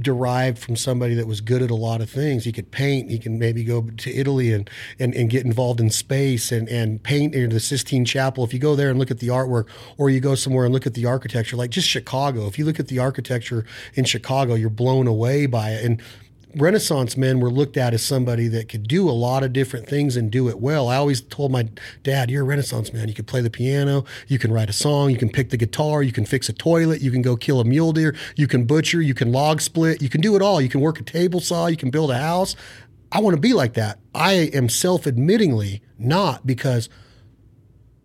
[0.00, 2.44] derived from somebody that was good at a lot of things.
[2.44, 3.10] He could paint.
[3.10, 7.02] He can maybe go to Italy and, and, and get involved in space and, and
[7.02, 8.44] paint in the Sistine Chapel.
[8.44, 10.86] If you go there and look at the artwork, or you go somewhere and look
[10.86, 13.64] at the architecture, like just Chicago, if you look at the architecture
[13.94, 15.84] in Chicago, you're blown away by it.
[15.84, 16.02] And
[16.56, 20.16] Renaissance men were looked at as somebody that could do a lot of different things
[20.16, 20.88] and do it well.
[20.88, 21.68] I always told my
[22.02, 23.08] dad, You're a Renaissance man.
[23.08, 26.02] You can play the piano, you can write a song, you can pick the guitar,
[26.02, 29.02] you can fix a toilet, you can go kill a mule deer, you can butcher,
[29.02, 30.60] you can log split, you can do it all.
[30.60, 32.56] You can work a table saw, you can build a house.
[33.12, 33.98] I want to be like that.
[34.14, 36.88] I am self admittingly not because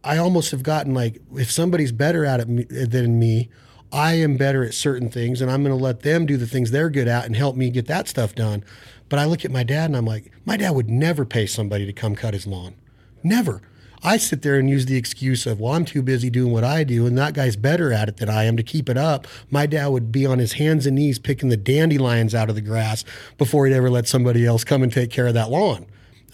[0.04, 3.50] I almost have gotten like, if somebody's better at it than me,
[3.94, 6.72] I am better at certain things and I'm going to let them do the things
[6.72, 8.66] they're good at and help me get that stuff done.
[9.08, 11.86] But I look at my dad and I'm like, my dad would never pay somebody
[11.86, 12.74] to come cut his lawn.
[13.22, 13.62] Never.
[14.06, 16.84] I sit there and use the excuse of, well, I'm too busy doing what I
[16.84, 19.28] do, and that guy's better at it than I am to keep it up.
[19.50, 22.62] My dad would be on his hands and knees picking the dandelions out of the
[22.62, 23.06] grass
[23.38, 25.86] before he'd ever let somebody else come and take care of that lawn.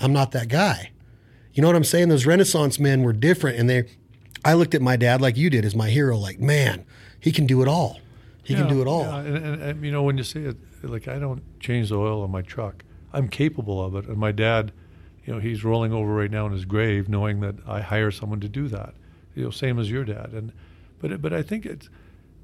[0.02, 0.90] I'm not that guy.
[1.54, 2.10] You know what I'm saying?
[2.10, 3.84] Those Renaissance men were different, and they.
[4.44, 6.86] I looked at my dad like you did as my hero, like, man,
[7.20, 8.00] he can do it all.
[8.44, 9.04] He yeah, can do it all.
[9.04, 9.20] Yeah.
[9.20, 12.22] And, and, and, you know, when you say it, like I don't change the oil
[12.24, 12.84] on my truck.
[13.14, 14.08] I'm capable of it.
[14.08, 14.72] And my dad,
[15.26, 18.40] you know, he's rolling over right now in his grave, knowing that I hire someone
[18.40, 18.94] to do that.
[19.36, 20.32] You know, same as your dad.
[20.34, 20.52] And
[21.00, 21.90] but but I think it's,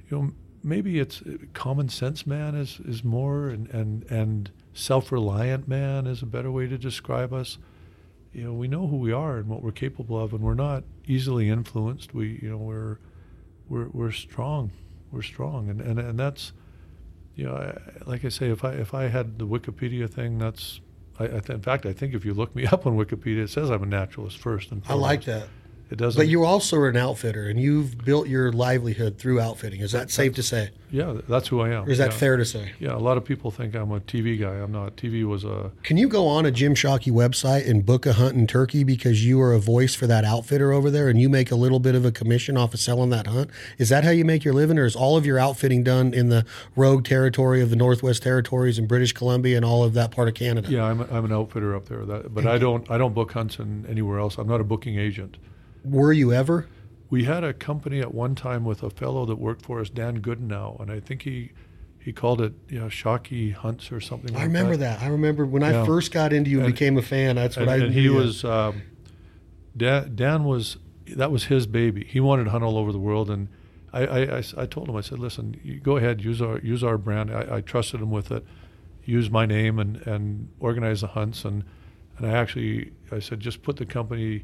[0.09, 0.31] you know,
[0.63, 6.07] maybe it's uh, common sense man is is more and and and self reliant man
[6.07, 7.57] is a better way to describe us.
[8.33, 10.83] You know, we know who we are and what we're capable of, and we're not
[11.07, 12.13] easily influenced.
[12.13, 12.97] We you know we're
[13.69, 14.71] we're we're strong.
[15.11, 16.53] We're strong, and and and that's
[17.35, 20.79] you know, I, like I say, if I if I had the Wikipedia thing, that's
[21.19, 23.49] I, I th- in fact I think if you look me up on Wikipedia, it
[23.49, 25.05] says I'm a naturalist first and foremost.
[25.05, 25.47] I like that.
[25.91, 26.19] It doesn't.
[26.19, 29.81] But you also are an outfitter, and you've built your livelihood through outfitting.
[29.81, 30.71] Is that safe to say?
[30.95, 31.85] yeah, that's who I am.
[31.85, 32.17] Or is that yeah.
[32.17, 32.71] fair to say?
[32.79, 34.53] Yeah, a lot of people think I'm a TV guy.
[34.53, 34.95] I'm not.
[34.95, 38.35] TV was a Can you go on a Jim Shockey website and book a hunt
[38.35, 41.51] in Turkey because you are a voice for that outfitter over there and you make
[41.51, 43.49] a little bit of a commission off of selling that hunt?
[43.77, 46.29] Is that how you make your living, or is all of your outfitting done in
[46.29, 46.45] the
[46.75, 50.33] rogue territory of the Northwest Territories and British Columbia and all of that part of
[50.33, 50.69] Canada?
[50.69, 50.85] yeah.
[50.85, 52.05] I'm, a, I'm an outfitter up there.
[52.05, 54.37] That, but I don't I don't book hunts in anywhere else.
[54.37, 55.37] I'm not a booking agent.
[55.85, 56.67] Were you ever?
[57.09, 60.21] We had a company at one time with a fellow that worked for us, Dan
[60.21, 61.51] Goodenow, and I think he
[61.99, 64.31] he called it you know Shockey Hunts or something.
[64.35, 65.01] I like remember that.
[65.01, 67.35] I remember when I first got into you and, And- became a fan.
[67.35, 68.15] That's what and, I and he knew.
[68.15, 68.81] was um,
[69.77, 70.77] Dan, Dan was
[71.15, 72.03] that was his baby.
[72.03, 73.47] He wanted to hunt all over the world, and
[73.93, 77.31] I I told him I said, listen, you go ahead, use our use our brand.
[77.31, 78.43] I, I trusted him with it.
[79.03, 81.63] Use my name and and organize the hunts, and
[82.17, 84.43] and I actually I said just put the company,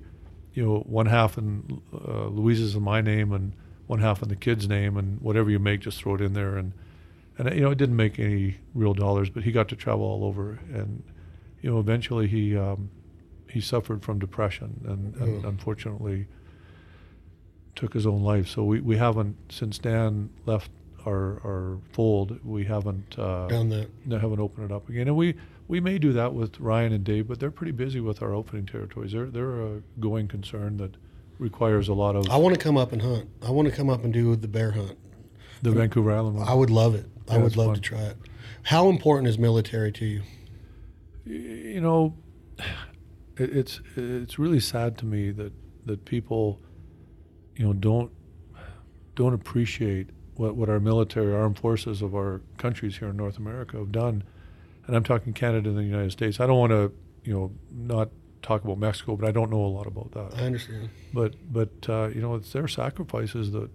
[0.53, 3.53] you know, one half in uh, Louise's and my name, and
[3.87, 6.57] one half in the kid's name, and whatever you make, just throw it in there,
[6.57, 6.73] and
[7.37, 10.23] and you know it didn't make any real dollars, but he got to travel all
[10.25, 11.03] over, and
[11.61, 12.89] you know eventually he um,
[13.49, 15.49] he suffered from depression and, and Oh.
[15.49, 16.27] unfortunately
[17.75, 18.47] took his own life.
[18.47, 20.71] So we, we haven't since Dan left
[21.05, 23.89] our our fold, we haven't uh, done that.
[24.05, 25.35] no, haven't opened it up again, and we
[25.71, 28.65] we may do that with Ryan and Dave, but they're pretty busy with our opening
[28.65, 29.13] territories.
[29.13, 30.95] They're they're a going concern that
[31.39, 33.29] requires a lot of I want to come up and hunt.
[33.41, 34.97] I want to come up and do the bear hunt.
[35.61, 36.47] the Vancouver Island one.
[36.47, 37.05] I would love it.
[37.29, 37.75] I would love fun.
[37.75, 38.17] to try it.
[38.63, 40.21] How important is military to you?
[41.23, 42.17] you know,
[43.37, 45.53] it, it's it's really sad to me that
[45.85, 46.59] that people,
[47.55, 48.11] you know, don't
[49.15, 53.77] don't appreciate what, what our military, armed forces of our countries here in North America
[53.77, 54.23] have done,
[54.87, 56.39] and I'm talking Canada and the United States.
[56.39, 56.91] I don't want to,
[57.23, 58.09] you know, not
[58.41, 60.39] talk about Mexico, but I don't know a lot about that.
[60.39, 60.89] I understand.
[61.13, 63.69] But but uh, you know, it's their sacrifices that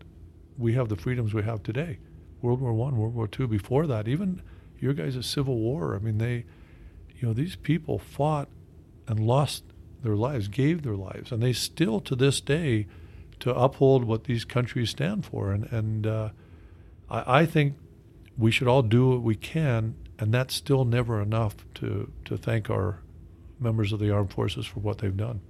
[0.58, 1.98] we have the freedoms we have today.
[2.42, 3.46] World War One, World War Two.
[3.46, 4.42] Before that, even
[4.78, 5.94] your guys' Civil War.
[5.94, 6.44] I mean, they,
[7.16, 8.48] you know, these people fought
[9.06, 9.64] and lost
[10.02, 12.86] their lives, gave their lives, and they still to this day
[13.40, 15.52] to uphold what these countries stand for.
[15.52, 16.28] And and uh,
[17.08, 17.76] I, I think
[18.36, 22.70] we should all do what we can, and that's still never enough to to thank
[22.70, 23.00] our
[23.58, 25.40] members of the armed forces for what they've done.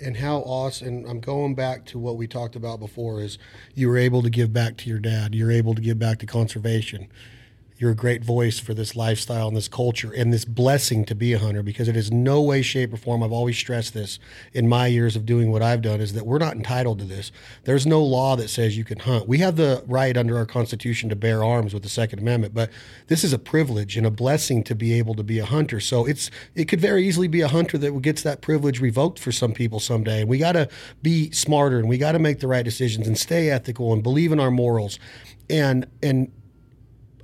[0.00, 0.88] And how awesome!
[0.88, 3.38] And I'm going back to what we talked about before: is
[3.74, 5.34] you were able to give back to your dad.
[5.34, 7.08] You're able to give back to conservation.
[7.76, 11.32] You're a great voice for this lifestyle and this culture and this blessing to be
[11.32, 13.22] a hunter because it is no way, shape, or form.
[13.22, 14.20] I've always stressed this
[14.52, 17.32] in my years of doing what I've done is that we're not entitled to this.
[17.64, 19.26] There's no law that says you can hunt.
[19.26, 22.70] We have the right under our Constitution to bear arms with the Second Amendment, but
[23.08, 25.80] this is a privilege and a blessing to be able to be a hunter.
[25.80, 29.32] So it's it could very easily be a hunter that gets that privilege revoked for
[29.32, 30.20] some people someday.
[30.20, 30.68] And we got to
[31.02, 34.30] be smarter and we got to make the right decisions and stay ethical and believe
[34.30, 35.00] in our morals
[35.50, 36.30] and and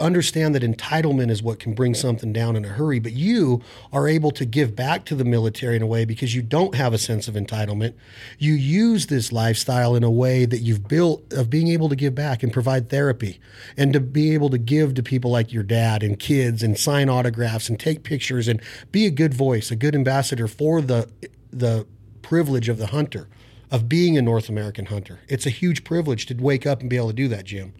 [0.01, 3.62] understand that entitlement is what can bring something down in a hurry, but you
[3.93, 6.93] are able to give back to the military in a way because you don't have
[6.93, 7.94] a sense of entitlement.
[8.39, 12.14] You use this lifestyle in a way that you've built of being able to give
[12.14, 13.40] back and provide therapy
[13.77, 17.09] and to be able to give to people like your dad and kids and sign
[17.09, 18.60] autographs and take pictures and
[18.90, 21.09] be a good voice, a good ambassador for the
[21.52, 21.86] the
[22.22, 23.28] privilege of the hunter,
[23.72, 25.18] of being a North American hunter.
[25.27, 27.72] It's a huge privilege to wake up and be able to do that, Jim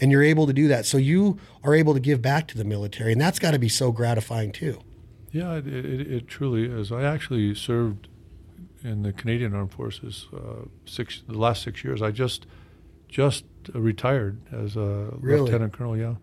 [0.00, 0.86] and you're able to do that.
[0.86, 3.68] So you are able to give back to the military, and that's got to be
[3.68, 4.80] so gratifying too.
[5.30, 6.92] Yeah, it, it, it truly is.
[6.92, 8.08] I actually served
[8.84, 12.02] in the Canadian Armed Forces uh, six the last six years.
[12.02, 12.46] I just
[13.08, 15.42] just retired as a Really?
[15.42, 15.96] lieutenant colonel.
[15.96, 16.14] Yeah,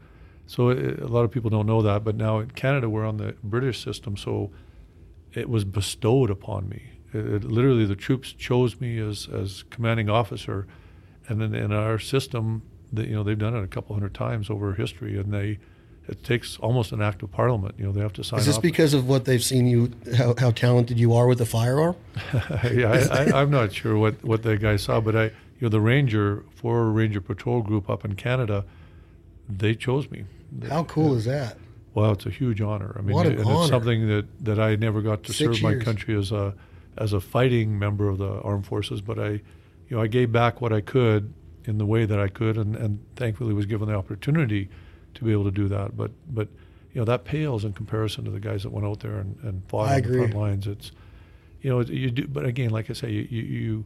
[0.45, 3.17] so it, a lot of people don't know that, but now in Canada we're on
[3.17, 4.51] the British system, so
[5.33, 6.83] it was bestowed upon me.
[7.13, 10.67] It, it- literally, the troops chose me as as commanding officer,
[11.27, 12.61] and then in our system,
[12.91, 15.59] the, you know, they've done it a couple hundred times over history, and they.
[16.07, 17.75] It takes almost an act of parliament.
[17.77, 20.33] You know, they have to sign Is this because of what they've seen you, how,
[20.37, 21.95] how talented you are with a firearm?
[22.73, 25.31] yeah, I, I'm not sure what, what that guy saw, but I, you
[25.61, 28.65] know, the ranger, for ranger patrol group up in Canada,
[29.47, 30.25] they chose me.
[30.67, 31.57] How cool is that?
[31.93, 32.95] Wow, it's a huge honor.
[32.97, 33.61] I mean, What an and honor.
[33.61, 36.55] it's something that, that I never got to Six serve my country as a
[36.97, 39.41] as a fighting member of the armed forces, but I, you
[39.91, 41.33] know, I gave back what I could
[41.65, 44.69] in the way that I could, and, and thankfully was given the opportunity
[45.13, 45.95] to be able to do that.
[45.95, 46.47] But but
[46.93, 49.63] you know that pales in comparison to the guys that went out there and, and
[49.67, 50.11] fought I on agree.
[50.11, 50.67] the front lines.
[50.67, 50.91] It's
[51.61, 53.85] you know you do, but again, like I say, you you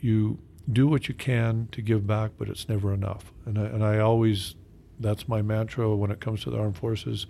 [0.00, 0.38] you,
[0.70, 3.32] do what you can to give back, but it's never enough.
[3.46, 4.54] And I, and I always
[5.00, 7.26] that's my mantra when it comes to the armed forces.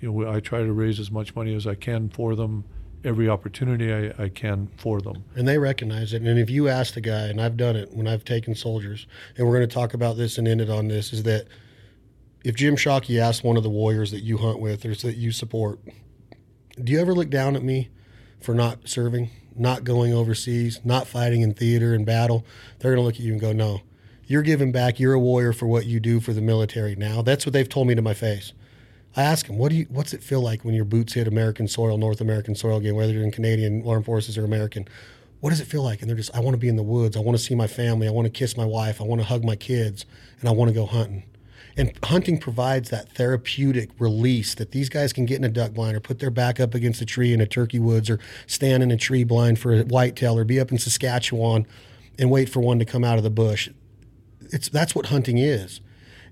[0.00, 2.64] You know, I try to raise as much money as I can for them
[3.04, 5.24] every opportunity I, I can for them.
[5.34, 6.22] And they recognize it.
[6.22, 9.06] And if you ask the guy, and I've done it when I've taken soldiers,
[9.36, 11.46] and we're going to talk about this and end it on this, is that
[12.44, 15.32] if Jim Shockey asked one of the warriors that you hunt with or that you
[15.32, 15.80] support,
[16.82, 17.88] do you ever look down at me
[18.40, 22.44] for not serving, not going overseas, not fighting in theater and battle?
[22.78, 23.82] They're going to look at you and go, no,
[24.26, 25.00] you're giving back.
[25.00, 27.22] You're a warrior for what you do for the military now.
[27.22, 28.52] That's what they've told me to my face.
[29.16, 31.66] I ask them, what do you, what's it feel like when your boots hit American
[31.66, 34.86] soil, North American soil again, whether you're in Canadian armed forces or American?
[35.40, 36.00] What does it feel like?
[36.00, 37.16] And they're just, I want to be in the woods.
[37.16, 38.08] I want to see my family.
[38.08, 39.00] I want to kiss my wife.
[39.00, 40.04] I want to hug my kids,
[40.40, 41.24] and I want to go hunting.
[41.76, 45.96] And hunting provides that therapeutic release that these guys can get in a duck blind
[45.96, 48.18] or put their back up against a tree in a turkey woods or
[48.48, 51.68] stand in a tree blind for a whitetail or be up in Saskatchewan
[52.18, 53.68] and wait for one to come out of the bush.
[54.40, 55.80] It's that's what hunting is.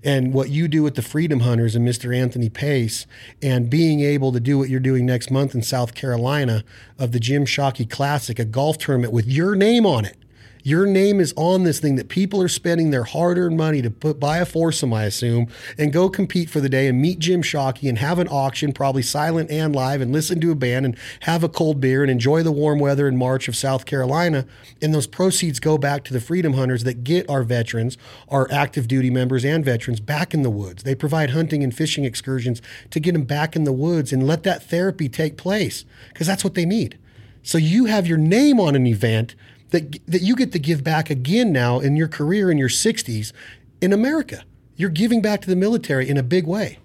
[0.03, 2.15] And what you do with the Freedom Hunters and Mr.
[2.15, 3.05] Anthony Pace,
[3.41, 6.63] and being able to do what you're doing next month in South Carolina
[6.99, 10.17] of the Jim Shockey Classic, a golf tournament with your name on it.
[10.67, 14.19] Your name is on this thing that people are spending their hard-earned money to put
[14.19, 17.87] buy a foursome, I assume, and go compete for the day and meet Jim Shockey
[17.87, 21.41] and have an auction, probably silent and live, and listen to a band and have
[21.41, 24.45] a cold beer and enjoy the warm weather in March of South Carolina.
[24.81, 28.89] And those proceeds go back to the Freedom Hunters that get our veterans, our active
[28.89, 30.83] duty members and veterans back in the woods.
[30.83, 34.43] They provide hunting and fishing excursions to get them back in the woods and let
[34.43, 36.99] that therapy take place because that's what they need.
[37.41, 39.33] So you have your name on an event
[39.69, 43.31] that that you get to give back again now in your career in your 60s
[43.81, 44.43] in America.
[44.75, 46.79] You're giving back to the military in a big way.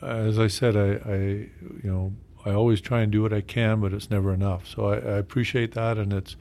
[0.00, 2.12] As I said, I, I you know
[2.44, 4.66] I always try and do what I can, but it's never enough.
[4.66, 6.36] So I, I appreciate that, and it's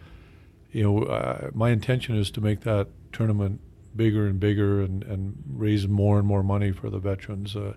[0.71, 3.59] you know uh, my intention is to make that tournament
[3.95, 7.55] bigger and bigger and, and raise more and more money for the veterans.
[7.55, 7.73] Uh,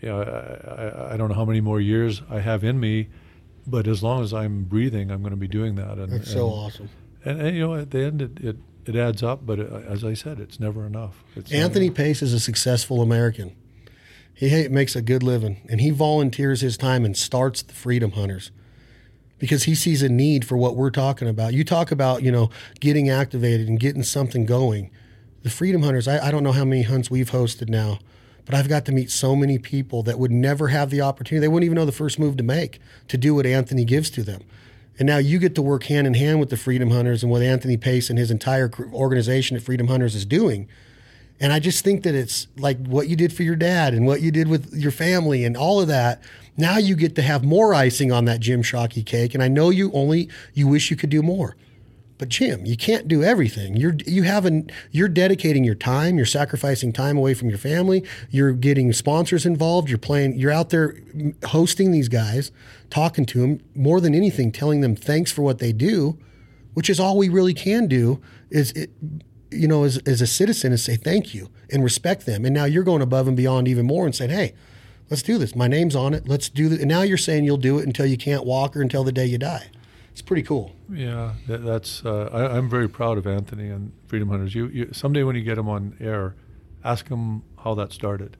[0.00, 3.08] you know, I, I, I don't know how many more years I have in me,
[3.66, 5.98] but as long as I'm breathing, I'm going to be doing that.
[5.98, 6.90] And, That's so and, awesome.
[7.24, 9.44] And, and, you know, at the end, it, it, it adds up.
[9.44, 11.22] But it, as I said, it's never enough.
[11.36, 13.54] It's uh, Anthony Pace is a successful American.
[14.34, 18.52] He makes a good living, and he volunteers his time and starts the Freedom Hunters
[19.38, 21.54] because he sees a need for what we're talking about.
[21.54, 24.90] You talk about, you know, getting activated and getting something going.
[25.42, 27.98] The Freedom Hunters, I, I don't know how many hunts we've hosted now,
[28.44, 31.40] but I've got to meet so many people that would never have the opportunity.
[31.40, 34.22] They wouldn't even know the first move to make to do what Anthony gives to
[34.22, 34.42] them.
[34.98, 37.42] And now you get to work hand in hand with the Freedom Hunters and what
[37.42, 40.68] Anthony Pace and his entire organization at Freedom Hunters is doing.
[41.40, 44.20] And I just think that it's like what you did for your dad and what
[44.20, 46.20] you did with your family and all of that.
[46.56, 49.34] Now you get to have more icing on that Jim Shockey cake.
[49.34, 51.56] And I know you only, you wish you could do more.
[52.18, 53.76] But Jim, you can't do everything.
[53.76, 58.52] You're you haven't you're dedicating your time, you're sacrificing time away from your family, you're
[58.52, 60.96] getting sponsors involved, you're playing you're out there
[61.44, 62.50] hosting these guys,
[62.90, 66.18] talking to them, more than anything telling them thanks for what they do,
[66.74, 68.20] which is all we really can do
[68.50, 68.90] is it,
[69.50, 72.44] you know as as a citizen is say thank you and respect them.
[72.44, 74.54] And now you're going above and beyond even more and saying, "Hey,
[75.10, 75.54] let's do this.
[75.54, 76.28] My name's on it.
[76.28, 78.82] Let's do it." And now you're saying you'll do it until you can't walk or
[78.82, 79.70] until the day you die
[80.18, 80.74] it's pretty cool.
[80.92, 82.04] Yeah, that, that's.
[82.04, 84.52] Uh, I, am very proud of Anthony and Freedom Hunters.
[84.52, 86.34] You, you, someday when you get him on air,
[86.82, 88.36] ask him how that started.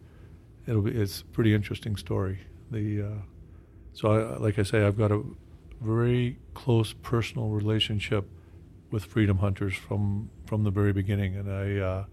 [0.66, 0.90] It'll be.
[0.90, 2.40] It's a pretty interesting story.
[2.72, 3.02] The.
[3.02, 3.08] Uh,
[3.98, 5.22] so, I, like I say, I've got a
[5.80, 8.24] very close personal relationship
[8.90, 11.66] with Freedom Hunters from from the very beginning, and I.
[11.78, 12.04] Uh,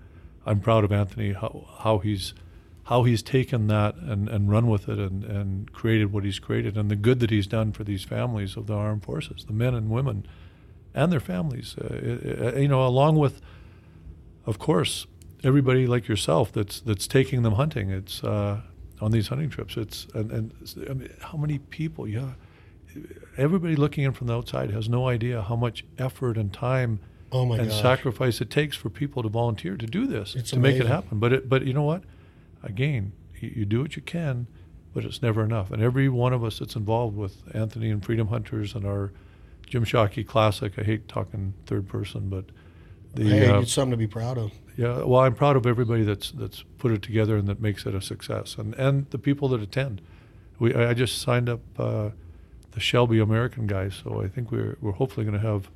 [0.45, 2.33] I'm proud of Anthony how how he's
[2.85, 6.77] how he's taken that and, and run with it and, and created what he's created
[6.77, 9.73] and the good that he's done for these families of the armed forces, the men
[9.73, 10.23] and women
[10.93, 11.75] and their families.
[11.81, 13.41] Uh, it, you know, along with,
[14.45, 15.07] of course,
[15.43, 17.89] everybody like yourself that's that's taking them hunting.
[17.89, 18.61] It's uh,
[19.01, 19.77] on these hunting trips.
[19.77, 20.53] It's and, and
[20.89, 22.07] I mean, how many people?
[22.07, 22.31] Yeah,
[23.38, 26.99] everybody looking in from the outside has no idea how much effort and time
[27.31, 27.81] oh and gosh.
[27.81, 30.80] sacrifice it takes for people to volunteer to do this it's to amazing.
[30.80, 31.19] make it happen.
[31.19, 32.03] But it, but you know what?
[32.65, 34.47] again, you, you, do what you can,
[34.93, 35.72] but it's never enough.
[35.72, 39.13] And every one of us that's involved with Anthony and Freedom Hunters and our
[39.67, 42.45] Jim Shockey Classic, I hate talking third person, but
[43.15, 44.51] the hey, uh, it's something to be proud of.
[44.77, 47.95] Yeah, well, I'm proud of everybody that's that's put it together and that makes it
[47.95, 50.01] a success, and and the people that attend.
[50.59, 52.09] We I just signed up uh,
[52.71, 55.69] the Shelby American guys, so I think we're we're hopefully going to have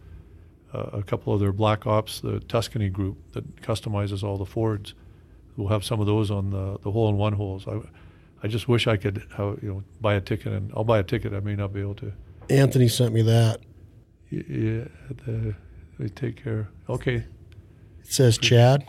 [0.73, 4.93] uh, a couple of their Black Ops, the Tuscany group that customizes all the Fords
[5.59, 7.67] we'll have some of those on the the hole in one holes.
[7.67, 7.79] I,
[8.41, 11.33] I just wish I could you know buy a ticket and I'll buy a ticket.
[11.33, 12.13] I may not be able to.
[12.49, 13.59] Anthony sent me that.
[14.31, 14.85] Yeah,
[15.25, 15.55] the,
[15.99, 16.69] they take care.
[16.89, 17.15] Okay.
[18.01, 18.85] It says Chad.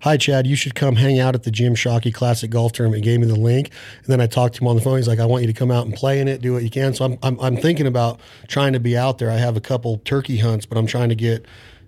[0.00, 0.46] "Hi, Chad.
[0.46, 3.26] You should come hang out at the Jim Shockey Classic Golf Tournament." He gave me
[3.26, 4.96] the link, and then I talked to him on the phone.
[4.96, 6.70] He's like, "I want you to come out and play in it, do what you
[6.70, 9.30] can." So I'm I'm, I'm thinking about trying to be out there.
[9.30, 11.44] I have a couple turkey hunts, but I'm trying to get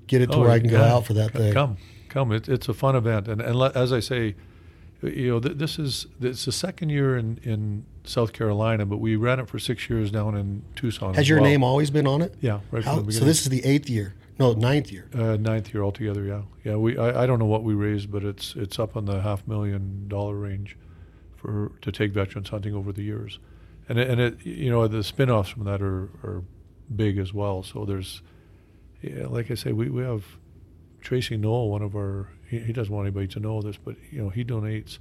[0.07, 1.53] get it to Oh, where I can go out for that C- thing.
[1.55, 1.77] Come,
[2.09, 2.33] come.
[2.33, 4.35] It, it's a fun event, and and as I say,
[5.03, 9.17] you know, th- this is it's the second year in in South Carolina, but we
[9.17, 11.15] ran it for six years down in Tucson.
[11.15, 11.51] Has your well.
[11.51, 12.35] name always been on it?
[12.41, 15.09] Yeah, right How- from the so this is the eighth year, no ninth year.
[15.15, 16.77] Uh, ninth year altogether, yeah, yeah.
[16.77, 19.47] We I, I don't know what we raised, but it's it's up in the half
[19.47, 20.77] million dollar range
[21.37, 23.39] for to take veterans hunting over the years,
[23.89, 26.43] and it, and it you know the spin-offs from that are are
[26.95, 27.63] big as well.
[27.63, 28.23] So there's,
[29.03, 30.25] yeah, like I say, we we have
[31.01, 34.23] Tracy Noel, one of our he, he doesn't want anybody to know this, but you
[34.23, 34.99] know he donates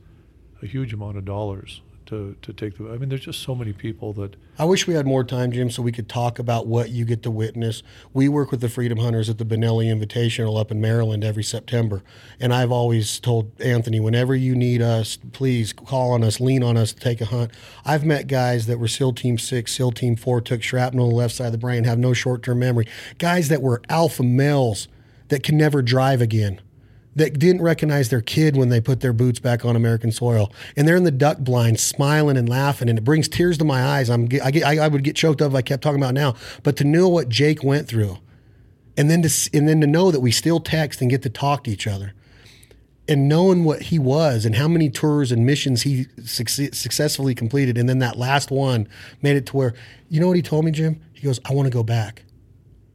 [0.61, 2.89] a huge amount of dollars to to take the.
[2.89, 5.69] I mean, there's just so many people that I wish we had more time, Jim,
[5.69, 7.83] so we could talk about what you get to witness.
[8.13, 12.03] We work with the Freedom Hunters at the Benelli Invitational up in Maryland every September.
[12.39, 16.77] And I've always told Anthony, whenever you need us, please call on us, lean on
[16.77, 17.51] us to take a hunt.
[17.83, 21.15] I've met guys that were SEAL Team 6, SEAL Team 4, took shrapnel on the
[21.15, 22.87] left side of the brain, have no short term memory.
[23.17, 24.87] Guys that were alpha males
[25.27, 26.61] that can never drive again
[27.15, 30.87] that didn't recognize their kid when they put their boots back on American soil, and
[30.87, 34.09] they're in the duck blind, smiling and laughing, and it brings tears to my eyes.
[34.09, 36.35] I'm, I, get, I, I would get choked up if I kept talking about now,
[36.63, 38.17] but to know what Jake went through,
[38.97, 41.63] and then to and then to know that we still text and get to talk
[41.63, 42.13] to each other,
[43.07, 47.77] and knowing what he was and how many tours and missions he succe- successfully completed,
[47.77, 48.87] and then that last one
[49.21, 49.73] made it to where,
[50.09, 51.01] you know what he told me, Jim?
[51.13, 52.23] He goes, "I want to go back."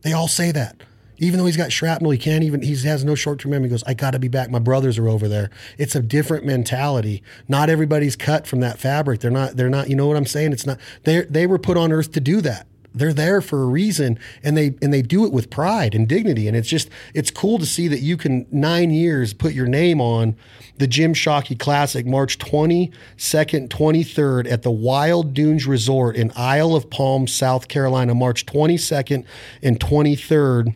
[0.03, 0.83] They all say that.
[1.21, 3.69] Even though he's got shrapnel, he can't even, he has no short term memory.
[3.69, 4.51] He goes, I got to be back.
[4.51, 5.51] My brothers are over there.
[5.79, 7.23] It's a different mentality.
[7.47, 9.21] Not everybody's cut from that fabric.
[9.21, 10.53] They're not, they're not, you know what I'm saying?
[10.53, 12.67] It's not, they they were put on earth to do that.
[12.93, 16.49] They're there for a reason and they, and they do it with pride and dignity.
[16.49, 20.01] And it's just, it's cool to see that you can nine years put your name
[20.01, 20.37] on
[20.79, 26.91] the Jim Shockey Classic, March 22nd, 23rd at the Wild Dunes Resort in Isle of
[26.91, 29.25] Palm, South Carolina, March 22nd
[29.63, 30.75] and 23rd.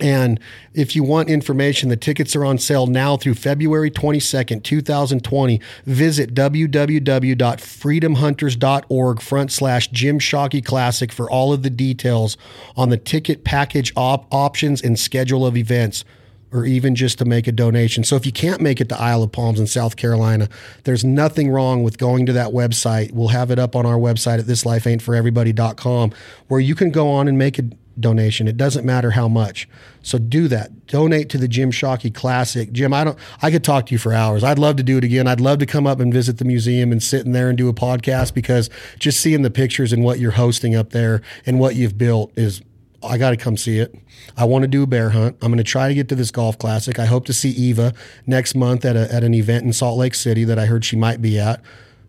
[0.00, 0.38] And
[0.74, 5.60] if you want information, the tickets are on sale now through February 22nd, 2020.
[5.84, 12.36] Visit www.freedomhunters.org front slash Jim Shockey Classic for all of the details
[12.76, 16.04] on the ticket package op- options and schedule of events
[16.52, 18.04] or even just to make a donation.
[18.04, 20.48] So if you can't make it to Isle of Palms in South Carolina,
[20.84, 23.12] there's nothing wrong with going to that website.
[23.12, 26.12] We'll have it up on our website at thislifeaintforeverybody.com
[26.48, 27.64] where you can go on and make a
[28.00, 28.46] donation.
[28.48, 29.68] It doesn't matter how much.
[30.02, 30.86] So do that.
[30.86, 32.72] Donate to the Jim Shockey Classic.
[32.72, 34.44] Jim, I don't I could talk to you for hours.
[34.44, 35.26] I'd love to do it again.
[35.26, 37.68] I'd love to come up and visit the museum and sit in there and do
[37.68, 41.74] a podcast because just seeing the pictures and what you're hosting up there and what
[41.74, 42.62] you've built is
[43.02, 43.94] I got to come see it.
[44.36, 45.36] I want to do a bear hunt.
[45.40, 46.98] I'm going to try to get to this golf classic.
[46.98, 47.94] I hope to see Eva
[48.26, 50.96] next month at, a, at an event in Salt Lake City that I heard she
[50.96, 51.60] might be at.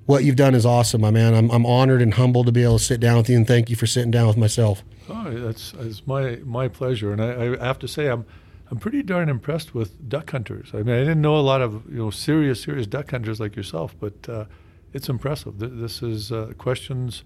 [0.07, 1.35] What you've done is awesome, my man.
[1.35, 3.69] I'm, I'm honored and humbled to be able to sit down with you, and thank
[3.69, 4.83] you for sitting down with myself.
[5.07, 8.25] Oh, that's it's my my pleasure, and I, I have to say I'm
[8.71, 10.69] I'm pretty darn impressed with duck hunters.
[10.73, 13.55] I mean, I didn't know a lot of you know serious serious duck hunters like
[13.55, 14.45] yourself, but uh,
[14.93, 15.59] it's impressive.
[15.59, 17.23] This is uh, questions,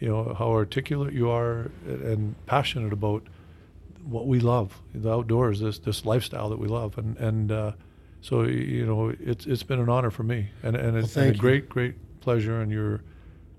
[0.00, 3.22] you know, how articulate you are and passionate about
[4.04, 7.72] what we love, the outdoors, this this lifestyle that we love, and and uh,
[8.22, 11.36] so you know it's it's been an honor for me, and and it's been a
[11.36, 13.02] great great pleasure, and you're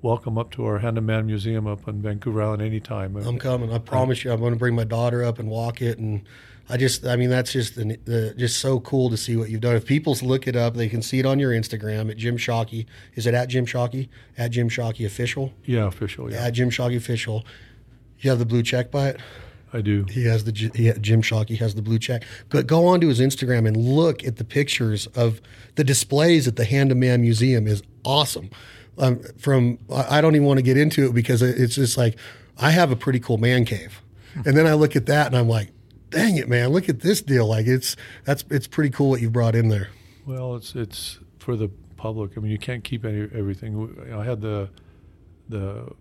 [0.01, 3.15] welcome up to our Hand of Man Museum up in Vancouver Island anytime.
[3.15, 3.72] I'm coming.
[3.72, 4.31] I promise you.
[4.31, 6.23] I'm going to bring my daughter up and walk it, and
[6.72, 9.61] I just, I mean, that's just the, the just so cool to see what you've
[9.61, 9.76] done.
[9.76, 12.85] If people look it up, they can see it on your Instagram at Jim Shockey.
[13.15, 14.07] Is it at Jim Shockey?
[14.38, 15.53] At Jim Shockey official?
[15.65, 16.31] Yeah, official.
[16.31, 17.45] Yeah, At Jim Shockey official.
[18.19, 19.19] You have the blue check by it.
[19.73, 20.06] I do.
[20.10, 22.23] He has the he, Jim Shockey has the blue check.
[22.49, 25.41] But go on to his Instagram and look at the pictures of
[25.76, 28.49] the displays at the Hand of Man Museum is awesome.
[28.98, 32.18] Um, from I I don't even want to get into it because it's just like
[32.57, 34.02] I have a pretty cool man cave,
[34.45, 35.69] and then I look at that and I'm like,
[36.11, 37.47] dang it, man, look at this deal.
[37.47, 39.89] Like it's that's it's pretty cool what you've brought in there.
[40.25, 42.38] Well, it's it's for the public.
[42.38, 44.13] I mean, you can't keep any everything.
[44.13, 44.69] I had the
[45.49, 45.93] the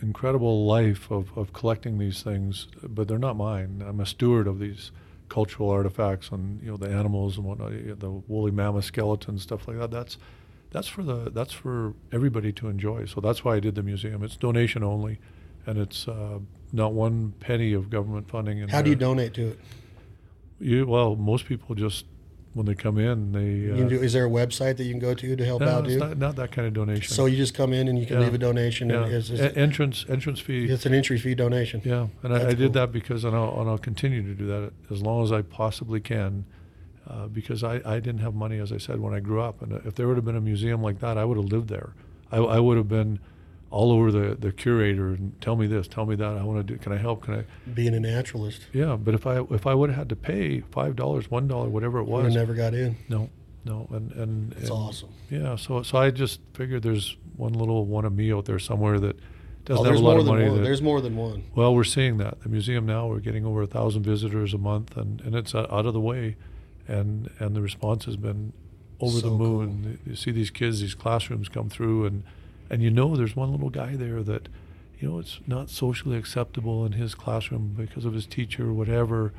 [0.00, 3.84] incredible life of, of collecting these things, but they're not mine.
[3.86, 4.90] I'm a steward of these
[5.28, 7.70] cultural artifacts and you know the animals and whatnot,
[8.00, 9.90] the woolly mammoth skeletons, stuff like that.
[9.90, 10.18] That's
[10.70, 13.06] that's for the that's for everybody to enjoy.
[13.06, 14.22] So that's why I did the museum.
[14.22, 15.18] It's donation only,
[15.66, 16.40] and it's uh,
[16.72, 18.58] not one penny of government funding.
[18.58, 19.60] In How do you donate to it?
[20.58, 22.06] You, well, most people just
[22.54, 25.14] when they come in, they uh, do, is there a website that you can go
[25.14, 25.86] to to help no, out?
[25.86, 27.14] it's not, not that kind of donation.
[27.14, 28.24] so you just come in and you can Yeah.
[28.24, 28.90] leave a donation.
[28.90, 29.04] yeah.
[29.04, 30.66] And it's, it's, entrance entrance fee.
[30.66, 31.80] it's an entry fee donation.
[31.82, 32.68] Yeah, and I, I did cool.
[32.70, 36.00] that because, and I'll, and I'll continue to do that as long as I possibly
[36.00, 36.44] can.
[37.08, 39.60] uh, because I, I didn't have money, as I said, when I grew up.
[39.62, 41.94] And if there would have been a museum like that, I would have lived there.
[42.30, 43.18] I, I would have been
[43.72, 46.36] all over the, the curator and tell me this, tell me that.
[46.36, 46.78] I want to do.
[46.78, 47.22] Can I help?
[47.22, 47.44] Can I?
[47.72, 48.66] Being a naturalist.
[48.72, 51.68] Yeah, but if I if I would have had to pay five dollars, one dollar,
[51.68, 52.96] whatever it was, I never got in.
[53.08, 53.30] No,
[53.64, 55.08] no, and and it's awesome.
[55.30, 59.00] Yeah, so so I just figured there's one little one of me out there somewhere
[59.00, 59.16] that
[59.64, 60.48] doesn't oh, have a lot of money.
[60.48, 61.44] That, there's more than one.
[61.54, 63.06] Well, we're seeing that the museum now.
[63.06, 66.00] We're getting over a thousand visitors a month, and, and it's uh, out of the
[66.00, 66.36] way,
[66.86, 68.52] and and the response has been
[69.00, 69.98] over so the moon.
[70.04, 70.12] Cool.
[70.12, 72.24] You see these kids, these classrooms come through, and
[72.72, 74.48] and you know there's one little guy there that,
[74.98, 79.34] you know, it's not socially acceptable in his classroom because of his teacher or whatever,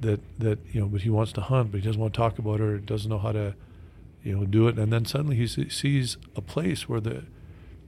[0.00, 2.38] that that you know, but he wants to hunt, but he doesn't want to talk
[2.38, 3.54] about it, or doesn't know how to,
[4.22, 7.24] you know, do it, and then suddenly he sees a place where the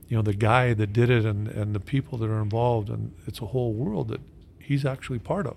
[0.07, 3.13] you know the guy that did it and, and the people that are involved and
[3.27, 4.21] it's a whole world that
[4.57, 5.55] he's actually part of.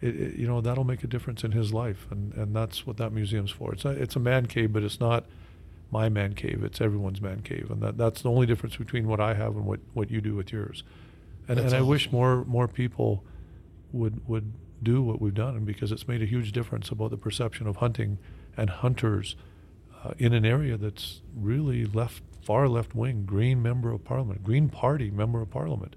[0.00, 2.96] It, it, you know that'll make a difference in his life and, and that's what
[2.96, 3.72] that museum's for.
[3.72, 5.26] It's a, it's a man cave but it's not
[5.90, 9.20] my man cave it's everyone's man cave and that, that's the only difference between what
[9.20, 10.84] I have and what, what you do with yours
[11.48, 13.24] and, and I wish more more people
[13.92, 14.52] would would
[14.82, 17.76] do what we've done and because it's made a huge difference about the perception of
[17.76, 18.18] hunting
[18.56, 19.34] and hunters
[20.04, 24.68] uh, in an area that's really left far left wing, Green member of parliament, Green
[24.70, 25.94] Party member of parliament.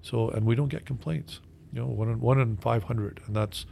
[0.00, 1.40] So, and we don't get complaints.
[1.72, 3.66] You know, one in, one in 500, and that's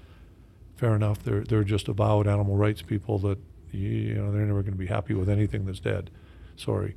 [0.76, 1.22] fair enough.
[1.22, 3.38] They're they're just avowed animal rights people that
[3.72, 6.10] you know they're never going to be happy with anything that's dead.
[6.56, 6.94] Sorry,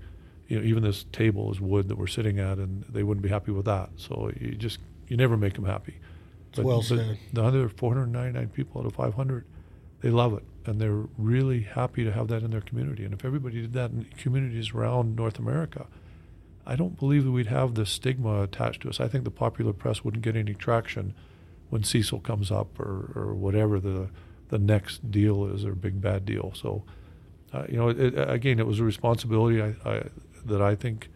[0.48, 3.30] you know, even this table is wood that we're sitting at, and they wouldn't be
[3.30, 3.90] happy with that.
[3.98, 5.96] So you just you never make them happy.
[6.56, 7.20] But, well said.
[7.32, 9.46] the other 499 people out of 500,
[10.02, 13.04] they love it and they're really happy to have that in their community.
[13.04, 15.88] And if everybody did that in communities around North America,
[16.66, 19.00] I don't believe that we'd have the stigma attached to us.
[19.00, 21.16] I think the popular press wouldn't get any traction
[21.70, 24.10] when Cecil comes up or, or whatever the
[24.50, 26.52] the next deal is or big bad deal.
[26.56, 26.84] So,
[27.54, 30.04] uh, you know, it, again, it was a responsibility I, I,
[30.46, 31.10] that I think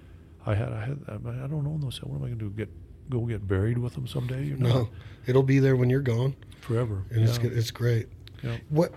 [0.46, 0.72] I had.
[0.72, 1.00] I had.
[1.08, 1.90] I don't know.
[1.90, 2.50] So what am I going to do?
[2.52, 2.70] Get
[3.10, 4.44] go get buried with them someday?
[4.44, 4.70] You know?
[4.70, 4.90] No,
[5.28, 6.36] it'll be there when you're gone.
[6.62, 7.04] Forever.
[7.10, 7.30] And yeah.
[7.30, 8.08] it's it's great.
[8.42, 8.58] Yeah.
[8.70, 8.94] What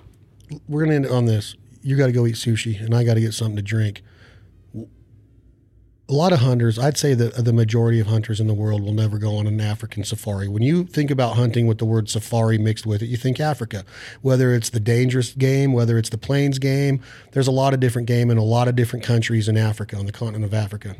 [0.68, 1.56] we're going to end on this.
[1.82, 4.02] You got to go eat sushi, and I got to get something to drink.
[6.08, 8.92] A lot of hunters, I'd say that the majority of hunters in the world will
[8.92, 10.46] never go on an African safari.
[10.46, 13.84] When you think about hunting with the word safari mixed with it, you think Africa.
[14.22, 17.00] Whether it's the dangerous game, whether it's the plains game,
[17.32, 20.06] there's a lot of different game in a lot of different countries in Africa, on
[20.06, 20.94] the continent of Africa.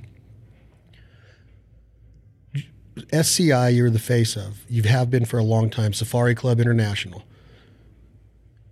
[3.12, 4.64] SCI, you're the face of.
[4.68, 7.22] You have been for a long time, Safari Club International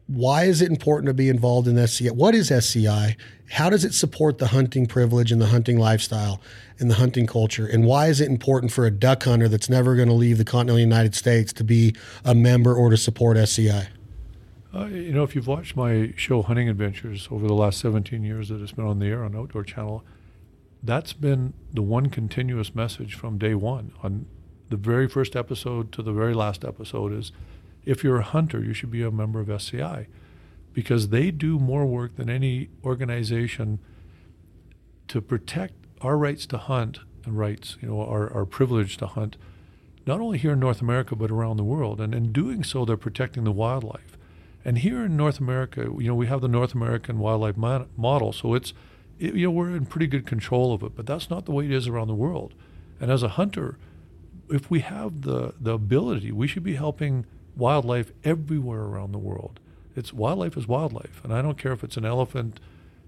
[0.07, 2.11] why is it important to be involved in SCI?
[2.11, 3.17] What is SCI?
[3.51, 6.41] How does it support the hunting privilege and the hunting lifestyle
[6.79, 7.67] and the hunting culture?
[7.67, 10.45] And why is it important for a duck hunter that's never going to leave the
[10.45, 11.95] continental United States to be
[12.25, 13.89] a member or to support SCI?
[14.75, 18.49] Uh, you know, if you've watched my show Hunting Adventures over the last 17 years
[18.49, 20.05] that it's been on the air on Outdoor Channel,
[20.83, 23.93] that's been the one continuous message from day one.
[24.03, 24.27] On
[24.69, 27.33] the very first episode to the very last episode is–
[27.85, 30.07] if you're a hunter, you should be a member of SCI
[30.73, 33.79] because they do more work than any organization
[35.09, 39.37] to protect our rights to hunt and rights, you know, our, our privilege to hunt,
[40.07, 42.01] not only here in North America, but around the world.
[42.01, 44.19] And in doing so, they're protecting the wildlife.
[44.65, 48.55] And here in North America, you know, we have the North American wildlife model, so
[48.55, 48.73] it's,
[49.19, 51.67] it, you know, we're in pretty good control of it, but that's not the way
[51.67, 52.55] it is around the world.
[52.99, 53.79] And as a hunter,
[54.49, 57.27] if we have the, the ability, we should be helping
[57.57, 59.61] wildlife everywhere around the world.
[59.97, 62.59] It's wildlife is wildlife, and I don't care if it's an elephant,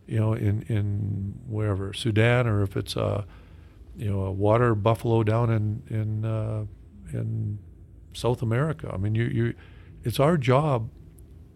[0.06, 3.26] you know, in in wherever Sudan, or if it's a,
[3.96, 6.64] you know, a water buffalo down in in uh,
[7.12, 7.58] in
[8.12, 8.90] South America.
[8.92, 9.54] I mean, you you,
[10.04, 10.90] it's our job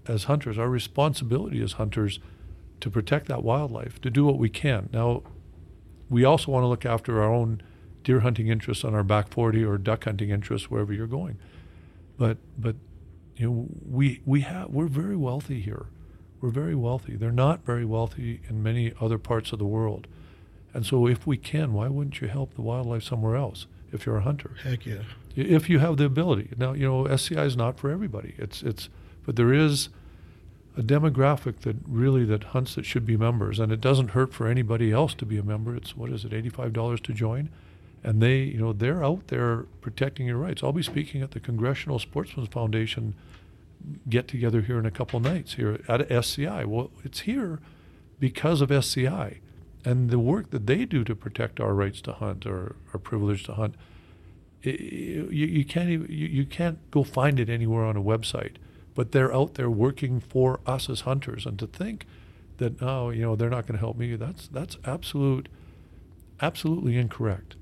[0.09, 2.19] as hunters, our responsibility as hunters,
[2.81, 4.89] to protect that wildlife, to do what we can.
[4.93, 5.23] Now,
[6.09, 7.62] we also want to look after our own
[8.03, 11.39] deer hunting interests on our back 40 or duck hunting interests wherever you're going.
[12.20, 12.76] But but
[13.34, 15.86] you know we we have we're very wealthy here.
[16.42, 17.16] We're very wealthy.
[17.16, 20.06] They're not very wealthy in many other parts of the world.
[20.74, 24.18] And so if we can, why wouldn't you help the wildlife somewhere else if you're
[24.18, 24.51] a hunter?
[24.62, 25.02] Heck yeah.
[25.34, 26.51] If you have the ability.
[26.59, 28.34] Now, you know, SCI is not for everybody.
[28.36, 28.90] It's it's
[29.24, 29.88] but there is
[30.76, 34.47] a demographic that really that hunts that should be members and it doesn't hurt for
[34.47, 35.74] anybody else to be a member.
[35.74, 37.48] It's what is it, $85 to join?
[38.02, 40.62] And they, you know, they're out there protecting your rights.
[40.62, 43.14] I'll be speaking at the Congressional Sportsmen's Foundation
[44.09, 46.64] get together here in a couple nights here at SCI.
[46.64, 47.60] Well, it's here
[48.18, 49.40] because of SCI
[49.85, 53.44] and the work that they do to protect our rights to hunt or our privilege
[53.44, 53.74] to hunt.
[54.62, 58.56] You, you, can't even, you, you can't go find it anywhere on a website.
[58.94, 61.47] but they're out there working for us as hunters.
[61.47, 62.06] And to think
[62.59, 65.48] that oh, you know, they're not going to help me, that's that's absolute,
[66.43, 67.56] absolutely incorrect.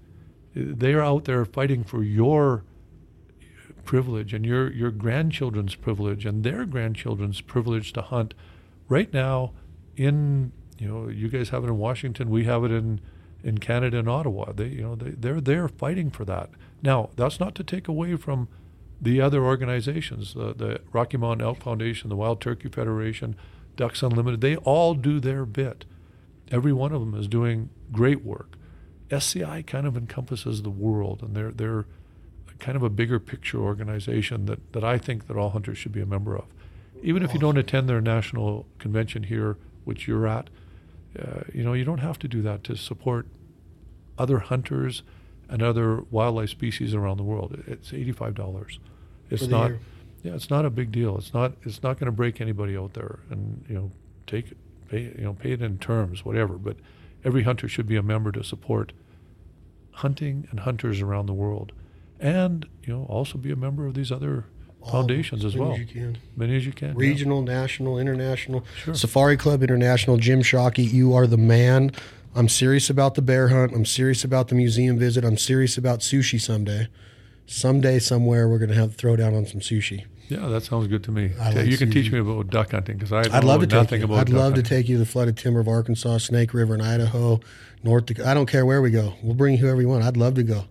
[0.59, 2.65] They are out there fighting for your
[3.85, 8.35] privilege and your your grandchildren's privilege and their grandchildren's privilege to hunt.
[8.89, 9.53] Right now,
[9.97, 13.01] in you know, you guys have it in Washington, we have it in
[13.43, 14.53] in Canada and Ottawa.
[14.53, 16.51] They you know they they're there fighting for that.
[16.83, 18.49] Now that's not to take away from
[19.01, 23.37] the other organizations, the, the Rocky Mountain Elk Foundation, the Wild Turkey Federation,
[23.77, 24.41] Ducks Unlimited.
[24.41, 25.85] They all do their bit.
[26.51, 28.58] Every one of them is doing great work.
[29.11, 31.87] SCI kind of encompasses the world, and they're they're
[32.59, 36.01] kind of a bigger picture organization that, that I think that all hunters should be
[36.01, 36.47] a member of.
[37.03, 40.51] Even if you don't attend their national convention here, which you're at,
[41.17, 43.27] uh, you know, you don't have to do that to support
[44.19, 45.05] other hunters
[45.49, 47.63] and other wildlife species around the world.
[47.67, 48.81] It's eighty-five dollars.
[49.31, 49.81] It's not, year.
[50.25, 51.17] yeah, it's not a big deal.
[51.17, 53.21] It's not, it's not going to break anybody out there.
[53.31, 53.91] And you know,
[54.27, 54.53] take,
[54.89, 56.55] pay, you know, pay it in terms, whatever.
[56.55, 56.77] But
[57.25, 58.93] every hunter should be a member to support
[59.93, 61.73] hunting and hunters around the world,
[62.21, 64.45] and you know, also be a member of these other
[64.83, 65.79] All foundations as many well.
[65.79, 66.19] you can.
[66.37, 66.89] Many as you can.
[66.91, 66.95] yeah.
[66.97, 68.65] Regional, national, international.
[68.77, 68.95] Sure.
[68.95, 71.91] Safari Club International, Jim Shockey, you are the man.
[72.35, 73.73] I'm serious about the bear hunt.
[73.75, 75.25] I'm serious about the museum visit.
[75.25, 76.87] I'm serious about sushi someday.
[77.47, 80.05] Someday, somewhere, we're going to have throw down on some sushi.
[80.29, 81.33] Yeah, that sounds good to me.
[81.41, 83.87] I like you can teach me about duck hunting because I I'd love know to
[83.87, 84.15] take you.
[84.15, 87.41] I'd love to take you to the flooded timber of Arkansas, Snake River in Idaho,
[87.83, 88.29] North Dakota.
[88.29, 89.15] I don't care where we go.
[89.23, 90.05] We'll bring whoever you want.
[90.05, 90.65] I'd love to go.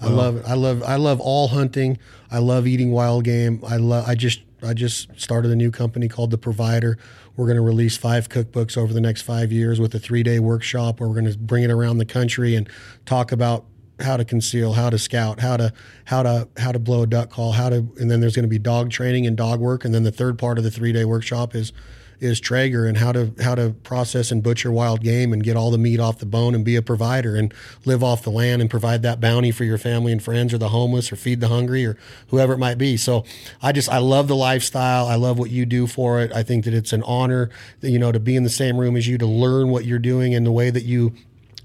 [0.00, 0.44] I Well- love it.
[0.46, 1.98] I love I love all hunting.
[2.30, 3.60] I love eating wild game.
[3.66, 6.96] I love I just I just started a new company called The Provider.
[7.36, 11.00] We're going to release five cookbooks over the next 5 years with a 3-day workshop
[11.00, 12.66] where we're going to bring it around the country and
[13.04, 13.66] talk about
[14.00, 15.72] how to conceal, how to scout, how to
[16.04, 18.48] how to how to blow a duck call, how to and then there's going to
[18.48, 21.54] be dog training and dog work and then the third part of the 3-day workshop
[21.54, 21.72] is
[22.20, 25.70] is Traeger and how to how to process and butcher wild game and get all
[25.70, 27.52] the meat off the bone and be a provider and
[27.84, 30.70] live off the land and provide that bounty for your family and friends or the
[30.70, 31.96] homeless or feed the hungry or
[32.28, 32.96] whoever it might be.
[32.96, 33.24] So
[33.62, 35.06] I just I love the lifestyle.
[35.06, 36.32] I love what you do for it.
[36.32, 37.50] I think that it's an honor
[37.80, 40.34] you know to be in the same room as you to learn what you're doing
[40.34, 41.14] and the way that you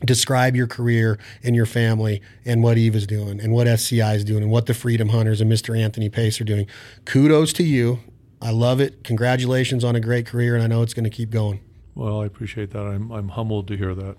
[0.05, 4.23] describe your career and your family and what Eve is doing and what SCI is
[4.23, 5.77] doing and what the Freedom Hunters and Mr.
[5.77, 6.67] Anthony Pace are doing.
[7.05, 7.99] Kudos to you.
[8.41, 9.03] I love it.
[9.03, 11.59] Congratulations on a great career, and I know it's going to keep going.
[11.93, 12.83] Well, I appreciate that.
[12.83, 14.15] I'm, I'm humbled to hear that.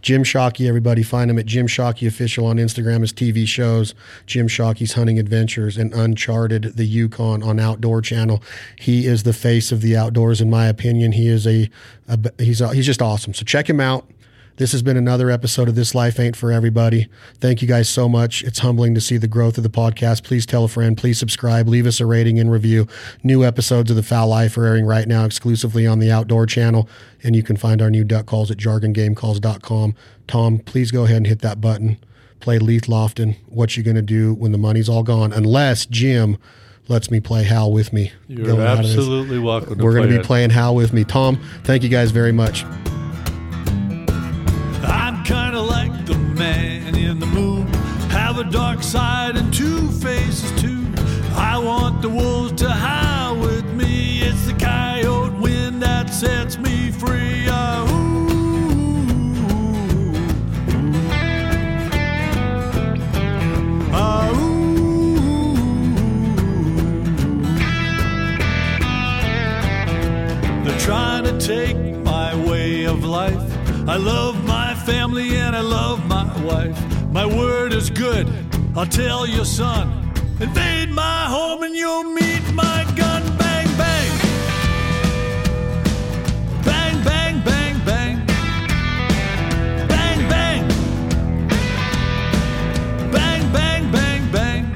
[0.00, 3.00] Jim Shockey, everybody, find him at Jim Shockey Official on Instagram.
[3.00, 3.94] His TV shows,
[4.26, 8.42] Jim Shockey's Hunting Adventures, and Uncharted, the Yukon on Outdoor Channel.
[8.78, 11.12] He is the face of the outdoors, in my opinion.
[11.12, 11.70] He is a,
[12.08, 13.34] a he's a, he's just awesome.
[13.34, 14.08] So check him out.
[14.56, 17.08] This has been another episode of This Life Ain't for Everybody.
[17.40, 18.44] Thank you guys so much.
[18.44, 20.22] It's humbling to see the growth of the podcast.
[20.22, 20.96] Please tell a friend.
[20.96, 21.66] Please subscribe.
[21.66, 22.86] Leave us a rating and review.
[23.24, 26.88] New episodes of The Fowl Life are airing right now exclusively on the Outdoor Channel.
[27.24, 29.96] And you can find our new duck calls at jargongamecalls.com.
[30.28, 31.98] Tom, please go ahead and hit that button.
[32.38, 33.36] Play Leith Lofton.
[33.48, 35.32] What you going to do when the money's all gone?
[35.32, 36.38] Unless Jim
[36.86, 38.12] lets me play Howl with me.
[38.28, 38.96] You're going out of this.
[38.96, 39.78] absolutely welcome.
[39.78, 41.02] We're going to be playing Howl with me.
[41.02, 42.64] Tom, thank you guys very much.
[45.24, 47.66] Kinda like the man in the moon.
[48.10, 50.84] Have a dark side and two faces too.
[51.36, 54.20] I want the wolves to howl with me.
[54.22, 57.46] It's the coyote wind that sets me free.
[57.48, 57.86] Ah,
[63.92, 64.30] ah,
[70.64, 73.42] They're trying to take my way of life.
[73.88, 74.33] I love
[76.42, 76.78] wife.
[77.10, 78.26] My word is good,
[78.76, 80.12] I'll tell you, son.
[80.40, 83.22] Invade my home and you'll meet my gun.
[83.36, 84.10] Bang, bang.
[86.64, 88.26] Bang, bang, bang, bang.
[89.88, 90.68] Bang, bang.
[93.12, 94.72] Bang, bang, bang, bang.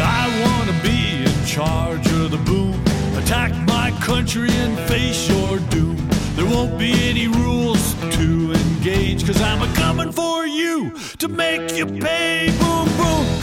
[0.00, 2.82] I wanna be in charge of the boom.
[3.18, 6.09] Attack my country and face your doom.
[6.40, 11.76] There won't be any rules to engage, cause I'm a coming for you to make
[11.76, 12.48] you pay.
[12.58, 13.39] Boom, boom.